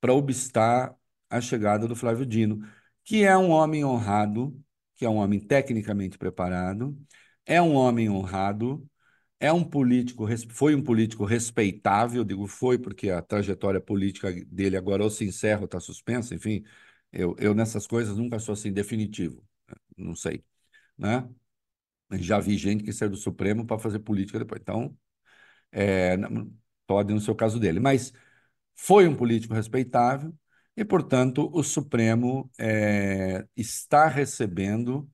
para 0.00 0.12
obstar 0.14 0.94
a 1.30 1.40
chegada 1.40 1.88
do 1.88 1.96
Flávio 1.96 2.26
Dino, 2.26 2.60
que 3.04 3.22
é 3.24 3.36
um 3.36 3.50
homem 3.50 3.84
honrado, 3.84 4.58
que 4.96 5.04
é 5.04 5.08
um 5.08 5.16
homem 5.16 5.40
tecnicamente 5.40 6.18
preparado, 6.18 6.96
é 7.46 7.60
um 7.60 7.74
homem 7.74 8.08
honrado, 8.10 8.86
é 9.40 9.52
um 9.52 9.64
político, 9.64 10.26
foi 10.50 10.74
um 10.74 10.82
político 10.82 11.24
respeitável, 11.24 12.24
digo 12.24 12.46
foi 12.46 12.78
porque 12.78 13.10
a 13.10 13.22
trajetória 13.22 13.80
política 13.80 14.32
dele 14.46 14.76
agora 14.76 15.02
ou 15.04 15.10
se 15.10 15.24
encerra 15.24 15.60
ou 15.60 15.66
está 15.66 15.80
suspensa, 15.80 16.34
enfim, 16.34 16.64
eu, 17.12 17.34
eu 17.38 17.54
nessas 17.54 17.86
coisas 17.86 18.16
nunca 18.16 18.38
sou 18.38 18.52
assim 18.54 18.72
definitivo, 18.72 19.42
não 19.96 20.14
sei, 20.14 20.44
né? 20.98 21.28
Já 22.12 22.38
vi 22.40 22.56
gente 22.56 22.84
que 22.84 22.92
saiu 22.92 23.10
do 23.10 23.16
Supremo 23.16 23.66
para 23.66 23.78
fazer 23.78 24.00
política 24.00 24.38
depois. 24.38 24.60
Então, 24.60 24.96
é, 25.72 26.16
pode 26.86 27.12
no 27.14 27.20
seu 27.20 27.34
caso 27.34 27.58
dele. 27.58 27.80
Mas 27.80 28.12
foi 28.76 29.08
um 29.08 29.16
político 29.16 29.54
respeitável 29.54 30.34
e, 30.76 30.84
portanto, 30.84 31.50
o 31.52 31.62
Supremo 31.62 32.50
é, 32.58 33.46
está 33.56 34.08
recebendo 34.08 35.08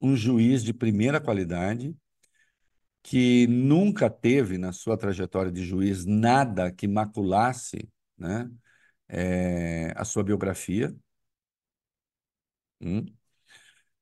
um 0.00 0.16
juiz 0.16 0.62
de 0.62 0.72
primeira 0.74 1.20
qualidade 1.20 1.96
que 3.02 3.46
nunca 3.46 4.10
teve 4.10 4.58
na 4.58 4.72
sua 4.72 4.96
trajetória 4.96 5.50
de 5.50 5.64
juiz 5.64 6.04
nada 6.04 6.70
que 6.72 6.86
maculasse 6.86 7.88
né, 8.18 8.50
é, 9.08 9.92
a 9.96 10.04
sua 10.04 10.22
biografia. 10.24 10.94
Hum. 12.80 13.17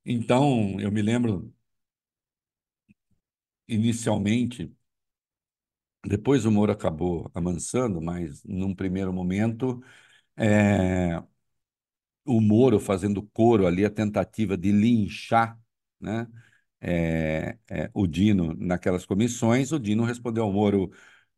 Então, 0.06 0.80
eu 0.80 0.90
me 0.90 1.02
lembro, 1.02 1.52
inicialmente, 3.68 4.72
depois 6.04 6.44
o 6.44 6.50
Moro 6.52 6.72
acabou 6.72 7.30
amansando, 7.34 8.00
mas 8.00 8.42
num 8.44 8.74
primeiro 8.74 9.12
momento, 9.12 9.82
é, 10.36 11.22
o 12.24 12.40
Moro 12.40 12.80
fazendo 12.80 13.22
coro 13.32 13.66
ali, 13.66 13.84
a 13.84 13.90
tentativa 13.90 14.56
de 14.56 14.72
linchar 14.72 15.58
né, 16.00 16.26
é, 16.80 17.58
é, 17.68 17.90
o 17.94 18.06
Dino 18.06 18.54
naquelas 18.54 19.06
comissões, 19.06 19.72
o 19.72 19.78
Dino 19.78 20.04
respondeu 20.04 20.44
ao 20.44 20.52
Moro, 20.52 20.90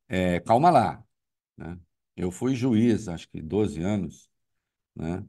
é, 0.09 0.41
calma 0.41 0.71
lá, 0.71 1.05
né? 1.57 1.79
Eu 2.17 2.31
fui 2.33 2.55
juiz, 2.57 3.09
acho 3.09 3.29
que 3.31 3.43
12 3.43 3.83
anos, 3.83 4.31
né? 4.97 5.25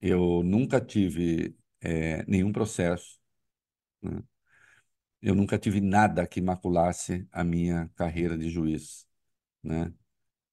Eu 0.00 0.42
nunca 0.44 0.80
tive 0.80 1.56
é, 1.80 2.24
nenhum 2.26 2.52
processo, 2.52 3.18
né? 4.02 4.22
Eu 5.20 5.34
nunca 5.34 5.58
tive 5.58 5.80
nada 5.80 6.26
que 6.26 6.40
maculasse 6.40 7.26
a 7.32 7.42
minha 7.42 7.90
carreira 7.96 8.38
de 8.38 8.48
juiz, 8.48 9.06
né? 9.62 9.92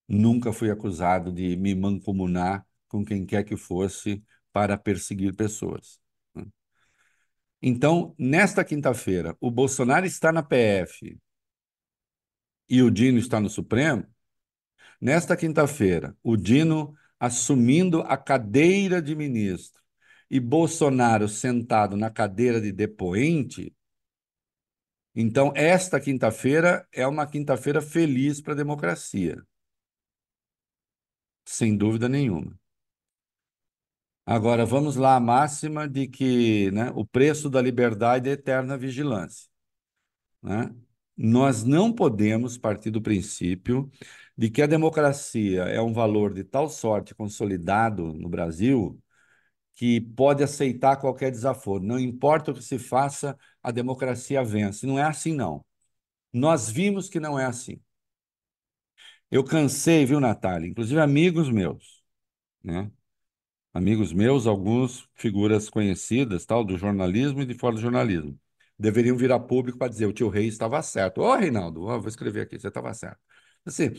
Nunca 0.07 0.53
fui 0.53 0.71
acusado 0.71 1.31
de 1.31 1.55
me 1.57 1.75
mancomunar 1.75 2.65
com 2.87 3.03
quem 3.05 3.25
quer 3.25 3.43
que 3.43 3.57
fosse 3.57 4.23
para 4.51 4.77
perseguir 4.77 5.35
pessoas. 5.35 5.99
Né? 6.33 6.45
Então, 7.61 8.15
nesta 8.17 8.63
quinta-feira, 8.63 9.35
o 9.39 9.51
Bolsonaro 9.51 10.05
está 10.05 10.31
na 10.31 10.43
PF 10.43 11.19
e 12.69 12.81
o 12.81 12.91
Dino 12.91 13.19
está 13.19 13.39
no 13.39 13.49
Supremo. 13.49 14.05
Nesta 15.01 15.35
quinta-feira, 15.37 16.15
o 16.23 16.37
Dino 16.37 16.95
assumindo 17.19 18.01
a 18.01 18.17
cadeira 18.17 19.01
de 19.01 19.15
ministro 19.15 19.84
e 20.29 20.39
Bolsonaro 20.39 21.27
sentado 21.27 21.95
na 21.95 22.09
cadeira 22.09 22.59
de 22.59 22.71
depoente. 22.71 23.75
Então, 25.15 25.53
esta 25.55 25.99
quinta-feira 25.99 26.87
é 26.91 27.07
uma 27.07 27.25
quinta-feira 27.25 27.81
feliz 27.81 28.41
para 28.41 28.53
a 28.53 28.57
democracia. 28.57 29.41
Sem 31.45 31.77
dúvida 31.77 32.09
nenhuma. 32.09 32.59
Agora, 34.25 34.65
vamos 34.65 34.95
lá, 34.95 35.15
a 35.15 35.19
máxima 35.19 35.87
de 35.87 36.07
que 36.07 36.71
né, 36.71 36.91
o 36.95 37.05
preço 37.05 37.49
da 37.49 37.61
liberdade 37.61 38.27
é 38.29 38.33
eterna 38.33 38.77
vigilância. 38.77 39.47
Né? 40.41 40.75
Nós 41.15 41.63
não 41.63 41.93
podemos 41.93 42.57
partir 42.57 42.91
do 42.91 43.01
princípio 43.01 43.89
de 44.37 44.49
que 44.49 44.61
a 44.61 44.67
democracia 44.67 45.63
é 45.63 45.81
um 45.81 45.93
valor 45.93 46.33
de 46.33 46.43
tal 46.43 46.67
sorte 46.69 47.15
consolidado 47.15 48.13
no 48.13 48.27
Brasil 48.27 48.99
que 49.75 50.01
pode 50.01 50.43
aceitar 50.43 50.97
qualquer 50.97 51.31
desaforo. 51.31 51.83
Não 51.83 51.99
importa 51.99 52.51
o 52.51 52.53
que 52.53 52.63
se 52.63 52.79
faça, 52.79 53.37
a 53.61 53.71
democracia 53.71 54.43
vence. 54.43 54.85
Não 54.87 54.99
é 54.99 55.03
assim, 55.03 55.33
não. 55.33 55.65
Nós 56.33 56.69
vimos 56.69 57.09
que 57.09 57.19
não 57.19 57.39
é 57.39 57.45
assim. 57.45 57.81
Eu 59.31 59.43
cansei, 59.43 60.05
viu, 60.05 60.19
Natália? 60.19 60.67
Inclusive 60.69 60.99
amigos 61.01 61.49
meus, 61.49 62.03
né? 62.63 62.91
amigos 63.73 64.13
meus, 64.13 64.47
alguns 64.47 65.09
figuras 65.15 65.69
conhecidas, 65.69 66.45
tal, 66.45 66.63
do 66.63 66.77
jornalismo 66.77 67.41
e 67.41 67.45
de 67.45 67.53
fora 67.55 67.75
do 67.75 67.81
jornalismo, 67.81 68.39
deveriam 68.79 69.17
vir 69.17 69.31
a 69.31 69.39
público 69.39 69.77
para 69.77 69.89
dizer 69.89 70.05
o 70.07 70.13
tio 70.13 70.29
Rei 70.29 70.47
estava 70.47 70.81
certo. 70.81 71.21
Ô, 71.21 71.35
Reinaldo, 71.35 71.83
ó, 71.85 71.99
vou 71.99 72.07
escrever 72.09 72.41
aqui, 72.41 72.59
você 72.59 72.69
estava 72.69 72.93
certo. 72.93 73.19
Assim, 73.65 73.91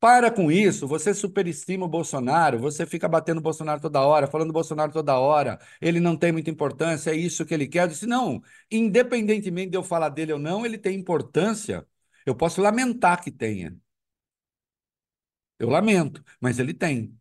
para 0.00 0.30
com 0.30 0.50
isso, 0.50 0.88
você 0.88 1.12
superestima 1.14 1.84
o 1.84 1.88
Bolsonaro, 1.88 2.58
você 2.58 2.86
fica 2.86 3.06
batendo 3.08 3.38
o 3.38 3.40
Bolsonaro 3.42 3.80
toda 3.82 4.00
hora, 4.00 4.26
falando 4.26 4.48
do 4.48 4.52
Bolsonaro 4.54 4.92
toda 4.92 5.18
hora, 5.18 5.60
ele 5.80 6.00
não 6.00 6.16
tem 6.16 6.32
muita 6.32 6.50
importância, 6.50 7.10
é 7.10 7.16
isso 7.16 7.44
que 7.44 7.52
ele 7.54 7.68
quer. 7.68 7.82
Eu 7.84 7.88
disse, 7.88 8.06
não, 8.06 8.42
independentemente 8.70 9.70
de 9.70 9.76
eu 9.76 9.82
falar 9.84 10.08
dele 10.08 10.32
ou 10.32 10.38
não, 10.38 10.64
ele 10.64 10.78
tem 10.78 10.98
importância. 10.98 11.86
Eu 12.24 12.34
posso 12.34 12.62
lamentar 12.62 13.22
que 13.22 13.30
tenha. 13.30 13.76
Eu 15.58 15.68
lamento, 15.70 16.24
mas 16.40 16.58
ele 16.58 16.74
tem. 16.74 17.16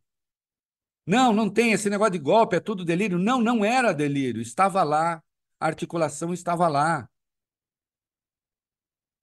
Não, 1.05 1.33
não 1.33 1.49
tem 1.49 1.71
esse 1.73 1.89
negócio 1.89 2.13
de 2.13 2.19
golpe, 2.19 2.55
é 2.55 2.59
tudo 2.59 2.85
delírio. 2.85 3.17
Não, 3.17 3.41
não 3.41 3.65
era 3.65 3.91
delírio, 3.93 4.41
estava 4.41 4.83
lá, 4.83 5.21
a 5.59 5.65
articulação 5.67 6.33
estava 6.33 6.67
lá. 6.67 7.09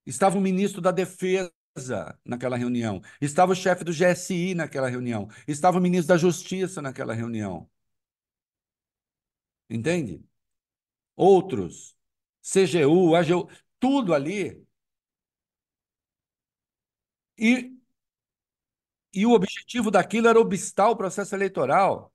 Estava 0.06 0.38
o 0.38 0.40
ministro 0.40 0.80
da 0.80 0.90
Defesa 0.90 1.52
naquela 2.24 2.56
reunião, 2.56 3.00
estava 3.20 3.52
o 3.52 3.54
chefe 3.54 3.84
do 3.84 3.92
GSI 3.92 4.54
naquela 4.54 4.88
reunião, 4.88 5.28
estava 5.46 5.78
o 5.78 5.80
ministro 5.80 6.08
da 6.08 6.18
Justiça 6.18 6.80
naquela 6.82 7.14
reunião. 7.14 7.68
Entende? 9.68 10.24
Outros, 11.16 11.96
CGU, 12.42 13.16
AGU, 13.16 13.48
tudo 13.80 14.14
ali. 14.14 14.66
E 17.38 17.76
e 19.12 19.26
o 19.26 19.32
objetivo 19.32 19.90
daquilo 19.90 20.28
era 20.28 20.38
obstar 20.40 20.90
o 20.90 20.96
processo 20.96 21.34
eleitoral. 21.34 22.12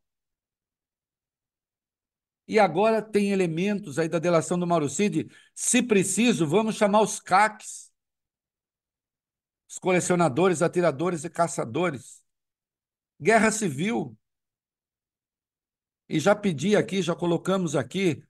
E 2.48 2.60
agora 2.60 3.02
tem 3.02 3.32
elementos 3.32 3.98
aí 3.98 4.10
da 4.10 4.20
delação 4.20 4.60
do 4.60 4.68
Mauro 4.68 4.90
Cid. 4.90 5.30
Se 5.56 5.82
preciso, 5.82 6.46
vamos 6.46 6.76
chamar 6.76 7.02
os 7.02 7.20
CACs, 7.20 7.91
os 9.72 9.80
colecionadores, 9.80 10.62
atiradores 10.62 11.24
e 11.24 11.30
caçadores. 11.30 12.22
Guerra 13.22 13.52
civil. 13.52 14.18
E 16.10 16.20
já 16.20 16.36
pedi 16.36 16.76
aqui, 16.76 17.02
já 17.02 17.16
colocamos 17.16 17.74
aqui, 17.76 18.22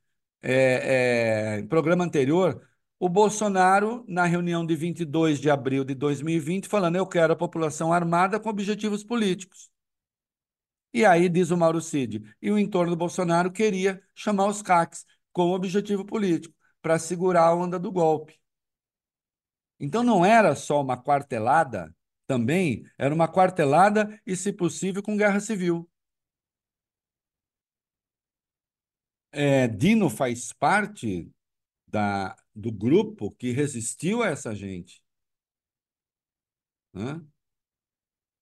é, 0.41 1.55
é, 1.55 1.59
em 1.59 1.67
programa 1.67 2.03
anterior, 2.03 2.67
o 2.99 3.09
Bolsonaro, 3.09 4.05
na 4.07 4.25
reunião 4.25 4.63
de 4.63 4.75
22 4.75 5.39
de 5.39 5.49
abril 5.49 5.83
de 5.83 5.95
2020, 5.95 6.67
falando: 6.67 6.97
eu 6.97 7.07
quero 7.07 7.33
a 7.33 7.35
população 7.35 7.91
armada 7.91 8.39
com 8.39 8.49
objetivos 8.49 9.03
políticos. 9.03 9.71
E 10.93 11.05
aí 11.05 11.27
diz 11.29 11.49
o 11.51 11.57
Mauro 11.57 11.81
Cid, 11.81 12.21
e 12.41 12.51
o 12.51 12.59
entorno 12.59 12.91
do 12.91 12.97
Bolsonaro 12.97 13.51
queria 13.51 14.01
chamar 14.13 14.47
os 14.47 14.61
CACs 14.61 15.05
com 15.31 15.51
objetivo 15.51 16.05
político, 16.05 16.53
para 16.81 16.99
segurar 16.99 17.47
a 17.47 17.55
onda 17.55 17.79
do 17.79 17.91
golpe. 17.91 18.40
Então 19.81 20.03
não 20.03 20.23
era 20.23 20.55
só 20.55 20.79
uma 20.79 20.95
quartelada, 20.95 21.93
também 22.27 22.85
era 22.99 23.13
uma 23.13 23.27
quartelada 23.27 24.21
e, 24.25 24.35
se 24.35 24.53
possível, 24.53 25.01
com 25.01 25.17
guerra 25.17 25.39
civil. 25.39 25.89
É, 29.31 29.67
Dino 29.67 30.07
faz 30.09 30.53
parte 30.53 31.27
da, 31.87 32.35
do 32.53 32.71
grupo 32.71 33.31
que 33.31 33.51
resistiu 33.51 34.21
a 34.21 34.27
essa 34.27 34.53
gente. 34.53 35.01
Né? 36.93 37.19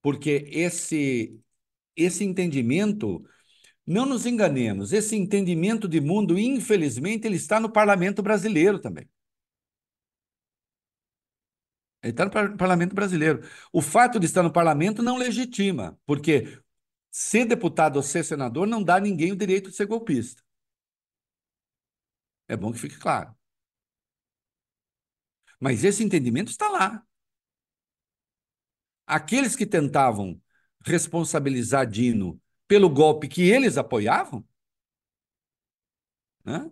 Porque 0.02 0.46
esse, 0.52 1.40
esse 1.96 2.26
entendimento, 2.26 3.24
não 3.86 4.06
nos 4.06 4.26
enganemos, 4.26 4.92
esse 4.94 5.16
entendimento 5.16 5.88
de 5.88 6.02
mundo, 6.02 6.38
infelizmente, 6.38 7.26
ele 7.26 7.38
está 7.38 7.60
no 7.62 7.72
parlamento 7.72 8.22
brasileiro 8.22 8.80
também. 8.80 9.10
Ele 12.02 12.12
está 12.12 12.26
no 12.26 12.58
parlamento 12.58 12.96
brasileiro. 12.96 13.42
O 13.74 13.82
fato 13.82 14.20
de 14.20 14.26
estar 14.26 14.42
no 14.44 14.52
parlamento 14.52 15.04
não 15.04 15.18
legitima, 15.18 16.00
porque 16.06 16.62
ser 17.12 17.46
deputado 17.46 17.98
ou 17.98 18.04
ser 18.04 18.24
senador 18.24 18.68
não 18.68 18.84
dá 18.84 18.96
a 18.96 19.00
ninguém 19.00 19.32
o 19.32 19.36
direito 19.36 19.70
de 19.70 19.76
ser 19.76 19.86
golpista. 19.86 20.42
É 22.48 22.56
bom 22.56 22.72
que 22.72 22.80
fique 22.80 22.98
claro. 22.98 23.36
Mas 25.60 25.84
esse 25.84 26.04
entendimento 26.04 26.50
está 26.50 26.70
lá. 26.70 27.06
Aqueles 29.06 29.56
que 29.56 29.66
tentavam 29.66 30.42
responsabilizar 30.86 31.86
Dino 31.86 32.42
pelo 32.68 32.90
golpe 32.90 33.28
que 33.28 33.42
eles 33.42 33.78
apoiavam, 33.78 34.46
né? 36.46 36.72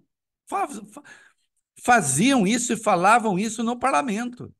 faziam 1.84 2.48
isso 2.48 2.74
e 2.74 2.78
falavam 2.78 3.38
isso 3.38 3.64
no 3.64 3.78
parlamento, 3.78 4.54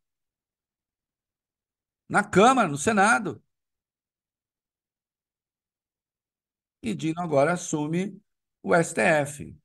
na 2.10 2.24
Câmara, 2.24 2.68
no 2.68 2.78
Senado. 2.78 3.42
E 6.82 6.94
Dino 6.96 7.22
agora 7.22 7.54
assume 7.54 8.20
o 8.64 8.74
STF. 8.76 9.56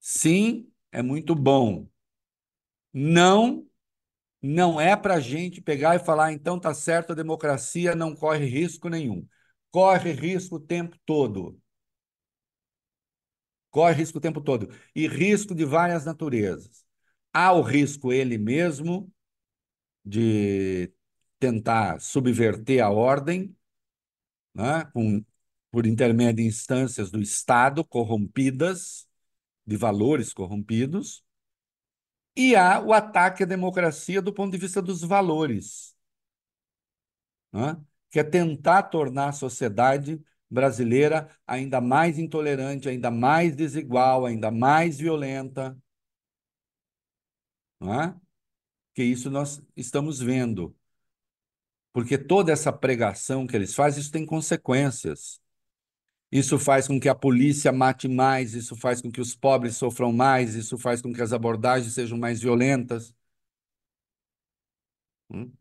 Sim, 0.00 0.72
é 0.92 1.02
muito 1.02 1.34
bom 1.34 1.88
não 2.92 3.66
não 4.42 4.80
é 4.80 4.96
para 4.96 5.14
a 5.16 5.20
gente 5.20 5.60
pegar 5.60 5.96
e 5.96 6.00
falar, 6.00 6.32
então 6.32 6.60
tá 6.60 6.74
certo, 6.74 7.12
a 7.12 7.16
democracia 7.16 7.94
não 7.96 8.14
corre 8.14 8.46
risco 8.46 8.88
nenhum. 8.88 9.26
Corre 9.70 10.12
risco 10.12 10.56
o 10.56 10.60
tempo 10.60 10.96
todo. 11.06 11.60
Corre 13.70 13.94
risco 13.94 14.18
o 14.18 14.20
tempo 14.20 14.40
todo. 14.40 14.68
E 14.94 15.06
risco 15.06 15.54
de 15.54 15.64
várias 15.64 16.04
naturezas. 16.04 16.84
Há 17.32 17.52
o 17.52 17.62
risco 17.62 18.12
ele 18.12 18.38
mesmo 18.38 19.12
de 20.04 20.92
tentar 21.38 22.00
subverter 22.00 22.82
a 22.82 22.90
ordem, 22.90 23.56
né, 24.54 24.84
com, 24.92 25.24
por 25.70 25.86
intermédio 25.86 26.36
de 26.36 26.48
instâncias 26.48 27.10
do 27.10 27.20
Estado 27.20 27.84
corrompidas, 27.84 29.08
de 29.66 29.76
valores 29.76 30.32
corrompidos, 30.32 31.24
e 32.36 32.54
há 32.54 32.80
o 32.80 32.92
ataque 32.92 33.42
à 33.42 33.46
democracia 33.46 34.20
do 34.20 34.32
ponto 34.32 34.52
de 34.52 34.58
vista 34.58 34.82
dos 34.82 35.02
valores, 35.02 35.96
né? 37.52 37.80
que 38.10 38.20
é 38.20 38.24
tentar 38.24 38.84
tornar 38.84 39.28
a 39.30 39.32
sociedade 39.32 40.22
brasileira 40.50 41.28
ainda 41.46 41.80
mais 41.80 42.18
intolerante, 42.18 42.88
ainda 42.88 43.10
mais 43.10 43.54
desigual, 43.56 44.26
ainda 44.26 44.50
mais 44.50 44.98
violenta. 44.98 45.76
Não 47.80 47.92
é? 48.02 48.14
Que 48.94 49.04
isso 49.04 49.30
nós 49.30 49.62
estamos 49.76 50.20
vendo. 50.20 50.74
Porque 51.96 52.18
toda 52.18 52.52
essa 52.52 52.70
pregação 52.70 53.46
que 53.46 53.56
eles 53.56 53.74
fazem, 53.74 54.02
isso 54.02 54.12
tem 54.12 54.26
consequências. 54.26 55.40
Isso 56.32 56.58
faz 56.58 56.88
com 56.88 57.00
que 57.00 57.08
a 57.08 57.14
polícia 57.14 57.72
mate 57.72 58.08
mais, 58.08 58.54
isso 58.54 58.76
faz 58.76 59.02
com 59.02 59.10
que 59.10 59.20
os 59.20 59.34
pobres 59.36 59.76
sofram 59.76 60.12
mais, 60.12 60.54
isso 60.56 60.78
faz 60.78 61.02
com 61.02 61.12
que 61.12 61.22
as 61.22 61.32
abordagens 61.32 61.94
sejam 61.94 62.18
mais 62.18 62.40
violentas. 62.42 63.14
Hum? 65.30 65.56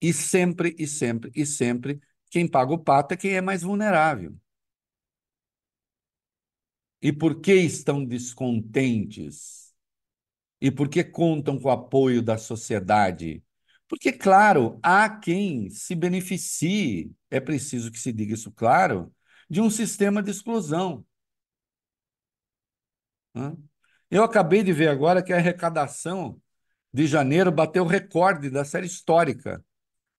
E 0.00 0.12
sempre, 0.12 0.74
e 0.78 0.86
sempre, 0.86 1.30
e 1.34 1.44
sempre, 1.46 2.00
quem 2.30 2.46
paga 2.48 2.72
o 2.72 2.78
pato 2.78 3.14
é 3.14 3.16
quem 3.16 3.32
é 3.34 3.40
mais 3.40 3.62
vulnerável. 3.62 4.36
E 7.02 7.12
por 7.12 7.40
que 7.40 7.52
estão 7.54 8.04
descontentes? 8.04 9.72
E 10.60 10.70
por 10.72 10.88
que 10.90 11.04
contam 11.04 11.58
com 11.60 11.68
o 11.68 11.72
apoio 11.72 12.22
da 12.22 12.38
sociedade? 12.38 13.44
Porque, 13.88 14.12
claro, 14.12 14.78
há 14.82 15.08
quem 15.08 15.70
se 15.70 15.94
beneficie, 15.94 17.10
é 17.30 17.40
preciso 17.40 17.90
que 17.90 17.98
se 17.98 18.12
diga 18.12 18.34
isso 18.34 18.52
claro, 18.52 19.12
de 19.48 19.60
um 19.60 19.70
sistema 19.70 20.22
de 20.22 20.30
exclusão. 20.30 21.04
Eu 24.10 24.22
acabei 24.24 24.62
de 24.62 24.72
ver 24.72 24.88
agora 24.88 25.22
que 25.22 25.32
a 25.32 25.36
arrecadação 25.36 26.40
de 26.92 27.06
janeiro 27.06 27.52
bateu 27.52 27.84
o 27.84 27.86
recorde 27.86 28.50
da 28.50 28.64
série 28.64 28.86
histórica, 28.86 29.64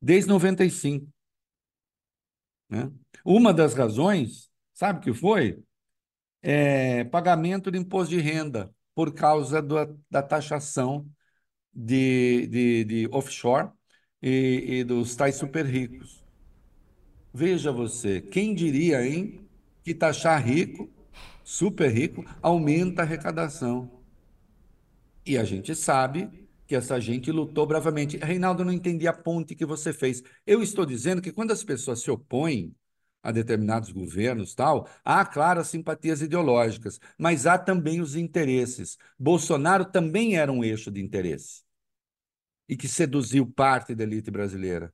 desde 0.02 0.30
95. 0.30 1.08
Né? 2.70 2.92
Uma 3.26 3.54
das 3.54 3.74
razões, 3.74 4.50
sabe 4.74 5.00
o 5.00 5.02
que 5.02 5.14
foi? 5.14 5.62
É 6.42 7.04
pagamento 7.06 7.70
de 7.70 7.78
imposto 7.78 8.16
de 8.16 8.22
renda 8.22 8.74
por 8.96 9.14
causa 9.14 9.62
do, 9.62 9.76
da 10.10 10.22
taxação 10.22 11.10
de, 11.74 12.48
de, 12.48 12.84
de 12.84 13.10
offshore 13.12 13.70
e, 14.22 14.80
e 14.80 14.84
dos 14.84 15.16
tais 15.16 15.36
super 15.36 15.66
ricos. 15.66 16.24
Veja 17.34 17.72
você, 17.72 18.22
quem 18.22 18.54
diria, 18.54 19.06
hein, 19.06 19.48
que 19.84 19.94
taxar 19.94 20.44
rico, 20.46 20.90
super 21.44 21.92
rico, 21.92 22.26
aumenta 22.42 23.02
a 23.02 23.06
arrecadação. 23.06 23.90
E 25.26 25.38
a 25.38 25.44
gente 25.44 25.76
sabe 25.76 26.30
que 26.68 26.76
essa 26.76 27.00
gente 27.00 27.32
lutou 27.32 27.66
bravamente. 27.66 28.18
Reinaldo, 28.18 28.66
não 28.66 28.72
entendi 28.72 29.08
a 29.08 29.14
ponte 29.14 29.56
que 29.56 29.66
você 29.66 29.94
fez. 29.94 30.24
Eu 30.46 30.62
estou 30.62 30.86
dizendo 30.86 31.22
que 31.22 31.32
quando 31.32 31.52
as 31.52 31.64
pessoas 31.64 32.02
se 32.02 32.12
opõem 32.12 32.76
a 33.22 33.32
determinados 33.32 33.92
governos, 33.92 34.56
tal, 34.56 34.88
há, 35.04 35.26
claro, 35.26 35.60
as 35.60 35.68
simpatias 35.68 36.22
ideológicas, 36.22 37.00
mas 37.18 37.46
há 37.46 37.58
também 37.58 38.02
os 38.02 38.16
interesses. 38.16 38.98
Bolsonaro 39.18 39.86
também 39.86 40.38
era 40.38 40.52
um 40.52 40.64
eixo 40.64 40.90
de 40.92 41.02
interesse 41.02 41.64
e 42.70 42.78
que 42.78 42.88
seduziu 42.88 43.46
parte 43.46 43.94
da 43.96 44.04
elite 44.04 44.32
brasileira, 44.32 44.94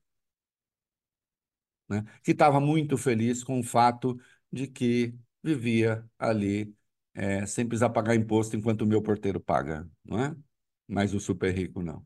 né? 1.89 2.03
que 2.23 2.31
estava 2.31 2.59
muito 2.59 2.97
feliz 2.97 3.43
com 3.43 3.59
o 3.59 3.63
fato 3.63 4.19
de 4.51 4.67
que 4.67 5.15
vivia 5.43 6.05
ali 6.17 6.75
é, 7.13 7.45
sem 7.45 7.67
precisar 7.67 7.89
pagar 7.89 8.15
imposto 8.15 8.55
enquanto 8.55 8.81
o 8.81 8.85
meu 8.85 9.01
porteiro 9.01 9.39
paga, 9.39 9.89
não 10.03 10.23
é? 10.23 10.35
Mas 10.87 11.13
o 11.13 11.19
super 11.19 11.53
rico 11.55 11.81
não. 11.81 12.05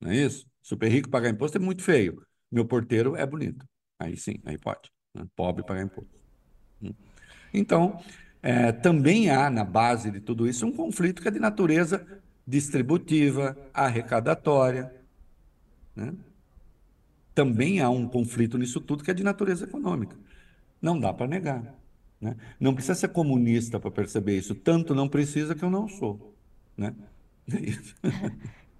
Não 0.00 0.10
é 0.12 0.16
isso? 0.16 0.48
Super 0.62 0.90
rico 0.90 1.10
pagar 1.10 1.30
imposto 1.30 1.58
é 1.58 1.60
muito 1.60 1.82
feio. 1.82 2.26
Meu 2.50 2.66
porteiro 2.66 3.16
é 3.16 3.26
bonito. 3.26 3.66
Aí 3.98 4.16
sim, 4.16 4.36
aí 4.46 4.58
pode. 4.58 4.90
Né? 5.14 5.26
Pobre 5.36 5.64
pagar 5.64 5.82
imposto. 5.82 6.20
Então, 7.52 8.00
é, 8.42 8.72
também 8.72 9.30
há 9.30 9.50
na 9.50 9.64
base 9.64 10.10
de 10.10 10.20
tudo 10.20 10.48
isso 10.48 10.66
um 10.66 10.72
conflito 10.72 11.20
que 11.20 11.28
é 11.28 11.30
de 11.30 11.40
natureza 11.40 12.06
distributiva, 12.46 13.56
arrecadatória. 13.72 14.92
Né? 15.94 16.14
Também 17.34 17.80
há 17.80 17.88
um 17.90 18.08
conflito 18.08 18.58
nisso 18.58 18.80
tudo 18.80 19.04
que 19.04 19.10
é 19.10 19.14
de 19.14 19.22
natureza 19.22 19.64
econômica. 19.64 20.16
Não 20.80 20.98
dá 20.98 21.12
para 21.12 21.26
negar. 21.26 21.74
Né? 22.20 22.36
Não 22.58 22.74
precisa 22.74 22.94
ser 22.94 23.08
comunista 23.08 23.78
para 23.78 23.90
perceber 23.90 24.36
isso. 24.36 24.54
Tanto 24.54 24.94
não 24.94 25.08
precisa 25.08 25.54
que 25.54 25.64
eu 25.64 25.70
não 25.70 25.88
sou. 25.88 26.34
Né? 26.76 26.94
É 27.52 27.58
isso. 27.58 27.96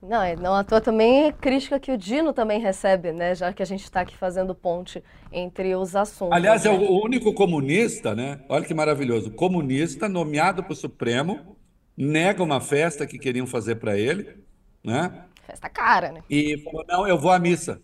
Não, 0.03 0.23
é, 0.23 0.35
não 0.35 0.55
à 0.55 0.65
toa 0.65 0.81
também 0.81 1.25
é 1.25 1.33
crítica 1.33 1.79
que 1.79 1.93
o 1.93 1.99
Dino 1.99 2.33
também 2.33 2.59
recebe, 2.59 3.13
né? 3.13 3.35
Já 3.35 3.53
que 3.53 3.63
a 3.63 3.67
gente 3.67 3.85
está 3.85 4.01
aqui 4.01 4.17
fazendo 4.17 4.55
ponte 4.55 5.05
entre 5.31 5.75
os 5.75 5.95
assuntos. 5.95 6.35
Aliás, 6.35 6.65
né? 6.65 6.71
é 6.71 6.79
o 6.79 7.05
único 7.05 7.35
comunista, 7.35 8.15
né? 8.15 8.41
Olha 8.49 8.65
que 8.65 8.73
maravilhoso. 8.73 9.31
Comunista 9.31 10.09
nomeado 10.09 10.63
para 10.65 10.73
o 10.73 10.77
Supremo, 10.77 11.57
nega 11.95 12.43
uma 12.43 12.63
festa 12.63 13.07
que 13.07 13.19
queriam 13.19 13.47
fazer 13.47 13.77
para 13.77 13.99
ele, 13.99 14.43
né? 14.83 15.27
Festa 15.47 15.69
cara, 15.69 16.13
né? 16.13 16.23
E 16.31 16.57
falou: 16.65 16.85
não, 16.89 17.07
eu 17.07 17.19
vou 17.19 17.31
à 17.31 17.39
missa. 17.39 17.79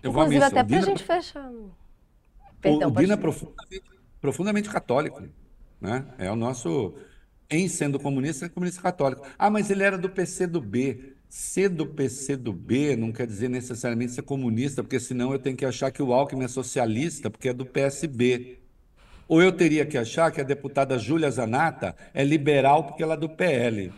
Eu 0.00 0.10
Inclusive, 0.10 0.12
vou 0.12 0.22
à 0.22 0.28
missa. 0.28 0.46
até 0.46 0.64
para 0.64 0.78
a 0.78 0.80
gente 0.80 1.02
fechar. 1.02 1.50
Perdão, 2.60 2.88
o 2.88 2.92
Dino 2.92 3.12
é 3.14 3.16
profundamente, 3.16 3.82
profundamente 4.20 4.70
católico, 4.70 5.22
né? 5.80 6.06
É 6.18 6.30
o 6.30 6.36
nosso 6.36 6.94
em 7.50 7.68
sendo 7.68 7.98
comunista, 7.98 8.46
é 8.46 8.48
comunista 8.48 8.80
católico. 8.80 9.26
Ah, 9.38 9.50
mas 9.50 9.70
ele 9.70 9.82
era 9.82 9.98
do 9.98 10.08
PC 10.08 10.46
do 10.46 10.60
B. 10.60 11.14
Ser 11.28 11.68
do 11.68 11.86
PC 11.86 12.36
do 12.36 12.52
B 12.52 12.96
não 12.96 13.12
quer 13.12 13.26
dizer 13.26 13.48
necessariamente 13.48 14.12
ser 14.12 14.22
comunista, 14.22 14.82
porque 14.82 14.98
senão 14.98 15.32
eu 15.32 15.38
tenho 15.38 15.56
que 15.56 15.64
achar 15.64 15.90
que 15.90 16.02
o 16.02 16.12
Alckmin 16.12 16.44
é 16.44 16.48
socialista, 16.48 17.30
porque 17.30 17.48
é 17.48 17.52
do 17.52 17.66
PSB. 17.66 18.58
Ou 19.28 19.40
eu 19.40 19.52
teria 19.52 19.86
que 19.86 19.96
achar 19.96 20.32
que 20.32 20.40
a 20.40 20.44
deputada 20.44 20.98
Júlia 20.98 21.30
Zanata 21.30 21.94
é 22.12 22.24
liberal 22.24 22.84
porque 22.84 23.02
ela 23.02 23.14
é 23.14 23.16
do 23.16 23.28
PL. 23.28 23.92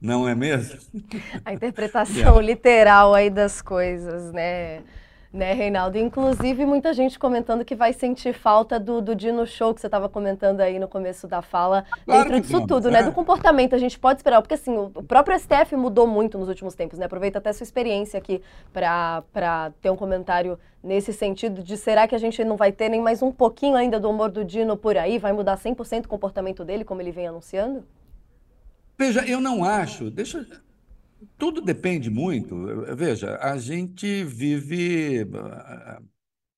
Não 0.00 0.28
é 0.28 0.34
mesmo? 0.34 0.78
A 1.44 1.52
interpretação 1.52 2.38
é. 2.38 2.42
literal 2.42 3.14
aí 3.14 3.28
das 3.28 3.60
coisas, 3.60 4.32
né? 4.32 4.82
Né, 5.30 5.52
Reinaldo? 5.52 5.98
Inclusive, 5.98 6.64
muita 6.64 6.94
gente 6.94 7.18
comentando 7.18 7.62
que 7.62 7.74
vai 7.74 7.92
sentir 7.92 8.32
falta 8.32 8.80
do, 8.80 9.02
do 9.02 9.14
Dino 9.14 9.46
Show, 9.46 9.74
que 9.74 9.80
você 9.80 9.86
estava 9.86 10.08
comentando 10.08 10.62
aí 10.62 10.78
no 10.78 10.88
começo 10.88 11.28
da 11.28 11.42
fala, 11.42 11.84
claro 12.06 12.30
dentro 12.30 12.40
disso 12.40 12.66
tudo, 12.66 12.90
né? 12.90 13.00
é. 13.00 13.02
Do 13.02 13.12
comportamento, 13.12 13.74
a 13.74 13.78
gente 13.78 13.98
pode 13.98 14.20
esperar, 14.20 14.40
porque 14.40 14.54
assim, 14.54 14.74
o 14.78 14.88
próprio 15.02 15.38
STF 15.38 15.76
mudou 15.76 16.06
muito 16.06 16.38
nos 16.38 16.48
últimos 16.48 16.74
tempos, 16.74 16.98
né? 16.98 17.04
Aproveita 17.04 17.38
até 17.38 17.52
sua 17.52 17.64
experiência 17.64 18.16
aqui 18.16 18.40
para 18.72 19.70
ter 19.82 19.90
um 19.90 19.96
comentário 19.96 20.58
nesse 20.82 21.12
sentido 21.12 21.62
de 21.62 21.76
será 21.76 22.08
que 22.08 22.14
a 22.14 22.18
gente 22.18 22.42
não 22.42 22.56
vai 22.56 22.72
ter 22.72 22.88
nem 22.88 23.00
mais 23.00 23.20
um 23.20 23.30
pouquinho 23.30 23.76
ainda 23.76 24.00
do 24.00 24.08
humor 24.08 24.30
do 24.30 24.42
Dino 24.42 24.78
por 24.78 24.96
aí? 24.96 25.18
Vai 25.18 25.32
mudar 25.32 25.58
100% 25.58 26.06
o 26.06 26.08
comportamento 26.08 26.64
dele, 26.64 26.84
como 26.84 27.02
ele 27.02 27.12
vem 27.12 27.26
anunciando? 27.26 27.84
Veja, 28.96 29.24
eu 29.26 29.40
não 29.40 29.62
acho. 29.62 30.10
Deixa, 30.10 30.46
tudo 31.38 31.60
depende 31.60 32.10
muito. 32.10 32.56
Veja, 32.96 33.38
a 33.40 33.58
gente 33.58 34.24
vive. 34.24 35.24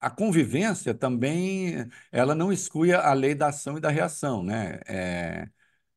A 0.00 0.08
convivência 0.10 0.94
também, 0.94 1.86
ela 2.10 2.34
não 2.34 2.50
exclui 2.52 2.92
a 2.92 3.12
lei 3.12 3.34
da 3.34 3.48
ação 3.48 3.76
e 3.76 3.80
da 3.80 3.90
reação, 3.90 4.42
né? 4.42 4.80
É, 4.88 5.46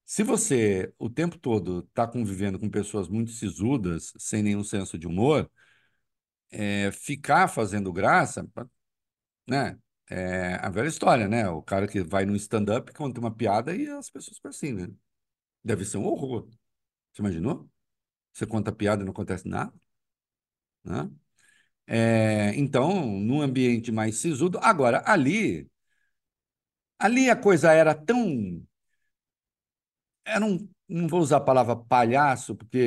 se 0.06 0.24
você 0.24 0.94
o 1.00 1.10
tempo 1.10 1.38
todo 1.38 1.82
está 1.82 2.08
convivendo 2.08 2.60
com 2.60 2.70
pessoas 2.70 3.08
muito 3.10 3.32
sisudas, 3.32 4.14
sem 4.18 4.44
nenhum 4.44 4.64
senso 4.64 4.98
de 4.98 5.08
humor, 5.08 5.50
é, 6.52 6.92
ficar 6.92 7.48
fazendo 7.48 7.92
graça, 7.92 8.48
né? 9.48 9.78
É 10.10 10.56
a 10.56 10.70
velha 10.70 10.88
história, 10.88 11.28
né? 11.28 11.50
O 11.50 11.62
cara 11.62 11.88
que 11.88 12.04
vai 12.04 12.26
no 12.26 12.36
stand-up 12.36 12.94
conta 12.94 13.20
uma 13.20 13.34
piada 13.36 13.76
e 13.76 13.88
as 13.88 14.10
pessoas 14.10 14.38
ficam 14.38 14.50
assim, 14.50 14.74
né? 14.74 14.88
Deve 15.64 15.86
ser 15.86 15.98
um 15.98 16.06
horror. 16.06 16.50
Você 17.14 17.22
imaginou? 17.22 17.70
Você 18.34 18.46
conta 18.46 18.72
piada 18.72 19.02
e 19.04 19.06
não 19.06 19.12
acontece 19.12 19.48
nada. 19.48 19.74
Né? 20.84 21.10
É, 21.88 22.54
então, 22.58 23.06
num 23.20 23.42
ambiente 23.42 23.92
mais 23.92 24.18
sisudo. 24.18 24.60
Agora, 24.62 25.04
ali, 25.06 25.70
ali 27.00 27.30
a 27.30 27.36
coisa 27.36 27.72
era 27.74 27.94
tão. 27.96 28.66
Era 30.26 30.46
um 30.46 30.70
não 30.88 31.08
vou 31.08 31.22
usar 31.22 31.38
a 31.38 31.40
palavra 31.40 31.76
palhaço, 31.76 32.56
porque 32.56 32.78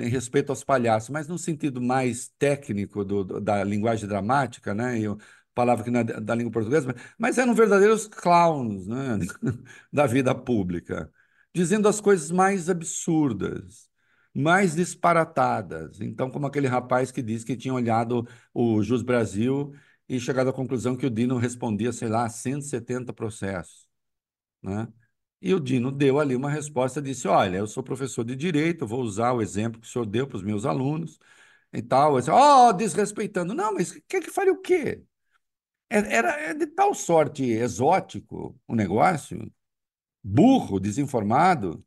em 0.06 0.08
respeito 0.08 0.50
aos 0.50 0.64
palhaços, 0.64 1.10
mas 1.10 1.28
no 1.28 1.36
sentido 1.38 1.80
mais 1.82 2.28
técnico 2.38 3.04
do, 3.04 3.40
da 3.40 3.62
linguagem 3.64 4.08
dramática, 4.08 4.72
né? 4.74 4.98
Eu, 5.00 5.18
palavra 5.54 5.84
que 5.84 5.90
não 5.90 6.00
é 6.00 6.04
da 6.04 6.34
língua 6.34 6.52
portuguesa, 6.52 6.86
mas, 6.86 7.02
mas 7.18 7.38
eram 7.38 7.54
verdadeiros 7.54 8.06
clowns, 8.06 8.86
né? 8.86 9.18
da 9.92 10.06
vida 10.06 10.34
pública, 10.34 11.12
dizendo 11.54 11.88
as 11.88 12.00
coisas 12.00 12.30
mais 12.30 12.70
absurdas, 12.70 13.87
mais 14.38 14.74
disparatadas. 14.76 16.00
Então, 16.00 16.30
como 16.30 16.46
aquele 16.46 16.66
rapaz 16.68 17.10
que 17.10 17.22
disse 17.22 17.44
que 17.44 17.56
tinha 17.56 17.74
olhado 17.74 18.26
o 18.54 18.82
Jus 18.82 19.02
Brasil 19.02 19.74
e 20.08 20.20
chegado 20.20 20.50
à 20.50 20.52
conclusão 20.52 20.96
que 20.96 21.06
o 21.06 21.10
Dino 21.10 21.36
respondia, 21.38 21.92
sei 21.92 22.08
lá, 22.08 22.28
170 22.28 23.12
processos, 23.12 23.88
né? 24.62 24.88
E 25.40 25.54
o 25.54 25.60
Dino 25.60 25.92
deu 25.92 26.18
ali 26.20 26.34
uma 26.36 26.50
resposta, 26.50 27.00
disse: 27.02 27.28
Olha, 27.28 27.58
eu 27.58 27.66
sou 27.66 27.82
professor 27.82 28.24
de 28.24 28.36
direito, 28.36 28.86
vou 28.86 29.00
usar 29.02 29.32
o 29.32 29.42
exemplo 29.42 29.80
que 29.80 29.86
o 29.86 29.90
senhor 29.90 30.06
deu 30.06 30.26
para 30.26 30.36
os 30.36 30.42
meus 30.42 30.66
alunos 30.66 31.18
e 31.72 31.82
tal. 31.82 32.16
Oh, 32.16 32.72
desrespeitando. 32.72 33.54
Não, 33.54 33.74
mas 33.74 33.92
quer 34.08 34.22
que 34.22 34.30
fale 34.30 34.50
o 34.50 34.60
quê? 34.60 35.02
É, 35.90 35.98
era 36.16 36.30
é 36.50 36.54
de 36.54 36.66
tal 36.66 36.94
sorte 36.94 37.44
exótico 37.44 38.58
o 38.66 38.74
negócio, 38.74 39.50
burro, 40.22 40.80
desinformado, 40.80 41.84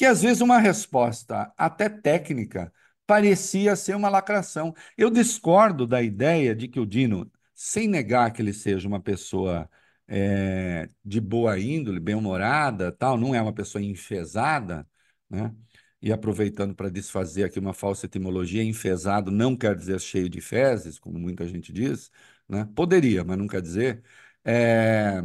que 0.00 0.06
às 0.06 0.22
vezes 0.22 0.40
uma 0.40 0.58
resposta 0.58 1.52
até 1.58 1.86
técnica 1.86 2.72
parecia 3.06 3.76
ser 3.76 3.94
uma 3.94 4.08
lacração. 4.08 4.74
Eu 4.96 5.10
discordo 5.10 5.86
da 5.86 6.00
ideia 6.00 6.54
de 6.54 6.68
que 6.68 6.80
o 6.80 6.86
Dino, 6.86 7.30
sem 7.54 7.86
negar 7.86 8.32
que 8.32 8.40
ele 8.40 8.54
seja 8.54 8.88
uma 8.88 8.98
pessoa 8.98 9.68
é, 10.08 10.88
de 11.04 11.20
boa 11.20 11.58
índole, 11.60 12.00
bem-humorada, 12.00 12.90
tal, 12.90 13.18
não 13.18 13.34
é 13.34 13.42
uma 13.42 13.52
pessoa 13.52 13.82
enfesada, 13.82 14.88
né? 15.28 15.54
E 16.00 16.10
aproveitando 16.10 16.74
para 16.74 16.88
desfazer 16.88 17.44
aqui 17.44 17.58
uma 17.58 17.74
falsa 17.74 18.06
etimologia, 18.06 18.64
enfesado 18.64 19.30
não 19.30 19.54
quer 19.54 19.76
dizer 19.76 20.00
cheio 20.00 20.30
de 20.30 20.40
fezes, 20.40 20.98
como 20.98 21.18
muita 21.18 21.46
gente 21.46 21.70
diz, 21.74 22.10
né? 22.48 22.66
Poderia, 22.74 23.22
mas 23.22 23.36
não 23.36 23.46
quer 23.46 23.60
dizer. 23.60 24.02
É, 24.42 25.22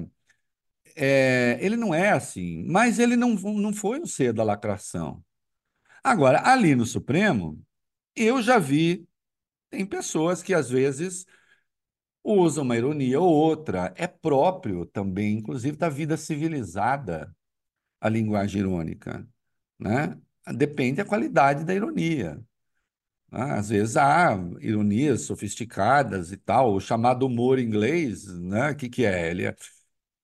é, 0.96 1.58
ele 1.62 1.76
não 1.76 1.94
é 1.94 2.12
assim, 2.12 2.64
mas 2.66 3.00
ele 3.00 3.16
não, 3.16 3.36
não 3.36 3.74
foi 3.74 4.00
o 4.00 4.08
ser 4.08 4.34
da 4.34 4.44
lacração. 4.44 5.24
Agora, 6.04 6.42
ali 6.48 6.76
no 6.76 6.86
Supremo, 6.86 7.62
eu 8.16 8.42
já 8.42 8.60
vi, 8.60 9.08
tem 9.70 9.86
pessoas 9.86 10.44
que 10.44 10.54
às 10.54 10.70
vezes 10.70 11.26
usa 12.24 12.62
uma 12.62 12.78
ironia 12.78 13.20
ou 13.20 13.32
outra. 13.34 13.94
É 13.98 14.08
próprio 14.08 14.86
também, 14.86 15.38
inclusive, 15.38 15.78
da 15.78 15.90
vida 15.90 16.18
civilizada, 16.18 17.36
a 18.02 18.10
linguagem 18.10 18.62
irônica. 18.62 19.28
Né? 19.80 20.18
Depende 20.56 20.98
da 20.98 21.06
qualidade 21.06 21.64
da 21.66 21.74
ironia. 21.74 22.36
Né? 23.32 23.42
Às 23.54 23.70
vezes 23.70 23.98
há 23.98 24.38
ironias 24.62 25.22
sofisticadas 25.24 26.32
e 26.32 26.38
tal, 26.38 26.74
o 26.76 26.80
chamado 26.80 27.26
humor 27.26 27.60
inglês, 27.60 28.26
né? 28.40 28.72
O 28.72 28.76
que, 28.76 28.90
que 28.90 29.06
é? 29.06 29.30
Ele 29.32 29.46
é, 29.46 29.56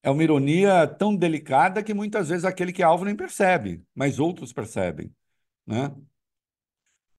é 0.03 0.09
uma 0.09 0.23
ironia 0.23 0.87
tão 0.87 1.15
delicada 1.15 1.83
que 1.83 1.93
muitas 1.93 2.29
vezes 2.29 2.45
aquele 2.45 2.73
que 2.73 2.81
é 2.81 2.85
alvo 2.85 3.05
nem 3.05 3.15
percebe, 3.15 3.83
mas 3.95 4.19
outros 4.19 4.53
percebem. 4.53 5.13
Né? 5.65 5.93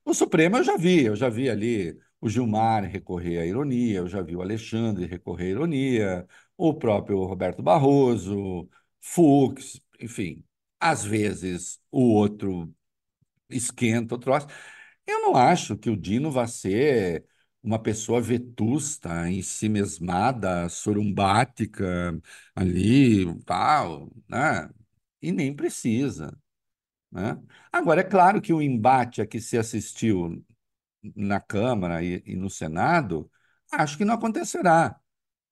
O 0.05 0.15
Supremo 0.15 0.57
eu 0.57 0.65
já 0.65 0.77
vi, 0.77 1.05
eu 1.05 1.17
já 1.17 1.29
vi 1.29 1.49
ali 1.49 1.99
o 2.21 2.29
Gilmar 2.29 2.85
recorrer 2.85 3.39
à 3.39 3.47
ironia, 3.47 3.99
eu 3.99 4.09
já 4.09 4.23
vi 4.23 4.37
o 4.37 4.43
Alexandre 4.43 5.07
recorrer 5.07 5.47
à 5.47 5.51
ironia, 5.51 6.27
o 6.57 6.75
próprio 6.75 7.25
Roberto 7.25 7.63
Barroso, 7.63 8.69
Fux, 9.01 9.81
enfim. 10.01 10.45
Às 10.81 11.05
vezes 11.05 11.81
o 11.91 12.01
outro 12.15 12.73
esquenta, 13.51 14.15
outro 14.15 14.27
troço. 14.33 14.47
Eu 15.07 15.21
não 15.23 15.37
acho 15.37 15.77
que 15.77 15.91
o 15.91 15.97
Dino 15.97 16.31
vá 16.31 16.47
ser 16.47 17.25
uma 17.63 17.79
pessoa 17.79 18.21
vetusta, 18.21 19.29
em 19.31 19.43
si 19.43 19.69
mesmada, 19.69 20.69
sorumbática, 20.69 22.21
ali, 22.55 23.25
tal, 23.45 24.11
né? 24.29 24.69
E 25.21 25.31
nem 25.33 25.55
precisa. 25.55 26.37
Né? 27.11 27.39
Agora, 27.73 28.01
é 28.01 28.05
claro 28.05 28.41
que 28.41 28.53
o 28.53 28.63
embate 28.63 29.21
a 29.23 29.27
que 29.27 29.41
se 29.41 29.57
assistiu 29.59 30.45
na 31.17 31.41
Câmara 31.41 32.03
e, 32.05 32.23
e 32.27 32.37
no 32.37 32.49
Senado, 32.51 33.31
acho 33.71 33.97
que 33.99 34.05
não 34.05 34.15
acontecerá. 34.15 34.99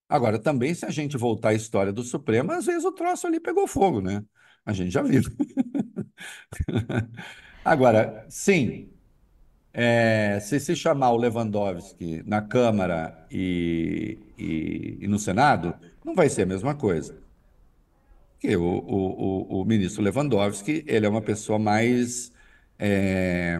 Agora, 0.08 0.38
também, 0.40 0.74
se 0.74 0.84
a 0.86 0.90
gente 0.90 1.16
voltar 1.16 1.50
à 1.50 1.54
história 1.54 1.92
do 1.92 2.02
Supremo, 2.02 2.52
às 2.52 2.66
vezes 2.66 2.84
o 2.84 2.92
troço 2.92 3.26
ali 3.26 3.38
pegou 3.40 3.66
fogo, 3.68 4.00
né? 4.00 4.24
A 4.64 4.72
gente 4.72 4.90
já 4.92 5.02
viu. 5.02 5.22
Agora, 7.64 8.26
sim, 8.28 8.90
é, 9.72 10.38
se 10.40 10.58
se 10.60 10.74
chamar 10.76 11.10
o 11.12 11.16
Lewandowski 11.16 12.22
na 12.26 12.42
Câmara 12.42 13.26
e, 13.30 14.18
e, 14.38 14.98
e, 15.00 15.08
no 15.08 15.18
Senado, 15.18 15.74
não 16.04 16.14
vai 16.14 16.28
ser 16.28 16.42
a 16.42 16.46
mesma 16.46 16.74
coisa. 16.74 17.16
Porque 18.32 18.56
o, 18.56 18.62
o, 18.62 19.58
o, 19.58 19.62
o 19.62 19.64
ministro 19.64 20.02
Lewandowski, 20.02 20.84
ele 20.86 21.06
é 21.06 21.08
uma 21.08 21.22
pessoa 21.22 21.58
mais 21.58 22.32
é, 22.78 23.58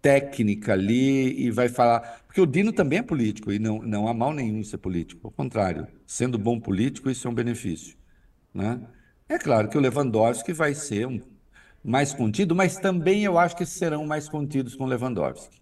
técnica 0.00 0.72
ali 0.72 1.46
e 1.46 1.50
vai 1.50 1.68
falar. 1.68 2.22
Porque 2.26 2.40
o 2.40 2.46
Dino 2.46 2.72
também 2.72 2.98
é 2.98 3.02
político 3.02 3.52
e 3.52 3.58
não, 3.58 3.80
não 3.82 4.08
há 4.08 4.14
mal 4.14 4.34
nenhum 4.34 4.62
ser 4.64 4.78
político. 4.78 5.28
Ao 5.28 5.30
contrário, 5.30 5.86
sendo 6.06 6.38
bom 6.38 6.60
político, 6.60 7.10
isso 7.10 7.26
é 7.26 7.30
um 7.30 7.34
benefício. 7.34 7.96
Né? 8.52 8.80
É 9.28 9.38
claro 9.38 9.68
que 9.68 9.78
o 9.78 9.80
Lewandowski 9.80 10.52
vai 10.52 10.74
ser 10.74 11.06
um, 11.06 11.20
mais 11.84 12.14
contido, 12.14 12.54
mas 12.54 12.76
também 12.76 13.24
eu 13.24 13.38
acho 13.38 13.56
que 13.56 13.66
serão 13.66 14.06
mais 14.06 14.28
contidos 14.28 14.74
com 14.74 14.86
Lewandowski. 14.86 15.60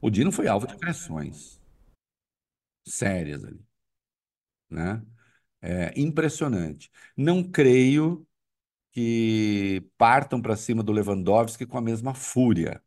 O 0.00 0.10
Dino 0.10 0.32
foi 0.32 0.46
alvo 0.48 0.66
de 0.66 0.76
pressões 0.76 1.60
sérias 2.86 3.44
ali. 3.44 3.60
Né? 4.68 5.02
É 5.60 5.92
impressionante. 6.00 6.90
Não 7.16 7.42
creio 7.42 8.26
que 8.92 9.84
partam 9.98 10.40
para 10.40 10.56
cima 10.56 10.82
do 10.82 10.92
Lewandowski 10.92 11.66
com 11.66 11.78
a 11.78 11.82
mesma 11.82 12.14
fúria. 12.14 12.82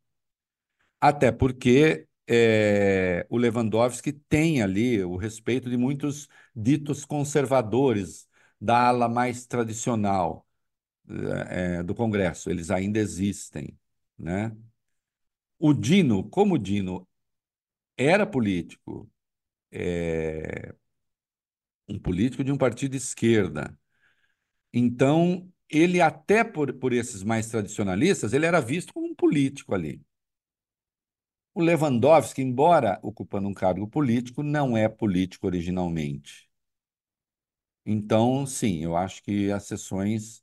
Até 0.99 1.31
porque 1.31 2.07
é, 2.27 3.25
o 3.29 3.37
Lewandowski 3.37 4.11
tem 4.13 4.61
ali 4.61 5.03
o 5.03 5.17
respeito 5.17 5.69
de 5.69 5.77
muitos 5.77 6.27
ditos 6.55 7.05
conservadores 7.05 8.27
da 8.59 8.87
ala 8.87 9.09
mais 9.09 9.45
tradicional 9.45 10.42
é, 11.49 11.83
do 11.83 11.95
Congresso. 11.95 12.49
Eles 12.49 12.71
ainda 12.71 12.99
existem. 12.99 13.77
Né? 14.17 14.55
O 15.59 15.73
Dino, 15.73 16.23
como 16.29 16.55
o 16.55 16.57
Dino 16.57 17.07
era 17.97 18.25
político, 18.25 19.09
é, 19.71 20.75
um 21.87 21.99
político 21.99 22.43
de 22.43 22.51
um 22.51 22.57
partido 22.57 22.91
de 22.91 22.97
esquerda, 22.97 23.77
então 24.73 25.51
ele 25.69 26.01
até 26.01 26.43
por, 26.43 26.73
por 26.73 26.93
esses 26.93 27.23
mais 27.23 27.49
tradicionalistas, 27.49 28.33
ele 28.33 28.45
era 28.45 28.61
visto 28.61 28.93
como 28.93 29.07
um 29.07 29.15
político 29.15 29.73
ali. 29.73 30.01
O 31.53 31.61
Lewandowski, 31.61 32.41
embora 32.43 32.99
ocupando 33.01 33.47
um 33.47 33.53
cargo 33.55 33.87
político, 33.87 34.43
não 34.43 34.77
é 34.77 34.87
político 34.87 35.47
originalmente. 35.47 36.47
Então, 37.85 38.45
sim, 38.45 38.83
eu 38.83 38.95
acho 38.95 39.21
que 39.23 39.51
as 39.51 39.63
sessões 39.63 40.42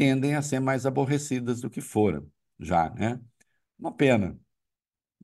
tendem 0.00 0.34
a 0.34 0.42
ser 0.42 0.60
mais 0.60 0.86
aborrecidas 0.86 1.60
do 1.60 1.70
que 1.70 1.80
foram 1.82 2.30
já, 2.58 2.90
né? 2.94 3.20
Uma 3.78 3.92
pena, 3.94 4.38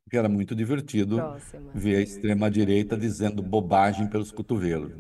porque 0.05 0.17
era 0.19 0.29
muito 0.29 0.55
divertido 0.55 1.33
Próxima. 1.33 1.73
ver 1.73 1.97
a 1.99 2.03
extrema-direita 2.03 2.97
dizendo 2.99 3.43
bobagem 3.43 4.09
pelos 4.09 4.33
cotovelos. 4.33 4.95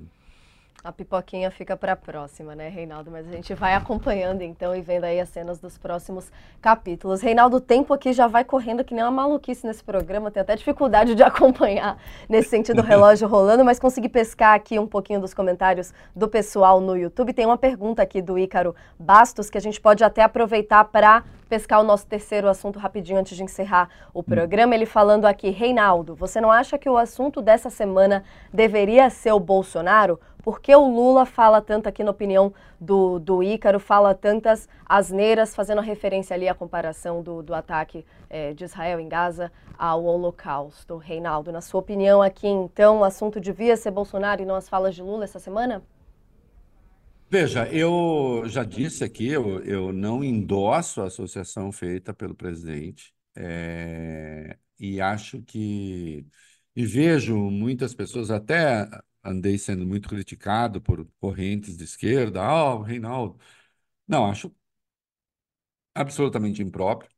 A 0.86 0.92
pipoquinha 0.92 1.50
fica 1.50 1.76
para 1.76 1.94
a 1.94 1.96
próxima, 1.96 2.54
né, 2.54 2.68
Reinaldo? 2.68 3.10
Mas 3.10 3.26
a 3.26 3.32
gente 3.32 3.52
vai 3.54 3.74
acompanhando 3.74 4.42
então 4.42 4.72
e 4.72 4.80
vendo 4.80 5.02
aí 5.02 5.18
as 5.18 5.28
cenas 5.28 5.58
dos 5.58 5.76
próximos 5.76 6.30
capítulos. 6.62 7.20
Reinaldo, 7.20 7.56
o 7.56 7.60
tempo 7.60 7.92
aqui 7.92 8.12
já 8.12 8.28
vai 8.28 8.44
correndo 8.44 8.84
que 8.84 8.94
nem 8.94 9.02
uma 9.02 9.10
maluquice 9.10 9.66
nesse 9.66 9.82
programa, 9.82 10.30
tem 10.30 10.40
até 10.40 10.54
dificuldade 10.54 11.16
de 11.16 11.24
acompanhar 11.26 11.98
nesse 12.28 12.50
sentido 12.50 12.82
o 12.82 12.84
relógio 12.84 13.26
rolando, 13.26 13.64
mas 13.64 13.80
consegui 13.80 14.08
pescar 14.08 14.54
aqui 14.54 14.78
um 14.78 14.86
pouquinho 14.86 15.20
dos 15.20 15.34
comentários 15.34 15.92
do 16.14 16.28
pessoal 16.28 16.80
no 16.80 16.96
YouTube. 16.96 17.32
Tem 17.32 17.46
uma 17.46 17.58
pergunta 17.58 18.00
aqui 18.00 18.22
do 18.22 18.38
Ícaro 18.38 18.72
Bastos 18.96 19.50
que 19.50 19.58
a 19.58 19.60
gente 19.60 19.80
pode 19.80 20.04
até 20.04 20.22
aproveitar 20.22 20.84
para 20.84 21.24
pescar 21.48 21.80
o 21.80 21.84
nosso 21.84 22.06
terceiro 22.06 22.48
assunto 22.48 22.78
rapidinho 22.78 23.18
antes 23.18 23.36
de 23.36 23.42
encerrar 23.42 23.88
o 24.12 24.22
programa. 24.22 24.74
Ele 24.74 24.86
falando 24.86 25.24
aqui, 25.24 25.50
Reinaldo, 25.50 26.14
você 26.14 26.40
não 26.40 26.50
acha 26.50 26.78
que 26.78 26.88
o 26.88 26.96
assunto 26.96 27.40
dessa 27.40 27.70
semana 27.70 28.24
deveria 28.52 29.08
ser 29.10 29.32
o 29.32 29.40
Bolsonaro? 29.40 30.20
Por 30.46 30.60
que 30.60 30.72
o 30.76 30.88
Lula 30.88 31.26
fala 31.26 31.60
tanto 31.60 31.88
aqui 31.88 32.04
na 32.04 32.12
opinião 32.12 32.54
do, 32.80 33.18
do 33.18 33.42
Ícaro, 33.42 33.80
fala 33.80 34.14
tantas 34.14 34.68
asneiras, 34.88 35.56
fazendo 35.56 35.80
referência 35.80 36.34
ali 36.34 36.48
à 36.48 36.54
comparação 36.54 37.20
do, 37.20 37.42
do 37.42 37.52
ataque 37.52 38.06
é, 38.30 38.54
de 38.54 38.62
Israel 38.62 39.00
em 39.00 39.08
Gaza 39.08 39.50
ao 39.76 40.04
Holocausto? 40.04 40.98
Reinaldo, 40.98 41.50
na 41.50 41.60
sua 41.60 41.80
opinião 41.80 42.22
aqui, 42.22 42.46
então, 42.46 42.98
o 43.00 43.04
assunto 43.04 43.40
devia 43.40 43.76
ser 43.76 43.90
Bolsonaro 43.90 44.40
e 44.40 44.44
não 44.44 44.54
as 44.54 44.68
falas 44.68 44.94
de 44.94 45.02
Lula 45.02 45.24
essa 45.24 45.40
semana? 45.40 45.82
Veja, 47.28 47.66
eu 47.66 48.44
já 48.46 48.62
disse 48.62 49.02
aqui, 49.02 49.26
eu, 49.26 49.58
eu 49.64 49.92
não 49.92 50.22
endosso 50.22 51.02
a 51.02 51.06
associação 51.06 51.72
feita 51.72 52.14
pelo 52.14 52.36
presidente, 52.36 53.12
é, 53.36 54.56
e 54.78 55.00
acho 55.00 55.42
que. 55.42 56.24
E 56.76 56.84
vejo 56.86 57.34
muitas 57.36 57.94
pessoas, 57.94 58.30
até 58.30 58.86
andei 59.26 59.58
sendo 59.58 59.86
muito 59.86 60.08
criticado 60.08 60.80
por 60.80 61.06
correntes 61.20 61.76
de 61.76 61.84
esquerda, 61.84 62.42
ah, 62.42 62.74
oh, 62.76 62.82
Reinaldo. 62.82 63.38
Não, 64.08 64.30
acho 64.30 64.54
absolutamente 65.94 66.62
impróprio. 66.62 67.10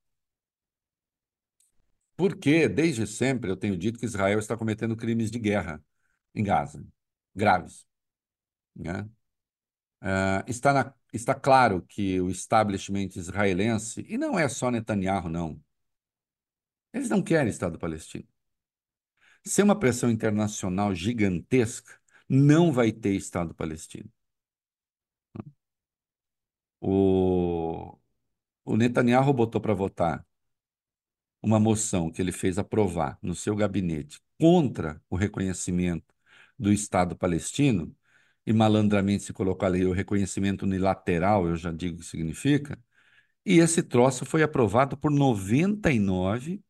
Porque, 2.16 2.68
desde 2.68 3.06
sempre, 3.06 3.50
eu 3.50 3.56
tenho 3.56 3.76
dito 3.76 3.98
que 3.98 4.04
Israel 4.06 4.38
está 4.38 4.56
cometendo 4.56 4.96
crimes 4.96 5.30
de 5.30 5.38
guerra 5.38 5.82
em 6.34 6.42
Gaza, 6.44 6.84
graves. 7.34 7.86
Né? 8.76 9.08
Uh, 10.02 10.44
está, 10.48 10.72
na, 10.72 10.94
está 11.12 11.34
claro 11.34 11.82
que 11.82 12.20
o 12.20 12.30
establishment 12.30 13.10
israelense, 13.16 14.04
e 14.08 14.18
não 14.18 14.38
é 14.38 14.48
só 14.48 14.70
Netanyahu, 14.70 15.28
não, 15.28 15.60
eles 16.92 17.08
não 17.08 17.22
querem 17.22 17.48
Estado 17.50 17.78
palestino. 17.78 18.26
Sem 19.44 19.64
uma 19.64 19.78
pressão 19.78 20.10
internacional 20.10 20.94
gigantesca, 20.94 21.98
não 22.28 22.72
vai 22.72 22.92
ter 22.92 23.14
Estado 23.14 23.54
palestino. 23.54 24.10
O, 26.80 27.98
o 28.64 28.76
Netanyahu 28.76 29.32
botou 29.34 29.60
para 29.60 29.74
votar 29.74 30.26
uma 31.42 31.60
moção 31.60 32.10
que 32.10 32.20
ele 32.20 32.32
fez 32.32 32.58
aprovar 32.58 33.18
no 33.22 33.34
seu 33.34 33.54
gabinete 33.56 34.20
contra 34.38 35.00
o 35.08 35.16
reconhecimento 35.16 36.14
do 36.58 36.72
Estado 36.72 37.16
palestino, 37.16 37.94
e 38.46 38.52
malandramente 38.52 39.24
se 39.24 39.32
colocou 39.32 39.66
ali 39.66 39.84
o 39.84 39.92
reconhecimento 39.92 40.62
unilateral, 40.64 41.46
eu 41.46 41.56
já 41.56 41.70
digo 41.70 41.96
o 41.96 41.98
que 42.00 42.06
significa, 42.06 42.78
e 43.46 43.58
esse 43.58 43.82
troço 43.82 44.26
foi 44.26 44.42
aprovado 44.42 44.96
por 44.96 45.10
99, 45.10 46.62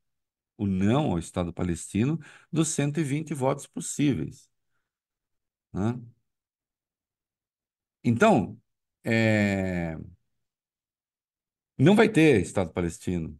o 0.59 0.66
não 0.66 1.12
ao 1.12 1.18
Estado 1.18 1.52
palestino, 1.52 2.18
dos 2.52 2.68
120 2.68 3.32
votos 3.32 3.66
possíveis. 3.66 4.50
Né? 5.72 5.98
Então, 8.04 8.61
é... 9.04 9.96
não 11.78 11.94
vai 11.96 12.09
ter 12.09 12.40
Estado 12.40 12.72
palestino 12.72 13.38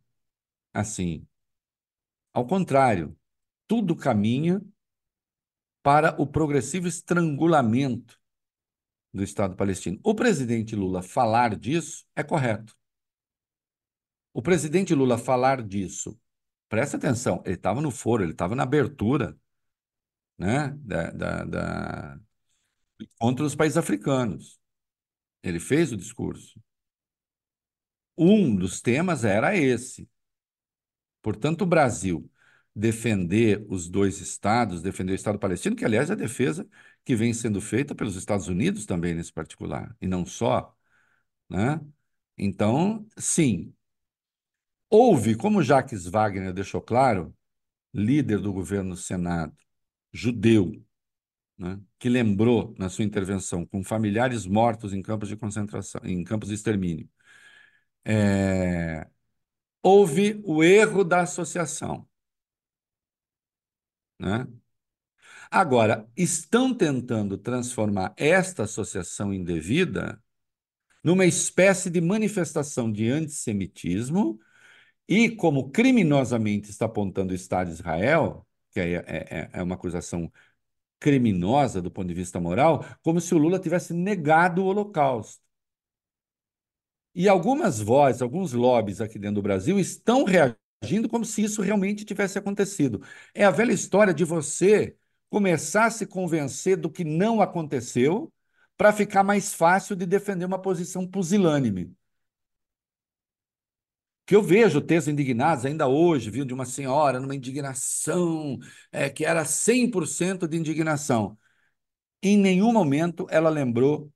assim. 0.73 1.27
Ao 2.33 2.47
contrário, 2.47 3.19
tudo 3.67 3.97
caminha 3.97 4.63
para 5.83 6.21
o 6.21 6.27
progressivo 6.27 6.87
estrangulamento 6.87 8.19
do 9.13 9.23
Estado 9.23 9.57
palestino. 9.57 9.99
O 10.05 10.15
presidente 10.15 10.77
Lula 10.77 11.03
falar 11.03 11.57
disso 11.57 12.07
é 12.15 12.23
correto. 12.23 12.77
O 14.33 14.43
presidente 14.43 14.95
Lula 14.95 15.19
falar 15.19 15.63
disso, 15.63 16.19
presta 16.69 16.97
atenção, 16.97 17.43
ele 17.45 17.55
estava 17.57 17.81
no 17.81 17.91
foro, 17.91 18.23
ele 18.23 18.33
estava 18.33 18.55
na 18.55 18.63
abertura 18.65 19.37
né, 20.39 20.69
da, 20.79 21.11
da, 21.11 21.45
da, 21.45 22.21
contra 23.19 23.45
os 23.45 23.55
países 23.55 23.77
africanos. 23.77 24.61
Ele 25.43 25.61
fez 25.61 25.93
o 25.93 25.97
discurso. 25.97 26.61
Um 28.17 28.57
dos 28.57 28.81
temas 28.81 29.25
era 29.25 29.57
esse. 29.57 30.09
Portanto, 31.23 31.63
o 31.63 31.67
Brasil 31.67 32.31
defender 32.75 33.65
os 33.69 33.89
dois 33.89 34.21
estados, 34.21 34.83
defender 34.83 35.13
o 35.13 35.15
Estado 35.15 35.39
palestino, 35.39 35.75
que, 35.77 35.85
aliás, 35.85 36.11
é 36.11 36.13
a 36.13 36.17
defesa 36.17 36.69
que 37.05 37.17
vem 37.17 37.35
sendo 37.35 37.61
feita 37.61 37.95
pelos 37.95 38.17
Estados 38.17 38.49
Unidos 38.49 38.87
também 38.87 39.15
nesse 39.15 39.33
particular, 39.33 39.97
e 40.01 40.07
não 40.07 40.25
só. 40.25 40.77
Né? 41.49 41.81
Então, 42.37 43.07
sim, 43.17 43.75
houve, 44.91 45.35
como 45.37 45.63
Jacques 45.63 46.07
Wagner 46.07 46.53
deixou 46.53 46.81
claro, 46.81 47.35
líder 47.93 48.41
do 48.41 48.53
governo 48.53 48.91
do 48.91 48.97
Senado, 48.97 49.57
judeu, 50.13 50.73
né, 51.59 51.81
que 51.99 52.09
lembrou 52.09 52.75
na 52.79 52.89
sua 52.89 53.05
intervenção 53.05 53.67
com 53.67 53.83
familiares 53.85 54.47
mortos 54.47 54.93
em 54.93 55.03
campos 55.03 55.29
de 55.29 55.37
concentração, 55.37 56.01
em 56.05 56.25
campos 56.25 56.49
de 56.49 56.55
extermínio, 56.55 57.09
é, 58.05 59.07
houve 59.83 60.41
o 60.45 60.63
erro 60.65 61.05
da 61.05 61.23
associação. 61.23 62.09
Né? 64.19 64.47
Agora, 65.51 66.09
estão 66.17 66.75
tentando 66.75 67.39
transformar 67.39 68.13
esta 68.17 68.65
associação 68.65 69.33
indevida 69.33 70.23
numa 71.03 71.25
espécie 71.25 71.89
de 71.91 72.01
manifestação 72.01 72.91
de 72.93 73.09
antissemitismo 73.09 74.39
e, 75.09 75.31
como 75.31 75.71
criminosamente 75.71 76.71
está 76.71 76.87
apontando 76.87 77.33
o 77.33 77.37
Estado 77.37 77.69
de 77.69 77.75
Israel, 77.75 78.47
que 78.71 78.81
é, 78.81 78.95
é, 79.07 79.51
é 79.55 79.63
uma 79.63 79.75
acusação 79.75 80.31
criminosa 81.01 81.81
do 81.83 81.91
ponto 81.91 82.09
de 82.09 82.15
vista 82.15 82.41
moral, 82.41 82.85
como 83.03 83.21
se 83.21 83.35
o 83.35 83.39
Lula 83.39 83.59
tivesse 83.59 83.95
negado 83.95 84.63
o 84.63 84.67
Holocausto. 84.67 85.43
E 87.15 87.29
algumas 87.29 87.81
vozes, 87.81 88.23
alguns 88.23 88.53
lobbies 88.53 89.01
aqui 89.01 89.19
dentro 89.19 89.37
do 89.37 89.43
Brasil 89.43 89.79
estão 89.79 90.25
reagindo 90.25 91.09
como 91.09 91.25
se 91.25 91.43
isso 91.43 91.63
realmente 91.63 92.05
tivesse 92.05 92.39
acontecido. 92.39 93.03
É 93.35 93.45
a 93.45 93.51
velha 93.51 93.73
história 93.73 94.15
de 94.15 94.25
você 94.25 94.97
começar 95.29 95.87
a 95.87 95.91
se 95.91 96.07
convencer 96.07 96.77
do 96.77 96.91
que 96.91 97.05
não 97.05 97.41
aconteceu 97.41 98.33
para 98.77 98.93
ficar 98.93 99.25
mais 99.25 99.53
fácil 99.53 99.97
de 99.97 100.07
defender 100.07 100.45
uma 100.45 100.61
posição 100.61 101.07
pusilânime. 101.07 101.93
Que 104.29 104.37
eu 104.37 104.43
vejo 104.43 104.83
textos 104.83 105.11
indignados 105.11 105.65
ainda 105.65 105.89
hoje, 105.89 106.31
viu, 106.31 106.45
de 106.45 106.53
uma 106.53 106.67
senhora 106.67 107.19
numa 107.19 107.35
indignação 107.35 108.59
é, 108.93 109.09
que 109.09 109.25
era 109.25 109.43
100% 109.47 110.47
de 110.47 110.55
indignação. 110.55 111.39
Em 112.23 112.37
nenhum 112.37 112.71
momento 112.71 113.27
ela 113.31 113.49
lembrou 113.49 114.13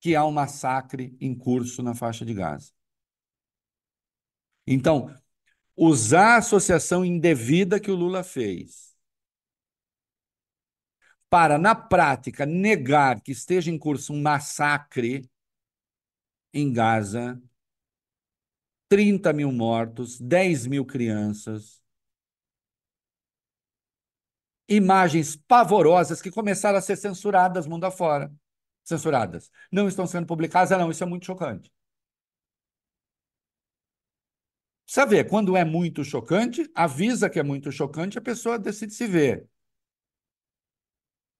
que 0.00 0.16
há 0.16 0.26
um 0.26 0.32
massacre 0.32 1.16
em 1.20 1.32
curso 1.38 1.84
na 1.84 1.94
faixa 1.94 2.24
de 2.24 2.34
Gaza. 2.34 2.72
Então, 4.66 5.14
usar 5.76 6.34
a 6.34 6.38
associação 6.38 7.04
indevida 7.04 7.78
que 7.78 7.92
o 7.92 7.94
Lula 7.94 8.24
fez 8.24 8.92
para, 11.30 11.58
na 11.58 11.76
prática, 11.76 12.44
negar 12.44 13.20
que 13.20 13.30
esteja 13.30 13.70
em 13.70 13.78
curso 13.78 14.12
um 14.12 14.20
massacre 14.20 15.30
em 16.52 16.72
Gaza, 16.72 17.40
30 18.88 19.32
mil 19.32 19.52
mortos, 19.52 20.20
10 20.20 20.66
mil 20.66 20.84
crianças, 20.84 21.82
imagens 24.68 25.36
pavorosas 25.36 26.20
que 26.22 26.30
começaram 26.30 26.78
a 26.78 26.80
ser 26.82 26.96
censuradas 26.96 27.66
mundo 27.66 27.84
afora. 27.84 28.32
Censuradas. 28.84 29.50
Não 29.72 29.88
estão 29.88 30.06
sendo 30.06 30.26
publicadas, 30.26 30.72
ah, 30.72 30.78
não, 30.78 30.90
isso 30.90 31.02
é 31.04 31.06
muito 31.06 31.26
chocante. 31.26 31.70
Precisa 34.86 35.06
ver, 35.06 35.28
quando 35.28 35.56
é 35.56 35.64
muito 35.64 36.02
chocante, 36.04 36.70
avisa 36.74 37.28
que 37.30 37.38
é 37.38 37.42
muito 37.42 37.70
chocante, 37.72 38.18
a 38.18 38.20
pessoa 38.22 38.58
decide 38.58 38.92
se 38.94 39.06
ver 39.06 39.48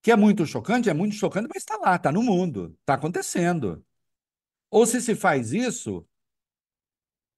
que 0.02 0.10
é 0.12 0.16
muito 0.16 0.44
chocante, 0.46 0.90
é 0.90 0.94
muito 0.94 1.14
chocante, 1.14 1.48
mas 1.48 1.62
está 1.62 1.76
lá, 1.78 1.96
está 1.96 2.12
no 2.12 2.22
mundo, 2.22 2.76
está 2.80 2.94
acontecendo. 2.94 3.84
Ou 4.70 4.86
se 4.86 5.00
se 5.02 5.14
faz 5.16 5.52
isso 5.52 6.06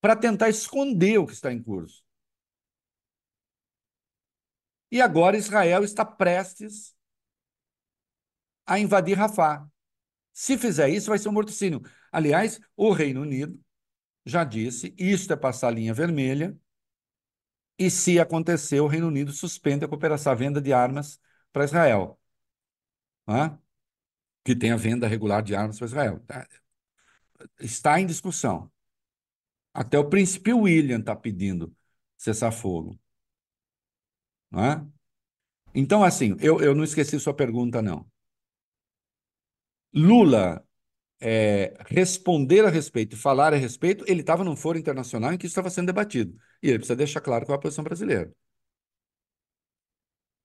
para 0.06 0.14
tentar 0.14 0.48
esconder 0.48 1.18
o 1.18 1.26
que 1.26 1.32
está 1.32 1.52
em 1.52 1.60
curso. 1.60 2.04
E 4.88 5.00
agora 5.00 5.36
Israel 5.36 5.82
está 5.82 6.04
prestes 6.04 6.94
a 8.64 8.78
invadir 8.78 9.18
Rafah. 9.18 9.68
Se 10.32 10.56
fizer 10.56 10.90
isso, 10.90 11.08
vai 11.08 11.18
ser 11.18 11.28
um 11.28 11.32
morticínio. 11.32 11.82
Aliás, 12.12 12.60
o 12.76 12.92
Reino 12.92 13.22
Unido 13.22 13.60
já 14.24 14.44
disse: 14.44 14.94
isto 14.96 15.32
é 15.32 15.36
passar 15.36 15.66
a 15.68 15.70
linha 15.72 15.92
vermelha. 15.92 16.56
E 17.76 17.90
se 17.90 18.20
acontecer, 18.20 18.78
o 18.78 18.86
Reino 18.86 19.08
Unido 19.08 19.32
suspende 19.32 19.84
a 19.84 19.88
cooperação, 19.88 20.30
a 20.30 20.36
venda 20.36 20.60
de 20.62 20.72
armas 20.72 21.20
para 21.50 21.64
Israel 21.64 22.16
né? 23.26 23.58
que 24.44 24.54
tem 24.54 24.70
a 24.70 24.76
venda 24.76 25.08
regular 25.08 25.42
de 25.42 25.56
armas 25.56 25.78
para 25.78 25.86
Israel. 25.88 26.20
Tá? 26.20 26.46
Está 27.58 28.00
em 28.00 28.06
discussão. 28.06 28.70
Até 29.76 29.98
o 29.98 30.08
príncipe 30.08 30.52
William 30.54 31.00
está 31.00 31.14
pedindo 31.14 31.74
cessar-fogo. 32.16 32.98
Né? 34.50 34.86
Então, 35.74 36.04
assim, 36.04 36.36
eu, 36.40 36.60
eu 36.62 36.74
não 36.74 36.84
esqueci 36.84 37.18
sua 37.20 37.34
pergunta, 37.34 37.82
não. 37.82 38.06
Lula 39.92 40.64
é, 41.20 41.74
responder 41.88 42.64
a 42.66 42.70
respeito 42.70 43.16
falar 43.16 43.54
a 43.54 43.56
respeito, 43.56 44.04
ele 44.08 44.20
estava 44.22 44.44
num 44.44 44.56
foro 44.56 44.78
internacional 44.78 45.32
em 45.32 45.38
que 45.38 45.46
isso 45.46 45.52
estava 45.54 45.70
sendo 45.70 45.86
debatido. 45.88 46.36
E 46.62 46.68
ele 46.68 46.78
precisa 46.78 46.96
deixar 46.96 47.20
claro 47.20 47.46
qual 47.46 47.56
é 47.56 47.58
a 47.58 47.62
posição 47.62 47.84
brasileira. 47.84 48.32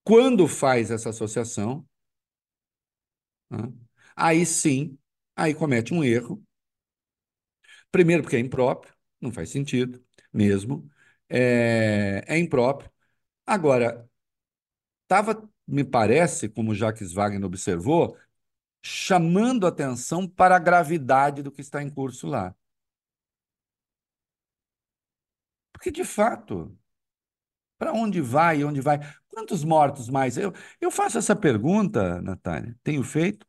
Quando 0.03 0.47
faz 0.47 0.91
essa 0.91 1.09
associação, 1.09 1.85
né? 3.49 3.71
Aí 4.15 4.45
sim, 4.45 4.97
Aí 5.35 5.53
comete 5.55 5.93
um 5.93 6.03
erro. 6.03 6.43
Primeiro, 7.91 8.23
porque 8.23 8.35
é 8.37 8.39
impróprio, 8.39 8.93
não 9.21 9.31
faz 9.31 9.49
sentido 9.49 10.03
mesmo. 10.33 10.89
É, 11.29 12.23
é 12.27 12.37
impróprio. 12.39 12.89
Agora, 13.45 14.09
estava, 15.03 15.49
me 15.67 15.83
parece, 15.83 16.49
como 16.49 16.73
Jacques 16.75 17.13
Wagner 17.13 17.45
observou, 17.45 18.17
chamando 18.83 19.67
atenção 19.67 20.27
para 20.27 20.55
a 20.57 20.59
gravidade 20.59 21.43
do 21.43 21.51
que 21.51 21.61
está 21.61 21.83
em 21.83 21.89
curso 21.89 22.27
lá. 22.27 22.55
Porque, 25.73 25.91
de 25.91 26.03
fato, 26.05 26.77
para 27.77 27.93
onde 27.93 28.21
vai, 28.21 28.63
onde 28.63 28.81
vai? 28.81 28.99
Quantos 29.29 29.63
mortos 29.63 30.09
mais? 30.09 30.37
Eu, 30.37 30.53
eu 30.79 30.91
faço 30.91 31.17
essa 31.17 31.35
pergunta, 31.35 32.21
Natália, 32.21 32.77
tenho 32.83 33.03
feito. 33.03 33.45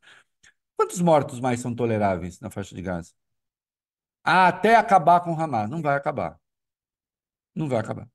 Quantos 0.77 1.01
mortos 1.01 1.39
mais 1.39 1.61
são 1.61 1.75
toleráveis 1.75 2.39
na 2.41 2.49
faixa 2.51 2.75
de 2.75 2.81
Gaza? 2.81 3.13
Até 4.23 4.75
acabar 4.75 5.21
com 5.21 5.33
o 5.33 5.39
Hamas. 5.39 5.69
Não 5.69 5.81
vai 5.81 5.95
acabar. 5.95 6.39
Não 7.55 7.67
vai 7.67 7.79
acabar. 7.79 8.07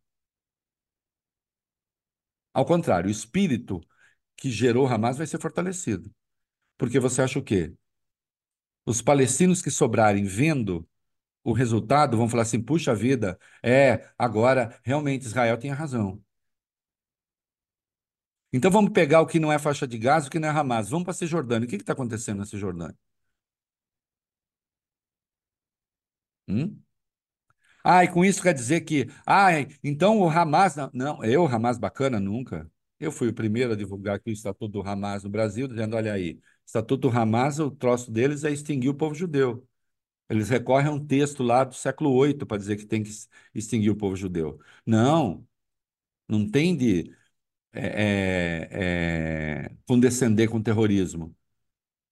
Ao 2.52 2.64
contrário, 2.64 3.08
o 3.08 3.10
espírito 3.10 3.80
que 4.36 4.50
gerou 4.50 4.86
o 4.86 4.88
Hamas 4.92 5.18
vai 5.18 5.26
ser 5.26 5.40
fortalecido. 5.40 6.10
Porque 6.78 7.00
você 7.00 7.22
acha 7.22 7.38
o 7.38 7.44
quê? 7.44 7.74
Os 8.84 9.02
palestinos 9.02 9.62
que 9.62 9.70
sobrarem 9.70 10.24
vendo 10.24 10.88
o 11.44 11.52
resultado 11.52 12.16
vão 12.16 12.28
falar 12.28 12.42
assim: 12.44 12.62
puxa 12.62 12.94
vida, 12.94 13.38
é, 13.62 14.10
agora 14.18 14.78
realmente 14.84 15.26
Israel 15.26 15.58
tem 15.58 15.70
razão. 15.72 16.22
Então 18.52 18.70
vamos 18.70 18.92
pegar 18.92 19.20
o 19.20 19.26
que 19.26 19.38
não 19.40 19.52
é 19.52 19.58
faixa 19.58 19.86
de 19.86 19.98
Gaza, 19.98 20.28
o 20.28 20.30
que 20.30 20.38
não 20.38 20.48
é 20.48 20.50
Hamas. 20.50 20.88
Vamos 20.88 21.04
para 21.04 21.12
a 21.12 21.14
Cisjordânia. 21.14 21.66
O 21.66 21.68
que 21.70 21.76
está 21.76 21.92
acontecendo 21.92 22.38
na 22.38 22.46
Cisjordânia? 22.46 22.96
Hum? 26.48 26.82
Ah, 27.84 28.04
e 28.04 28.08
com 28.08 28.24
isso 28.24 28.42
quer 28.42 28.52
dizer 28.54 28.82
que, 28.82 29.06
ah, 29.26 29.48
então 29.82 30.18
o 30.20 30.28
Hamas. 30.28 30.76
Não, 30.76 30.90
não, 30.92 31.24
eu, 31.24 31.46
Hamas 31.46 31.78
bacana, 31.78 32.20
nunca. 32.20 32.70
Eu 33.00 33.12
fui 33.12 33.28
o 33.28 33.34
primeiro 33.34 33.72
a 33.72 33.76
divulgar 33.76 34.16
aqui 34.16 34.30
o 34.30 34.32
Estatuto 34.32 34.68
do 34.82 34.88
Hamas 34.88 35.24
no 35.24 35.30
Brasil, 35.30 35.68
dizendo: 35.68 35.96
olha 35.96 36.12
aí, 36.12 36.40
Estatuto 36.66 37.08
do 37.10 37.16
Hamas, 37.16 37.58
o 37.58 37.70
troço 37.70 38.10
deles 38.10 38.44
é 38.44 38.50
extinguir 38.50 38.88
o 38.90 38.94
povo 38.94 39.14
judeu. 39.14 39.66
Eles 40.30 40.48
recorrem 40.50 40.88
a 40.88 40.92
um 40.92 41.04
texto 41.06 41.42
lá 41.42 41.64
do 41.64 41.74
século 41.74 42.12
VIII 42.12 42.46
para 42.46 42.58
dizer 42.58 42.76
que 42.76 42.86
tem 42.86 43.02
que 43.02 43.10
extinguir 43.54 43.90
o 43.90 43.96
povo 43.96 44.16
judeu. 44.16 44.60
Não, 44.86 45.46
não 46.28 46.48
tem 46.50 46.76
de 46.76 47.14
é, 47.72 48.68
é, 48.70 49.66
é 49.70 49.76
condescender 49.86 50.48
com 50.50 50.58
o 50.58 50.62
terrorismo. 50.62 51.36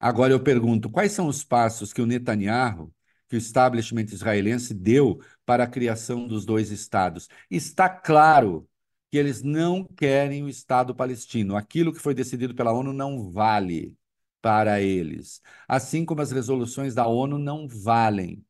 Agora 0.01 0.33
eu 0.33 0.43
pergunto: 0.43 0.91
quais 0.91 1.13
são 1.13 1.29
os 1.29 1.45
passos 1.45 1.93
que 1.93 2.03
o 2.03 2.07
Netanyahu, 2.07 2.93
que 3.29 3.37
o 3.37 3.39
establishment 3.39 4.07
israelense 4.13 4.73
deu 4.75 5.21
para 5.45 5.65
a 5.65 5.67
criação 5.69 6.27
dos 6.27 6.45
dois 6.45 6.71
estados? 6.71 7.29
Está 7.51 7.89
claro 7.89 8.69
que 9.11 9.19
eles 9.19 9.43
não 9.43 9.85
querem 9.85 10.43
o 10.43 10.49
Estado 10.49 10.95
palestino. 10.95 11.57
Aquilo 11.57 11.93
que 11.93 12.01
foi 12.01 12.15
decidido 12.15 12.55
pela 12.55 12.73
ONU 12.73 12.93
não 12.93 13.31
vale 13.31 13.97
para 14.41 14.81
eles, 14.81 15.41
assim 15.67 16.05
como 16.05 16.21
as 16.23 16.31
resoluções 16.31 16.95
da 16.95 17.07
ONU 17.07 17.39
não 17.39 17.67
valem. 17.67 18.45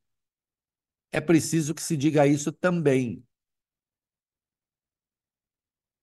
É 1.11 1.19
preciso 1.21 1.73
que 1.73 1.81
se 1.81 1.97
diga 1.97 2.27
isso 2.27 2.51
também. 2.51 3.23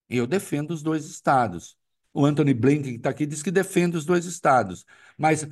Eu 0.08 0.26
defendo 0.26 0.70
os 0.72 0.82
dois 0.82 1.04
estados. 1.06 1.76
O 2.12 2.24
Anthony 2.24 2.54
Blinken, 2.54 2.92
que 2.92 2.98
está 2.98 3.10
aqui, 3.10 3.26
diz 3.26 3.42
que 3.42 3.50
defende 3.50 3.96
os 3.96 4.04
dois 4.04 4.24
estados. 4.24 4.84
Mas 5.18 5.46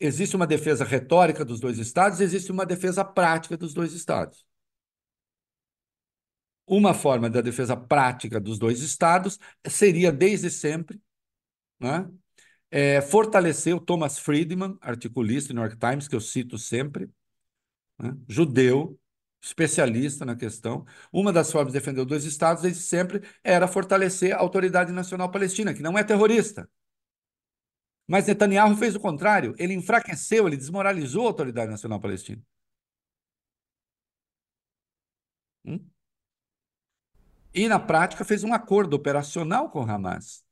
existe 0.00 0.34
uma 0.34 0.46
defesa 0.46 0.84
retórica 0.84 1.44
dos 1.44 1.60
dois 1.60 1.78
estados, 1.78 2.20
existe 2.20 2.50
uma 2.50 2.66
defesa 2.66 3.04
prática 3.04 3.56
dos 3.56 3.74
dois 3.74 3.92
estados. 3.92 4.44
Uma 6.66 6.94
forma 6.94 7.28
da 7.28 7.40
defesa 7.40 7.76
prática 7.76 8.40
dos 8.40 8.58
dois 8.58 8.80
estados 8.80 9.38
seria, 9.68 10.12
desde 10.12 10.50
sempre, 10.50 11.00
né, 11.80 12.08
é, 12.70 13.00
fortalecer 13.00 13.74
o 13.74 13.80
Thomas 13.80 14.18
Friedman, 14.18 14.78
articulista 14.80 15.48
do 15.52 15.56
New 15.56 15.64
York 15.64 15.78
Times, 15.78 16.08
que 16.08 16.14
eu 16.16 16.20
cito 16.20 16.58
sempre, 16.58 17.10
né, 17.98 18.16
judeu, 18.28 18.98
especialista 19.42 20.24
na 20.24 20.36
questão. 20.36 20.84
Uma 21.12 21.32
das 21.32 21.50
formas 21.50 21.72
de 21.72 21.78
defender 21.78 22.02
os 22.02 22.06
dois 22.06 22.24
estados, 22.24 22.62
desde 22.62 22.82
sempre, 22.82 23.22
era 23.42 23.66
fortalecer 23.66 24.34
a 24.34 24.38
Autoridade 24.38 24.92
Nacional 24.92 25.30
Palestina, 25.30 25.74
que 25.74 25.82
não 25.82 25.98
é 25.98 26.04
terrorista. 26.04 26.68
Mas 28.10 28.26
Netanyahu 28.26 28.76
fez 28.76 28.96
o 28.96 29.00
contrário. 29.00 29.54
Ele 29.56 29.72
enfraqueceu, 29.72 30.48
ele 30.48 30.56
desmoralizou 30.56 31.26
a 31.26 31.28
Autoridade 31.28 31.70
Nacional 31.70 32.00
Palestina. 32.00 32.42
Hum? 35.64 35.88
E, 37.54 37.68
na 37.68 37.78
prática, 37.78 38.24
fez 38.24 38.42
um 38.42 38.52
acordo 38.52 38.94
operacional 38.94 39.70
com 39.70 39.84
o 39.84 39.88
Hamas, 39.88 40.44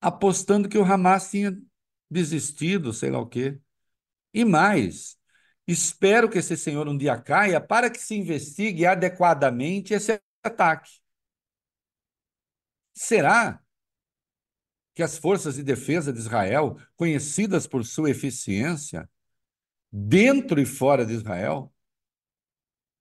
apostando 0.00 0.66
que 0.66 0.78
o 0.78 0.84
Hamas 0.84 1.30
tinha 1.30 1.54
desistido, 2.10 2.94
sei 2.94 3.10
lá 3.10 3.18
o 3.18 3.26
quê. 3.28 3.60
E 4.32 4.42
mais, 4.42 5.18
espero 5.66 6.30
que 6.30 6.38
esse 6.38 6.56
senhor 6.56 6.88
um 6.88 6.96
dia 6.96 7.20
caia 7.20 7.60
para 7.60 7.90
que 7.90 7.98
se 7.98 8.14
investigue 8.14 8.86
adequadamente 8.86 9.92
esse 9.92 10.18
ataque. 10.42 10.90
Será 12.94 13.62
que 15.00 15.04
as 15.04 15.16
forças 15.16 15.54
de 15.54 15.62
defesa 15.62 16.12
de 16.12 16.18
Israel, 16.18 16.76
conhecidas 16.94 17.66
por 17.66 17.86
sua 17.86 18.10
eficiência, 18.10 19.08
dentro 19.90 20.60
e 20.60 20.66
fora 20.66 21.06
de 21.06 21.14
Israel, 21.14 21.72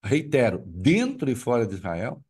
reitero, 0.02 0.64
dentro 0.66 1.30
e 1.30 1.36
fora 1.36 1.68
de 1.68 1.76
Israel, 1.76 2.24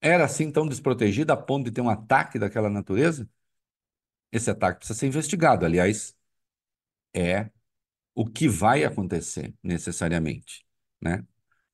era 0.00 0.24
assim 0.24 0.52
tão 0.52 0.68
desprotegida 0.68 1.32
a 1.32 1.36
ponto 1.36 1.64
de 1.64 1.72
ter 1.72 1.80
um 1.80 1.90
ataque 1.90 2.38
daquela 2.38 2.70
natureza? 2.70 3.28
Esse 4.30 4.48
ataque 4.48 4.78
precisa 4.78 4.98
ser 5.00 5.06
investigado. 5.08 5.66
Aliás, 5.66 6.14
é 7.12 7.50
o 8.14 8.24
que 8.24 8.48
vai 8.48 8.84
acontecer 8.84 9.52
necessariamente, 9.64 10.64
né? 11.00 11.26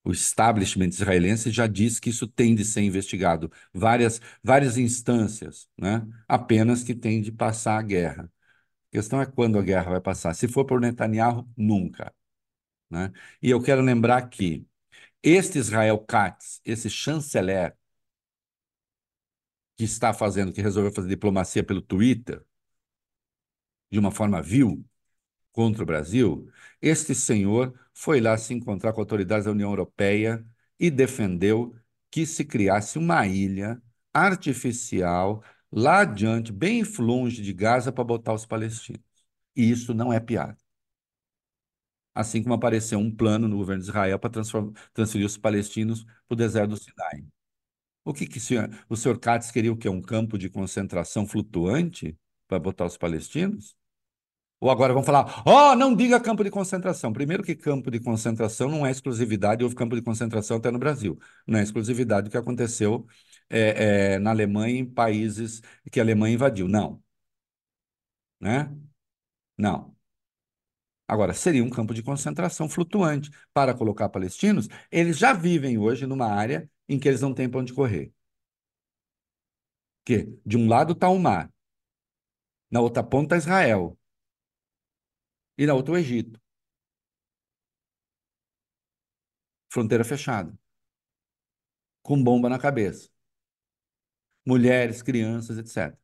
O 0.04 0.10
establishment 0.12 0.88
israelense 0.88 1.50
já 1.50 1.66
disse 1.66 2.00
que 2.00 2.10
isso 2.10 2.26
tem 2.26 2.54
de 2.54 2.64
ser 2.64 2.82
investigado, 2.82 3.50
várias, 3.72 4.20
várias 4.42 4.76
instâncias, 4.76 5.68
né? 5.78 6.06
apenas 6.26 6.82
que 6.82 6.94
tem 6.94 7.22
de 7.22 7.30
passar 7.30 7.78
a 7.78 7.82
guerra. 7.82 8.24
A 8.92 8.96
questão 8.96 9.20
é 9.20 9.26
quando 9.26 9.58
a 9.58 9.62
guerra 9.62 9.92
vai 9.92 10.00
passar. 10.00 10.34
Se 10.34 10.48
for 10.48 10.64
por 10.66 10.80
Netanyahu, 10.80 11.48
nunca. 11.56 12.12
Né? 12.90 13.12
E 13.42 13.50
eu 13.50 13.62
quero 13.62 13.82
lembrar 13.82 14.28
que 14.28 14.66
este 15.22 15.58
Israel 15.58 15.98
Katz, 15.98 16.60
esse 16.64 16.90
chanceler, 16.90 17.76
que 19.76 19.84
está 19.84 20.12
fazendo, 20.14 20.52
que 20.52 20.62
resolveu 20.62 20.92
fazer 20.92 21.08
diplomacia 21.08 21.64
pelo 21.64 21.82
Twitter, 21.82 22.44
de 23.90 23.98
uma 23.98 24.10
forma 24.10 24.42
vil, 24.42 24.84
contra 25.52 25.82
o 25.82 25.86
Brasil, 25.86 26.48
este 26.80 27.14
senhor 27.14 27.74
foi 27.94 28.20
lá 28.20 28.36
se 28.38 28.54
encontrar 28.54 28.92
com 28.92 29.00
autoridades 29.00 29.44
da 29.46 29.52
União 29.52 29.70
Europeia 29.70 30.44
e 30.78 30.90
defendeu 30.90 31.74
que 32.10 32.26
se 32.26 32.44
criasse 32.44 32.98
uma 32.98 33.26
ilha 33.26 33.80
artificial 34.12 35.42
lá 35.70 36.00
adiante, 36.00 36.52
bem 36.52 36.82
longe 36.98 37.42
de 37.42 37.52
Gaza, 37.52 37.92
para 37.92 38.04
botar 38.04 38.34
os 38.34 38.44
palestinos. 38.46 39.02
E 39.56 39.70
isso 39.70 39.94
não 39.94 40.12
é 40.12 40.20
piada. 40.20 40.56
Assim 42.14 42.42
como 42.42 42.54
apareceu 42.54 42.98
um 42.98 43.10
plano 43.14 43.48
no 43.48 43.56
governo 43.56 43.82
de 43.82 43.88
Israel 43.88 44.18
para 44.18 44.30
transferir 44.92 45.26
os 45.26 45.38
palestinos 45.38 46.04
para 46.04 46.34
o 46.34 46.36
deserto 46.36 46.70
do 46.70 46.76
Sinai. 46.76 47.24
O 48.04 48.14
que, 48.14 48.26
que 48.26 48.38
o 48.38 48.40
senhor, 48.40 48.70
o 48.88 48.96
senhor 48.96 49.18
Katz 49.18 49.50
queria 49.50 49.72
o 49.72 49.76
quê? 49.76 49.88
Um 49.88 50.02
campo 50.02 50.38
de 50.38 50.50
concentração 50.50 51.26
flutuante 51.26 52.18
para 52.48 52.58
botar 52.58 52.86
os 52.86 52.96
palestinos? 52.98 53.76
Ou 54.62 54.70
agora 54.70 54.94
vão 54.94 55.02
falar, 55.02 55.42
ó, 55.44 55.72
oh, 55.72 55.76
não 55.76 55.92
diga 55.94 56.20
campo 56.20 56.44
de 56.44 56.50
concentração. 56.50 57.12
Primeiro 57.12 57.42
que 57.42 57.56
campo 57.56 57.90
de 57.90 57.98
concentração 57.98 58.68
não 58.68 58.86
é 58.86 58.92
exclusividade, 58.92 59.64
houve 59.64 59.74
campo 59.74 59.96
de 59.96 60.02
concentração 60.02 60.58
até 60.58 60.70
no 60.70 60.78
Brasil. 60.78 61.18
Não 61.44 61.58
é 61.58 61.62
exclusividade 61.64 62.28
do 62.28 62.30
que 62.30 62.36
aconteceu 62.36 63.04
é, 63.50 64.14
é, 64.14 64.18
na 64.20 64.30
Alemanha, 64.30 64.78
em 64.78 64.86
países 64.86 65.60
que 65.90 65.98
a 65.98 66.04
Alemanha 66.04 66.34
invadiu. 66.34 66.68
Não. 66.68 67.02
Né? 68.40 68.70
Não. 69.56 69.96
Agora, 71.08 71.34
seria 71.34 71.64
um 71.64 71.70
campo 71.70 71.92
de 71.94 72.02
concentração 72.02 72.68
flutuante 72.68 73.30
para 73.52 73.74
colocar 73.74 74.08
palestinos. 74.08 74.68
Eles 74.90 75.18
já 75.18 75.32
vivem 75.32 75.78
hoje 75.78 76.06
numa 76.06 76.26
área 76.26 76.70
em 76.88 76.98
que 76.98 77.08
eles 77.08 77.20
não 77.20 77.34
têm 77.34 77.48
para 77.48 77.60
onde 77.60 77.72
correr. 77.72 78.12
Que 80.04 80.28
de 80.46 80.56
um 80.56 80.68
lado 80.68 80.92
está 80.92 81.08
o 81.08 81.18
mar, 81.18 81.52
na 82.70 82.80
outra 82.80 83.02
ponta 83.02 83.36
está 83.36 83.38
Israel, 83.38 83.98
e 85.56 85.66
na 85.66 85.74
outra 85.74 85.94
o 85.94 85.96
Egito. 85.96 86.40
Fronteira 89.68 90.04
fechada. 90.04 90.56
Com 92.02 92.22
bomba 92.22 92.48
na 92.48 92.58
cabeça. 92.58 93.08
Mulheres, 94.44 95.02
crianças, 95.02 95.58
etc. 95.58 95.96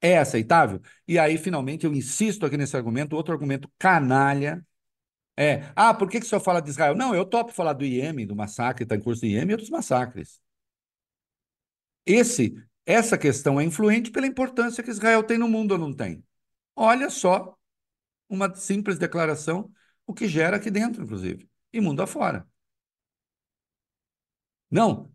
É 0.00 0.18
aceitável? 0.18 0.80
E 1.08 1.18
aí, 1.18 1.38
finalmente, 1.38 1.86
eu 1.86 1.94
insisto 1.94 2.44
aqui 2.46 2.56
nesse 2.56 2.76
argumento, 2.76 3.16
outro 3.16 3.32
argumento 3.34 3.70
canalha. 3.78 4.64
É, 5.36 5.72
ah, 5.76 5.94
por 5.94 6.08
que, 6.10 6.20
que 6.20 6.26
senhor 6.26 6.40
fala 6.40 6.60
de 6.60 6.70
Israel? 6.70 6.94
Não, 6.96 7.14
eu 7.14 7.24
topo 7.24 7.52
falar 7.52 7.74
do 7.74 7.84
Iêmen, 7.84 8.26
do 8.26 8.36
massacre, 8.36 8.84
está 8.84 8.96
em 8.96 9.00
curso 9.00 9.22
do 9.22 9.26
Iêmen 9.28 9.50
e 9.50 9.52
outros 9.54 9.70
massacres. 9.70 10.40
Esse, 12.04 12.54
essa 12.84 13.18
questão 13.18 13.60
é 13.60 13.64
influente 13.64 14.10
pela 14.10 14.26
importância 14.26 14.82
que 14.82 14.90
Israel 14.90 15.22
tem 15.24 15.38
no 15.38 15.48
mundo 15.48 15.72
ou 15.72 15.78
não 15.78 15.92
tem. 15.92 16.24
Olha 16.74 17.10
só 17.10 17.55
uma 18.28 18.54
simples 18.54 18.98
declaração, 18.98 19.72
o 20.06 20.14
que 20.14 20.28
gera 20.28 20.56
aqui 20.56 20.70
dentro, 20.70 21.02
inclusive, 21.02 21.48
e 21.72 21.80
mundo 21.80 22.02
afora. 22.02 22.46
Não, 24.70 25.12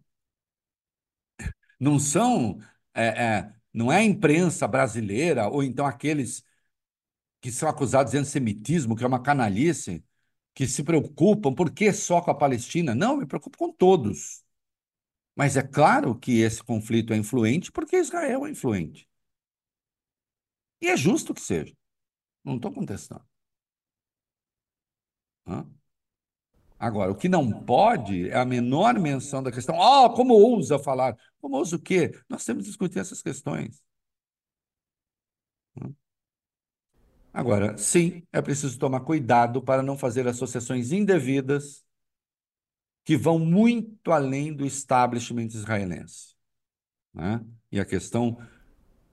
não 1.80 2.00
são, 2.00 2.60
é, 2.94 3.06
é, 3.08 3.54
não 3.74 3.92
é 3.92 3.98
a 3.98 4.04
imprensa 4.04 4.68
brasileira 4.68 5.48
ou 5.50 5.64
então 5.64 5.86
aqueles 5.86 6.44
que 7.42 7.52
são 7.52 7.70
acusados 7.70 8.12
de 8.12 8.18
antissemitismo, 8.18 8.96
que 8.96 9.04
é 9.04 9.08
uma 9.08 9.22
canalice, 9.22 10.04
que 10.54 10.68
se 10.68 10.84
preocupam, 10.84 11.54
por 11.54 11.72
que 11.72 11.92
só 11.94 12.22
com 12.22 12.32
a 12.32 12.36
Palestina? 12.36 12.96
Não, 12.96 13.18
me 13.18 13.26
preocupo 13.26 13.58
com 13.58 13.72
todos. 13.72 14.44
Mas 15.36 15.58
é 15.58 15.64
claro 15.64 16.16
que 16.18 16.42
esse 16.42 16.64
conflito 16.64 17.14
é 17.14 17.18
influente 17.18 17.72
porque 17.72 17.98
Israel 17.98 18.46
é 18.46 18.52
influente. 18.52 19.08
E 20.82 20.88
é 20.90 20.98
justo 20.98 21.34
que 21.34 21.42
seja. 21.42 21.74
Não 22.44 22.56
estou 22.56 22.72
contestando. 22.72 23.26
Hã? 25.46 25.66
Agora, 26.80 27.12
o 27.12 27.16
que 27.16 27.30
não 27.30 27.64
pode 27.64 28.30
é 28.30 28.36
a 28.38 28.46
menor 28.46 29.00
menção 29.00 29.44
da 29.44 29.52
questão. 29.52 29.80
Ah, 29.80 30.06
oh, 30.06 30.14
como 30.14 30.34
ousa 30.34 30.80
falar? 30.80 31.16
Como 31.40 31.58
ousa 31.58 31.76
o 31.76 31.80
quê? 31.80 32.12
Nós 32.28 32.44
temos 32.44 32.64
que 32.64 32.70
discutir 32.70 33.00
essas 33.00 33.22
questões. 33.22 33.84
Agora, 37.34 37.78
sim, 37.78 38.24
é 38.32 38.42
preciso 38.42 38.78
tomar 38.78 39.02
cuidado 39.02 39.62
para 39.62 39.82
não 39.82 39.98
fazer 39.98 40.28
associações 40.28 40.92
indevidas 40.92 41.86
que 43.06 43.16
vão 43.16 43.40
muito 43.40 44.12
além 44.12 44.54
do 44.54 44.66
establishment 44.66 45.48
israelense. 45.48 46.36
Né? 47.14 47.44
E 47.72 47.80
a 47.80 47.86
questão 47.86 48.38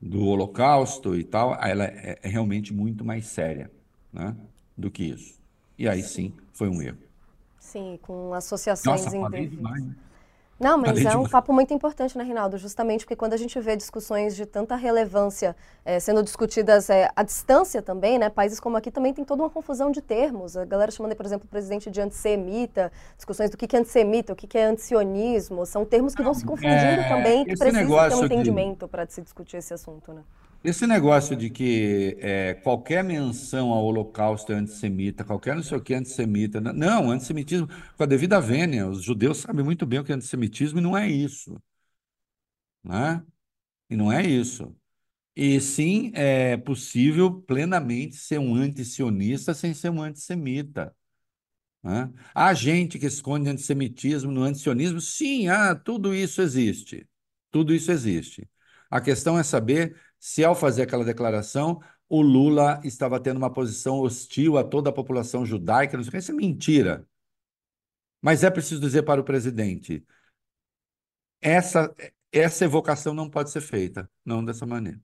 do 0.00 0.24
Holocausto 0.24 1.16
e 1.16 1.24
tal, 1.24 1.54
ela 1.62 1.84
é, 1.84 2.18
é 2.22 2.28
realmente 2.28 2.72
muito 2.72 3.04
mais 3.04 3.26
séria 3.26 3.70
né, 4.12 4.36
do 4.76 4.90
que 4.90 5.04
isso. 5.04 5.38
E 5.78 5.88
aí 5.88 6.02
sim, 6.02 6.32
foi 6.52 6.68
um 6.68 6.80
erro. 6.80 6.98
Sim, 7.58 7.98
com 8.02 8.32
associações 8.32 9.04
Nossa. 9.04 9.10
Demais, 9.10 9.84
né? 9.84 9.94
Não, 10.58 10.76
mas 10.76 11.04
é 11.04 11.16
um 11.16 11.24
papo 11.24 11.52
muito 11.52 11.72
importante, 11.72 12.18
né, 12.18 12.24
Rinaldo? 12.24 12.58
Justamente 12.58 13.04
porque 13.04 13.14
quando 13.14 13.32
a 13.32 13.36
gente 13.36 13.58
vê 13.60 13.76
discussões 13.76 14.34
de 14.34 14.44
tanta 14.44 14.74
relevância 14.74 15.54
é, 15.84 16.00
sendo 16.00 16.20
discutidas 16.20 16.90
é, 16.90 17.08
à 17.14 17.22
distância 17.22 17.80
também, 17.80 18.18
né? 18.18 18.28
Países 18.28 18.58
como 18.58 18.76
aqui 18.76 18.90
também 18.90 19.14
tem 19.14 19.24
toda 19.24 19.42
uma 19.42 19.50
confusão 19.50 19.92
de 19.92 20.02
termos. 20.02 20.56
A 20.56 20.64
galera 20.64 20.90
chamando, 20.90 21.14
por 21.14 21.24
exemplo, 21.24 21.46
o 21.46 21.48
presidente 21.48 21.90
de 21.90 22.00
antissemita, 22.00 22.90
discussões 23.16 23.50
do 23.50 23.56
que 23.56 23.76
é 23.76 23.78
antissemita, 23.78 24.32
o 24.32 24.36
que 24.36 24.58
é 24.58 24.64
antisionismo. 24.64 25.64
São 25.64 25.84
termos 25.84 26.12
que 26.14 26.22
vão 26.22 26.34
se 26.34 26.44
confundindo 26.44 26.74
é, 26.74 27.08
também, 27.08 27.44
que 27.44 27.56
precisam 27.56 28.08
ter 28.08 28.14
um 28.16 28.24
entendimento 28.24 28.88
para 28.88 29.06
se 29.06 29.22
discutir 29.22 29.58
esse 29.58 29.72
assunto, 29.72 30.12
né? 30.12 30.22
Esse 30.64 30.86
negócio 30.86 31.36
de 31.36 31.50
que 31.50 32.16
é, 32.20 32.54
qualquer 32.54 33.04
menção 33.04 33.70
ao 33.70 33.84
Holocausto 33.84 34.52
é 34.52 34.56
antissemita, 34.56 35.24
qualquer 35.24 35.54
não 35.54 35.62
sei 35.62 35.78
o 35.78 35.80
que 35.80 35.94
é 35.94 35.98
antissemita. 35.98 36.60
Não, 36.60 37.10
antissemitismo, 37.10 37.68
com 37.96 38.02
a 38.02 38.06
devida 38.06 38.40
vênia, 38.40 38.88
os 38.88 39.02
judeus 39.04 39.38
sabem 39.38 39.64
muito 39.64 39.86
bem 39.86 40.00
o 40.00 40.04
que 40.04 40.12
é 40.12 40.14
antissemitismo 40.16 40.78
e 40.80 40.82
não 40.82 40.96
é 40.96 41.08
isso. 41.08 41.60
Né? 42.82 43.24
E 43.90 43.96
não 43.96 44.12
é 44.12 44.26
isso. 44.26 44.74
E 45.36 45.60
sim, 45.60 46.12
é 46.14 46.56
possível 46.56 47.32
plenamente 47.42 48.16
ser 48.16 48.38
um 48.38 48.54
antisionista 48.56 49.54
sem 49.54 49.74
ser 49.74 49.90
um 49.90 50.02
antissemita. 50.02 50.94
Né? 51.82 52.12
Há 52.34 52.52
gente 52.54 52.98
que 52.98 53.06
esconde 53.06 53.48
antissemitismo 53.48 54.32
no 54.32 54.42
antisionismo? 54.42 55.00
Sim, 55.00 55.48
ah, 55.48 55.74
tudo 55.74 56.14
isso 56.14 56.42
existe. 56.42 57.08
Tudo 57.50 57.74
isso 57.74 57.90
existe. 57.92 58.48
A 58.90 59.00
questão 59.00 59.38
é 59.38 59.42
saber 59.42 59.96
se 60.18 60.44
ao 60.44 60.54
fazer 60.54 60.82
aquela 60.82 61.04
declaração 61.04 61.80
o 62.08 62.22
Lula 62.22 62.80
estava 62.84 63.20
tendo 63.20 63.36
uma 63.36 63.52
posição 63.52 63.98
hostil 64.00 64.56
a 64.56 64.64
toda 64.64 64.90
a 64.90 64.92
população 64.92 65.44
judaica, 65.44 65.96
não 65.96 66.04
sei 66.04 66.08
o 66.08 66.12
que, 66.12 66.18
isso 66.18 66.32
é 66.32 66.34
mentira. 66.34 67.06
Mas 68.22 68.42
é 68.44 68.50
preciso 68.50 68.80
dizer 68.80 69.02
para 69.02 69.20
o 69.20 69.24
presidente: 69.24 70.04
essa, 71.40 71.94
essa 72.32 72.64
evocação 72.64 73.14
não 73.14 73.28
pode 73.30 73.50
ser 73.50 73.60
feita, 73.60 74.10
não 74.24 74.44
dessa 74.44 74.66
maneira. 74.66 75.00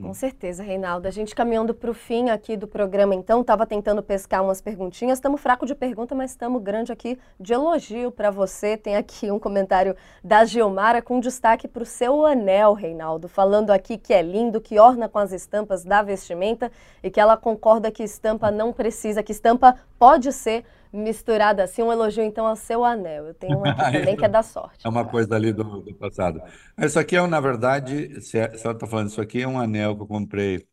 Com 0.00 0.12
certeza, 0.12 0.60
Reinaldo. 0.60 1.06
A 1.06 1.10
gente 1.10 1.36
caminhando 1.36 1.72
para 1.72 1.88
o 1.88 1.94
fim 1.94 2.28
aqui 2.28 2.56
do 2.56 2.66
programa, 2.66 3.14
então, 3.14 3.42
estava 3.42 3.64
tentando 3.64 4.02
pescar 4.02 4.42
umas 4.42 4.60
perguntinhas. 4.60 5.18
Estamos 5.18 5.40
fraco 5.40 5.64
de 5.64 5.72
pergunta, 5.72 6.16
mas 6.16 6.32
estamos 6.32 6.60
grande 6.60 6.90
aqui 6.90 7.16
de 7.38 7.52
elogio 7.52 8.10
para 8.10 8.28
você. 8.28 8.76
Tem 8.76 8.96
aqui 8.96 9.30
um 9.30 9.38
comentário 9.38 9.94
da 10.22 10.44
Gilmara 10.44 11.00
com 11.00 11.20
destaque 11.20 11.68
para 11.68 11.84
o 11.84 11.86
seu 11.86 12.26
anel, 12.26 12.72
Reinaldo, 12.72 13.28
falando 13.28 13.70
aqui 13.70 13.96
que 13.96 14.12
é 14.12 14.20
lindo, 14.20 14.60
que 14.60 14.80
orna 14.80 15.08
com 15.08 15.18
as 15.18 15.30
estampas 15.30 15.84
da 15.84 16.02
vestimenta 16.02 16.72
e 17.00 17.08
que 17.08 17.20
ela 17.20 17.36
concorda 17.36 17.92
que 17.92 18.02
estampa 18.02 18.50
não 18.50 18.72
precisa, 18.72 19.22
que 19.22 19.30
estampa 19.30 19.76
pode 19.96 20.32
ser 20.32 20.64
misturada 20.94 21.64
assim. 21.64 21.82
Um 21.82 21.92
elogio, 21.92 22.22
então, 22.24 22.46
ao 22.46 22.56
seu 22.56 22.84
anel. 22.84 23.26
Eu 23.28 23.34
tenho 23.34 23.58
um 23.58 23.64
aqui 23.66 23.86
também 23.86 24.16
que 24.16 24.24
é 24.24 24.28
da 24.28 24.42
sorte. 24.42 24.84
É 24.84 24.88
uma 24.88 25.08
coisa 25.08 25.34
ali 25.34 25.52
do, 25.52 25.80
do 25.82 25.94
passado. 25.94 26.42
Isso 26.78 26.98
aqui 26.98 27.16
é, 27.16 27.26
na 27.26 27.40
verdade, 27.40 28.20
se, 28.20 28.38
é, 28.38 28.56
se 28.56 28.64
ela 28.66 28.74
está 28.74 28.86
falando, 28.86 29.08
isso 29.08 29.20
aqui 29.20 29.40
é 29.42 29.48
um 29.48 29.58
anel 29.58 29.96
que 29.96 30.02
eu 30.02 30.06
comprei 30.06 30.66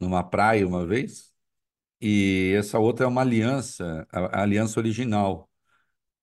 numa 0.00 0.22
praia 0.22 0.66
uma 0.66 0.86
vez. 0.86 1.32
E 2.00 2.54
essa 2.58 2.78
outra 2.78 3.06
é 3.06 3.08
uma 3.08 3.22
aliança, 3.22 4.06
a, 4.12 4.40
a 4.40 4.42
aliança 4.42 4.80
original 4.80 5.50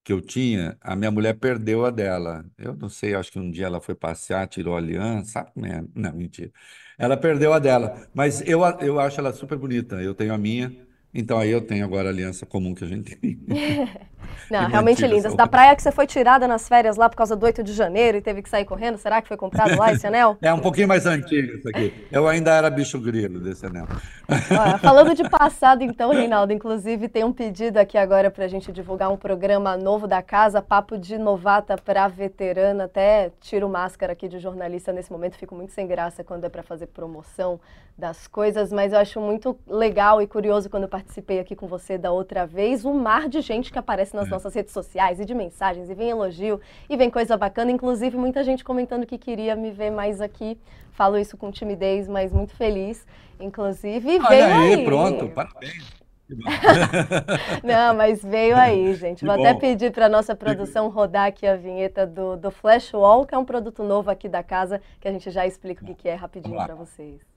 que 0.03 0.14
eu 0.14 0.22
tinha, 0.22 0.78
a 0.82 0.95
minha 0.95 1.12
mulher 1.12 1.36
perdeu 1.39 1.86
a 1.86 1.91
dela. 1.91 2.45
Eu 2.58 2.76
não 2.76 2.89
sei, 2.89 3.16
acho 3.16 3.32
que 3.32 3.39
um 3.39 3.51
dia 3.51 3.68
ela 3.68 3.82
foi 3.82 3.95
passear, 3.95 4.47
tirou 4.47 4.76
a 4.76 4.80
aliança, 4.80 5.32
sabe? 5.32 5.51
Não, 5.95 6.14
mentira. 6.14 6.51
Ela 6.97 7.18
perdeu 7.18 7.53
a 7.53 7.60
dela, 7.60 8.08
mas 8.14 8.41
eu, 8.41 8.62
eu 8.82 8.99
acho 8.99 9.20
ela 9.20 9.34
super 9.34 9.58
bonita. 9.58 10.01
Eu 10.01 10.16
tenho 10.16 10.34
a 10.34 10.38
minha. 10.38 10.75
Então 11.16 11.39
aí 11.39 11.50
eu 11.50 11.62
tenho 11.62 11.86
agora 11.86 12.09
a 12.09 12.12
aliança 12.12 12.46
comum 12.46 12.75
que 12.75 12.83
a 12.83 12.87
gente 12.87 13.16
tem. 13.16 13.39
Não, 14.51 14.67
realmente 14.67 15.05
lindas. 15.05 15.33
Da 15.33 15.47
praia 15.47 15.75
que 15.75 15.82
você 15.82 15.92
foi 15.92 16.05
tirada 16.05 16.47
nas 16.47 16.67
férias 16.67 16.97
lá 16.97 17.09
por 17.09 17.16
causa 17.16 17.36
do 17.36 17.46
8 17.46 17.63
de 17.63 17.74
janeiro 17.74 18.17
e 18.17 18.21
teve 18.21 18.42
que 18.42 18.50
sair 18.50 18.66
correndo, 18.66 18.97
será 18.97 19.21
que 19.21 19.28
foi 19.28 19.37
comprado 19.37 19.78
lá 19.78 19.93
esse 19.93 20.05
anel? 20.05 20.37
É 20.46 20.54
um 20.54 20.59
pouquinho 20.59 20.87
mais 20.87 21.05
antigo 21.05 21.58
isso 21.58 21.70
aqui. 21.70 21.92
Eu 22.12 22.28
ainda 22.28 22.54
era 22.54 22.70
bicho 22.70 23.00
grilo 23.00 23.39
desse 23.39 23.66
anel. 23.66 23.87
Olha, 24.29 24.78
falando 24.78 25.16
de 25.16 25.28
passado 25.28 25.83
então, 25.83 26.12
Reinaldo, 26.12 26.54
inclusive 26.54 27.08
tem 27.08 27.24
um 27.24 27.32
pedido 27.33 27.78
aqui 27.78 27.97
agora 27.97 28.29
para 28.29 28.46
a 28.46 28.47
gente 28.47 28.71
divulgar 28.71 29.12
um 29.12 29.17
programa 29.17 29.75
novo 29.75 30.08
da 30.08 30.21
casa, 30.21 30.62
Papo 30.62 30.97
de 30.97 31.17
Novata 31.17 31.78
para 31.78 32.08
Veterana. 32.08 32.83
Até 32.83 33.32
tiro 33.42 33.67
máscara 33.67 34.13
aqui 34.13 34.28
de 34.28 34.37
jornalista 34.37 34.92
nesse 34.92 35.12
momento, 35.12 35.36
fico 35.36 35.55
muito 35.55 35.71
sem 35.71 35.87
graça 35.87 36.24
quando 36.24 36.43
é 36.43 36.50
para 36.50 36.62
fazer 36.62 36.87
promoção 36.87 37.59
das 37.97 38.28
coisas, 38.28 38.74
mas 38.74 38.92
eu 38.92 39.00
acho 39.00 39.21
muito 39.21 39.58
legal 39.66 40.21
e 40.21 40.28
curioso 40.28 40.70
quando 40.70 40.83
eu 40.83 40.89
participei 41.05 41.39
aqui 41.39 41.55
com 41.55 41.67
você 41.67 41.97
da 41.97 42.11
outra 42.11 42.45
vez, 42.45 42.83
o 42.83 42.93
mar 42.93 43.29
de 43.29 43.39
gente 43.39 43.71
que 43.71 43.79
aparece 43.79 44.15
nas 44.15 44.27
é. 44.27 44.32
nossas 44.32 44.53
redes 44.53 44.73
sociais 44.73 45.19
e 45.19 45.25
de 45.25 45.33
mensagens, 45.33 45.89
e 45.89 45.93
vem 45.93 46.09
elogio, 46.09 46.59
e 46.89 46.97
vem 46.97 47.09
coisa 47.09 47.37
bacana, 47.37 47.71
inclusive 47.71 48.17
muita 48.17 48.43
gente 48.43 48.63
comentando 48.63 49.05
que 49.05 49.17
queria 49.17 49.55
me 49.55 49.71
ver 49.71 49.91
mais 49.91 50.19
aqui. 50.19 50.57
Falo 50.91 51.17
isso 51.17 51.37
com 51.37 51.51
timidez, 51.51 52.07
mas 52.07 52.33
muito 52.33 52.55
feliz, 52.55 53.05
inclusive. 53.39 54.17
Olha 54.17 54.27
veio 54.27 54.45
aí, 54.45 54.73
aí, 54.73 54.86
pronto, 54.86 55.27
parabéns. 55.29 55.93
Não, 57.63 57.95
mas 57.95 58.23
veio 58.23 58.57
aí, 58.57 58.93
gente. 58.95 59.23
Vou 59.23 59.36
até 59.36 59.53
pedir 59.53 59.91
para 59.91 60.09
nossa 60.09 60.36
produção 60.36 60.89
rodar 60.89 61.27
aqui 61.27 61.45
a 61.45 61.55
vinheta 61.55 62.07
do, 62.07 62.36
do 62.36 62.49
Flash 62.49 62.93
Wall, 62.93 63.25
que 63.25 63.36
é 63.36 63.37
um 63.37 63.45
produto 63.45 63.83
novo 63.83 64.09
aqui 64.09 64.27
da 64.27 64.41
casa, 64.41 64.82
que 64.99 65.07
a 65.07 65.11
gente 65.11 65.29
já 65.29 65.45
explica 65.45 65.83
o 65.83 65.87
que, 65.87 65.93
que 65.93 66.09
é 66.09 66.15
rapidinho 66.15 66.55
para 66.55 66.73
vocês. 66.73 67.34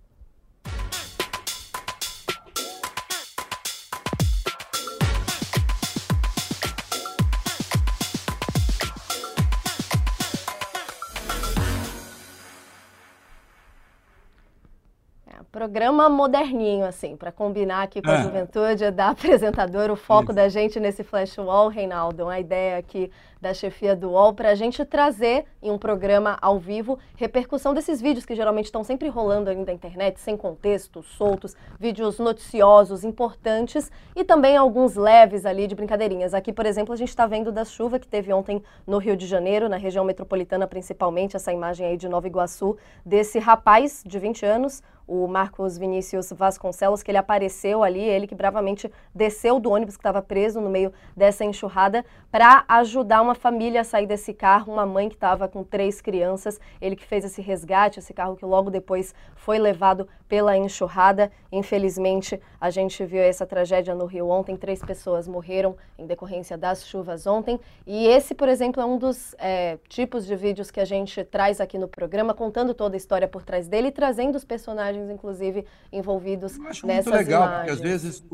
Programa 15.59 16.09
moderninho, 16.09 16.87
assim, 16.87 17.17
para 17.17 17.33
combinar 17.33 17.83
aqui 17.83 18.01
com 18.01 18.13
a 18.13 18.15
é. 18.15 18.23
juventude 18.23 18.93
da 18.93 19.09
apresentadora. 19.11 19.93
O 19.93 19.97
foco 19.97 20.27
Isso. 20.27 20.35
da 20.35 20.49
gente 20.49 20.79
nesse 20.79 21.03
Flash 21.03 21.37
Wall, 21.37 21.67
Reinaldo, 21.67 22.23
uma 22.23 22.39
ideia 22.39 22.79
aqui 22.79 23.11
da 23.41 23.55
chefia 23.55 23.95
do 23.95 24.11
UOL 24.11 24.35
para 24.35 24.51
a 24.51 24.55
gente 24.55 24.85
trazer 24.85 25.45
em 25.63 25.71
um 25.71 25.79
programa 25.79 26.37
ao 26.41 26.59
vivo 26.59 26.99
repercussão 27.17 27.73
desses 27.73 28.01
vídeos 28.01 28.27
que 28.27 28.35
geralmente 28.35 28.67
estão 28.67 28.83
sempre 28.83 29.09
rolando 29.09 29.49
ali 29.49 29.65
na 29.65 29.73
internet, 29.73 30.21
sem 30.21 30.37
contexto, 30.37 31.03
soltos, 31.03 31.57
vídeos 31.79 32.19
noticiosos, 32.19 33.05
importantes 33.05 33.91
e 34.17 34.25
também 34.25 34.57
alguns 34.57 34.97
leves 34.97 35.47
ali 35.47 35.67
de 35.67 35.75
brincadeirinhas. 35.75 36.35
Aqui, 36.35 36.53
por 36.53 36.67
exemplo, 36.67 36.93
a 36.93 36.97
gente 36.97 37.09
está 37.09 37.27
vendo 37.27 37.53
da 37.53 37.65
chuva 37.65 37.99
que 37.99 38.09
teve 38.09 38.33
ontem 38.33 38.63
no 38.87 38.99
Rio 38.99 39.17
de 39.17 39.27
Janeiro, 39.27 39.69
na 39.69 39.77
região 39.77 40.05
metropolitana 40.05 40.67
principalmente, 40.67 41.37
essa 41.37 41.53
imagem 41.53 41.87
aí 41.87 41.97
de 41.97 42.09
Nova 42.09 42.27
Iguaçu, 42.27 42.77
desse 43.05 43.39
rapaz 43.39 44.03
de 44.05 44.19
20 44.19 44.45
anos, 44.45 44.83
o 45.09 45.27
Marcos 45.27 45.79
Vinícius 45.79 46.31
Vasconcelos, 46.31 47.03
que 47.03 47.11
ele 47.11 47.19
apareceu 47.19 47.83
ali, 47.83 48.03
ele 48.03 48.27
que 48.27 48.35
bravamente 48.35 48.93
desceu 49.15 49.59
do 49.59 49.71
ônibus 49.71 49.97
que 49.97 50.01
estava 50.01 50.21
preso 50.21 50.61
no 50.61 50.69
meio 50.69 50.93
dessa 51.17 51.45
enxurrada 51.45 52.05
para 52.31 52.65
ajudar 52.69 53.23
uma 53.23 53.35
família 53.35 53.81
a 53.81 53.85
sair 53.85 54.07
desse 54.07 54.35
carro, 54.35 54.73
uma 54.73 54.85
mãe 54.85 55.09
que 55.09 55.15
estava 55.15 55.49
com 55.49 55.65
três 55.65 56.03
crianças, 56.03 56.61
ele 56.81 56.95
que 56.95 57.07
fez 57.07 57.25
esse 57.25 57.41
resgate, 57.41 57.99
esse 57.99 58.13
carro 58.13 58.37
que 58.37 58.45
logo 58.45 58.71
depois 58.71 59.15
foi 59.35 59.59
levado 59.59 60.07
pela 60.29 60.55
enxurrada. 60.57 61.33
Infelizmente, 61.51 62.39
a 62.61 62.69
gente 62.69 63.03
viu 63.07 63.23
essa 63.23 63.47
tragédia 63.47 63.95
no 63.95 64.05
Rio 64.05 64.29
ontem, 64.29 64.57
três 64.57 64.85
pessoas 64.85 65.27
morreram 65.27 65.75
em 65.99 66.07
decorrência 66.07 66.59
das 66.59 66.87
chuvas 66.87 67.27
ontem, 67.27 67.59
e 67.87 68.07
esse, 68.07 68.35
por 68.35 68.49
exemplo, 68.49 68.83
é 68.83 68.85
um 68.85 68.99
dos 68.99 69.35
é, 69.39 69.79
tipos 69.89 70.27
de 70.27 70.37
vídeos 70.37 70.71
que 70.71 70.81
a 70.81 70.85
gente 70.85 71.25
traz 71.25 71.61
aqui 71.61 71.79
no 71.79 71.89
programa, 71.89 72.35
contando 72.35 72.75
toda 72.75 72.95
a 72.95 72.99
história 72.99 73.27
por 73.27 73.43
trás 73.43 73.69
dele 73.69 73.89
e 73.89 73.93
trazendo 73.93 74.37
os 74.37 74.45
personagens 74.45 74.98
personagens, 74.99 75.11
inclusive, 75.11 75.65
envolvidos 75.93 76.59
acho 76.61 76.87
nessas 76.87 77.07
muito 77.07 77.19
legal, 77.19 77.43
imagens. 77.45 77.59
porque 77.59 77.73
às 77.73 77.81
vezes, 77.81 78.25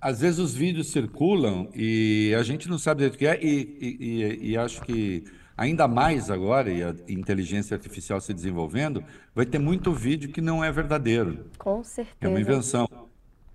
às 0.00 0.20
vezes 0.20 0.38
os 0.38 0.54
vídeos 0.54 0.90
circulam 0.90 1.68
e 1.74 2.34
a 2.38 2.42
gente 2.42 2.68
não 2.68 2.78
sabe 2.78 3.08
do 3.08 3.16
que 3.16 3.26
é, 3.26 3.38
e, 3.42 3.76
e, 3.80 3.96
e, 4.00 4.50
e 4.50 4.56
acho 4.56 4.82
que 4.82 5.24
ainda 5.56 5.86
mais 5.86 6.30
agora, 6.30 6.70
e 6.70 6.82
a 6.82 6.94
inteligência 7.08 7.74
artificial 7.74 8.20
se 8.20 8.32
desenvolvendo, 8.32 9.04
vai 9.34 9.44
ter 9.44 9.58
muito 9.58 9.92
vídeo 9.92 10.30
que 10.30 10.40
não 10.40 10.64
é 10.64 10.72
verdadeiro. 10.72 11.46
Com 11.58 11.84
certeza. 11.84 12.16
É 12.20 12.28
uma 12.28 12.40
invenção. 12.40 12.88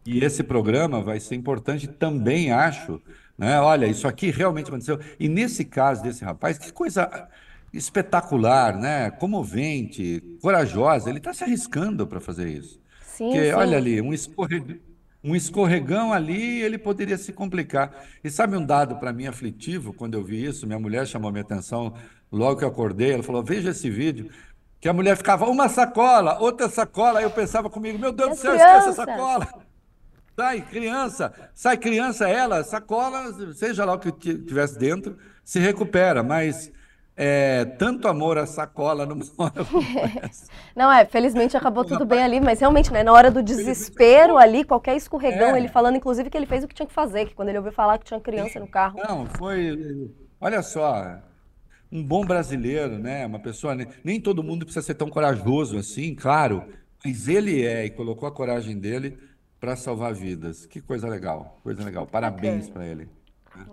E 0.05 0.23
esse 0.23 0.41
programa 0.41 1.01
vai 1.01 1.19
ser 1.19 1.35
importante 1.35 1.85
também, 1.85 2.49
acho, 2.49 3.01
né? 3.37 3.59
Olha, 3.59 3.87
isso 3.87 4.07
aqui 4.07 4.31
realmente 4.31 4.67
aconteceu. 4.67 4.97
E 5.19 5.27
nesse 5.27 5.65
caso 5.65 6.01
desse 6.01 6.23
rapaz, 6.23 6.57
que 6.57 6.71
coisa 6.71 7.27
espetacular, 7.73 8.77
né? 8.77 9.11
Comovente, 9.11 10.21
corajosa. 10.41 11.09
Ele 11.09 11.19
está 11.19 11.33
se 11.33 11.43
arriscando 11.43 12.07
para 12.07 12.19
fazer 12.19 12.47
isso. 12.49 12.79
Sim, 13.01 13.25
Porque, 13.25 13.49
sim. 13.49 13.53
olha 13.53 13.77
ali, 13.77 14.01
um, 14.01 14.13
escorreg... 14.13 14.81
um 15.23 15.35
escorregão 15.35 16.13
ali, 16.13 16.61
ele 16.61 16.77
poderia 16.77 17.17
se 17.17 17.33
complicar. 17.33 17.91
E 18.23 18.29
sabe 18.29 18.55
um 18.55 18.65
dado 18.65 18.97
para 18.97 19.13
mim 19.13 19.27
aflitivo, 19.27 19.93
quando 19.93 20.15
eu 20.15 20.23
vi 20.23 20.43
isso? 20.45 20.65
Minha 20.67 20.79
mulher 20.79 21.05
chamou 21.07 21.31
minha 21.31 21.43
atenção 21.43 21.93
logo 22.31 22.57
que 22.57 22.63
eu 22.63 22.69
acordei. 22.69 23.13
Ela 23.13 23.23
falou: 23.23 23.43
Veja 23.43 23.71
esse 23.71 23.89
vídeo. 23.89 24.29
Que 24.79 24.87
a 24.87 24.93
mulher 24.93 25.17
ficava 25.17 25.49
uma 25.49 25.67
sacola, 25.69 26.37
outra 26.39 26.69
sacola. 26.69 27.19
Aí 27.19 27.25
eu 27.25 27.31
pensava 27.31 27.69
comigo: 27.69 27.97
Meu 27.97 28.11
Deus 28.11 28.29
do 28.31 28.35
céu, 28.35 28.55
esquece 28.55 28.89
a 28.89 28.93
sacola. 28.93 29.47
Sai 30.39 30.61
criança, 30.61 31.33
sai 31.51 31.77
criança, 31.77 32.29
ela, 32.29 32.63
sacola, 32.63 33.33
seja 33.55 33.83
lá 33.83 33.93
o 33.93 33.99
que 33.99 34.11
tivesse 34.11 34.77
dentro, 34.77 35.17
se 35.43 35.59
recupera. 35.59 36.21
Mas 36.21 36.71
é, 37.19 37.65
tanto 37.65 38.07
amor 38.07 38.37
a 38.37 38.45
sacola 38.45 39.03
não 39.03 39.17
mora 39.35 39.53
Não, 40.75 40.91
é, 40.91 41.03
felizmente 41.03 41.57
acabou 41.57 41.83
tudo 41.83 42.05
bem 42.05 42.21
ali, 42.21 42.39
mas 42.39 42.59
realmente, 42.59 42.93
né, 42.93 43.01
na 43.01 43.11
hora 43.11 43.31
do 43.31 43.41
desespero 43.41 44.37
ali, 44.37 44.63
qualquer 44.63 44.95
escorregão, 44.95 45.55
é. 45.55 45.57
ele 45.57 45.67
falando, 45.67 45.95
inclusive, 45.95 46.29
que 46.29 46.37
ele 46.37 46.45
fez 46.45 46.63
o 46.63 46.67
que 46.67 46.75
tinha 46.75 46.85
que 46.85 46.93
fazer, 46.93 47.25
que 47.25 47.33
quando 47.33 47.49
ele 47.49 47.57
ouviu 47.57 47.73
falar 47.73 47.97
que 47.97 48.05
tinha 48.05 48.19
criança 48.19 48.59
no 48.59 48.67
carro. 48.67 48.99
Não, 49.03 49.25
foi. 49.25 50.13
Olha 50.39 50.61
só, 50.61 51.19
um 51.91 52.03
bom 52.03 52.23
brasileiro, 52.23 52.99
né? 52.99 53.25
Uma 53.25 53.39
pessoa. 53.39 53.75
Nem 54.03 54.21
todo 54.21 54.43
mundo 54.43 54.65
precisa 54.65 54.85
ser 54.85 54.93
tão 54.93 55.09
corajoso 55.09 55.75
assim, 55.77 56.13
claro, 56.13 56.63
mas 57.03 57.27
ele 57.27 57.65
é 57.65 57.85
e 57.85 57.89
colocou 57.89 58.29
a 58.29 58.31
coragem 58.31 58.77
dele 58.77 59.17
para 59.59 59.75
salvar 59.75 60.13
vidas. 60.13 60.67
Que 60.67 60.79
coisa 60.81 61.07
legal, 61.07 61.59
coisa 61.63 61.83
legal. 61.83 62.05
Parabéns 62.05 62.65
okay. 62.65 62.73
para 62.73 62.85
ele. 62.85 63.09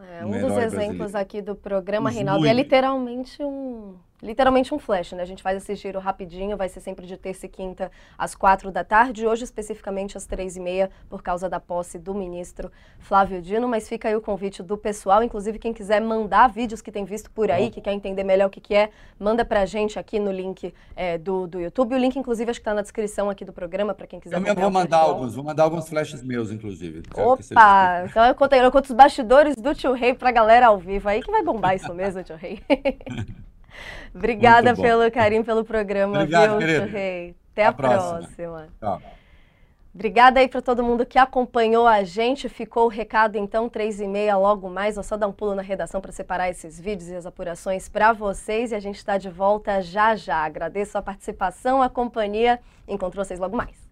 É, 0.02 0.24
um, 0.24 0.28
um 0.28 0.40
dos 0.40 0.56
exemplos 0.56 0.96
brasileiro. 0.96 1.18
aqui 1.18 1.42
do 1.42 1.54
programa, 1.54 2.10
Reinaldo, 2.10 2.46
é 2.46 2.52
literalmente 2.52 3.42
um 3.42 3.96
literalmente 4.22 4.74
um 4.74 4.78
flash, 4.78 5.12
né? 5.12 5.22
A 5.22 5.26
gente 5.26 5.42
faz 5.42 5.62
esse 5.62 5.74
giro 5.74 5.98
rapidinho, 5.98 6.56
vai 6.56 6.68
ser 6.68 6.80
sempre 6.80 7.06
de 7.06 7.16
terça 7.16 7.46
e 7.46 7.48
quinta 7.48 7.90
às 8.16 8.34
quatro 8.34 8.70
da 8.70 8.82
tarde, 8.84 9.26
hoje 9.26 9.44
especificamente 9.44 10.16
às 10.16 10.26
três 10.26 10.56
e 10.56 10.60
meia, 10.60 10.90
por 11.08 11.22
causa 11.22 11.48
da 11.48 11.60
posse 11.60 11.98
do 11.98 12.14
ministro 12.14 12.70
Flávio 12.98 13.40
Dino, 13.42 13.68
mas 13.68 13.88
fica 13.88 14.08
aí 14.08 14.16
o 14.16 14.20
convite 14.20 14.62
do 14.62 14.76
pessoal, 14.76 15.22
inclusive 15.22 15.58
quem 15.58 15.72
quiser 15.72 16.00
mandar 16.00 16.48
vídeos 16.48 16.80
que 16.80 16.90
tem 16.90 17.04
visto 17.04 17.30
por 17.30 17.50
aí, 17.50 17.70
que 17.70 17.80
quer 17.80 17.92
entender 17.92 18.24
melhor 18.24 18.46
o 18.46 18.50
que, 18.50 18.60
que 18.60 18.74
é, 18.74 18.90
manda 19.18 19.44
pra 19.44 19.66
gente 19.66 19.98
aqui 19.98 20.18
no 20.18 20.32
link 20.32 20.72
é, 20.96 21.18
do, 21.18 21.46
do 21.46 21.60
YouTube, 21.60 21.94
o 21.94 21.98
link 21.98 22.16
inclusive 22.16 22.50
acho 22.50 22.60
que 22.60 22.62
está 22.62 22.74
na 22.74 22.82
descrição 22.82 23.28
aqui 23.28 23.44
do 23.44 23.52
programa, 23.52 23.94
para 23.94 24.06
quem 24.06 24.20
quiser. 24.20 24.36
Eu 24.36 24.40
mesmo 24.40 24.60
vou 24.60 24.70
mandar 24.70 24.98
alguns, 24.98 25.34
vou 25.34 25.44
mandar 25.44 25.64
alguns 25.64 25.88
flashes 25.88 26.22
meus, 26.22 26.50
inclusive. 26.50 27.02
Opa! 27.14 28.04
Então 28.06 28.24
eu 28.24 28.34
conto, 28.34 28.54
eu 28.54 28.72
conto 28.72 28.86
os 28.86 28.92
bastidores 28.92 29.56
do 29.56 29.74
Tio 29.74 29.92
Rei 29.92 30.14
pra 30.14 30.30
galera 30.30 30.68
ao 30.68 30.78
vivo, 30.78 31.08
aí 31.08 31.22
que 31.22 31.30
vai 31.30 31.42
bombar 31.42 31.74
isso 31.74 31.92
mesmo, 31.92 32.22
Tio 32.22 32.36
Rei. 32.36 32.60
Obrigada 34.14 34.74
pelo 34.74 35.10
carinho 35.10 35.44
pelo 35.44 35.64
programa, 35.64 36.20
Obrigado, 36.20 36.58
viu, 36.58 36.86
Rei? 36.86 37.34
Até 37.52 37.66
a, 37.66 37.68
a 37.68 37.72
próxima. 37.72 38.18
próxima. 38.18 38.68
Tchau. 38.80 39.02
Obrigada 39.94 40.40
aí 40.40 40.48
para 40.48 40.60
todo 40.60 40.82
mundo 40.82 41.06
que 41.06 41.16
acompanhou 41.18 41.86
a 41.86 42.02
gente. 42.02 42.48
Ficou 42.48 42.86
o 42.86 42.88
recado 42.88 43.36
então, 43.36 43.68
três 43.68 44.00
e 44.00 44.08
meia 44.08 44.36
logo 44.36 44.68
mais. 44.68 44.96
Vou 44.96 45.04
só 45.04 45.16
dar 45.16 45.28
um 45.28 45.32
pulo 45.32 45.54
na 45.54 45.62
redação 45.62 46.00
para 46.00 46.10
separar 46.10 46.50
esses 46.50 46.80
vídeos 46.80 47.10
e 47.10 47.14
as 47.14 47.26
apurações 47.26 47.88
para 47.88 48.12
vocês. 48.12 48.72
E 48.72 48.74
a 48.74 48.80
gente 48.80 48.96
está 48.96 49.16
de 49.16 49.30
volta 49.30 49.80
já 49.80 50.16
já. 50.16 50.38
Agradeço 50.38 50.98
a 50.98 51.02
participação, 51.02 51.80
a 51.80 51.88
companhia. 51.88 52.58
Encontro 52.88 53.24
vocês 53.24 53.38
logo 53.38 53.56
mais. 53.56 53.84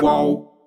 qual. 0.00 0.59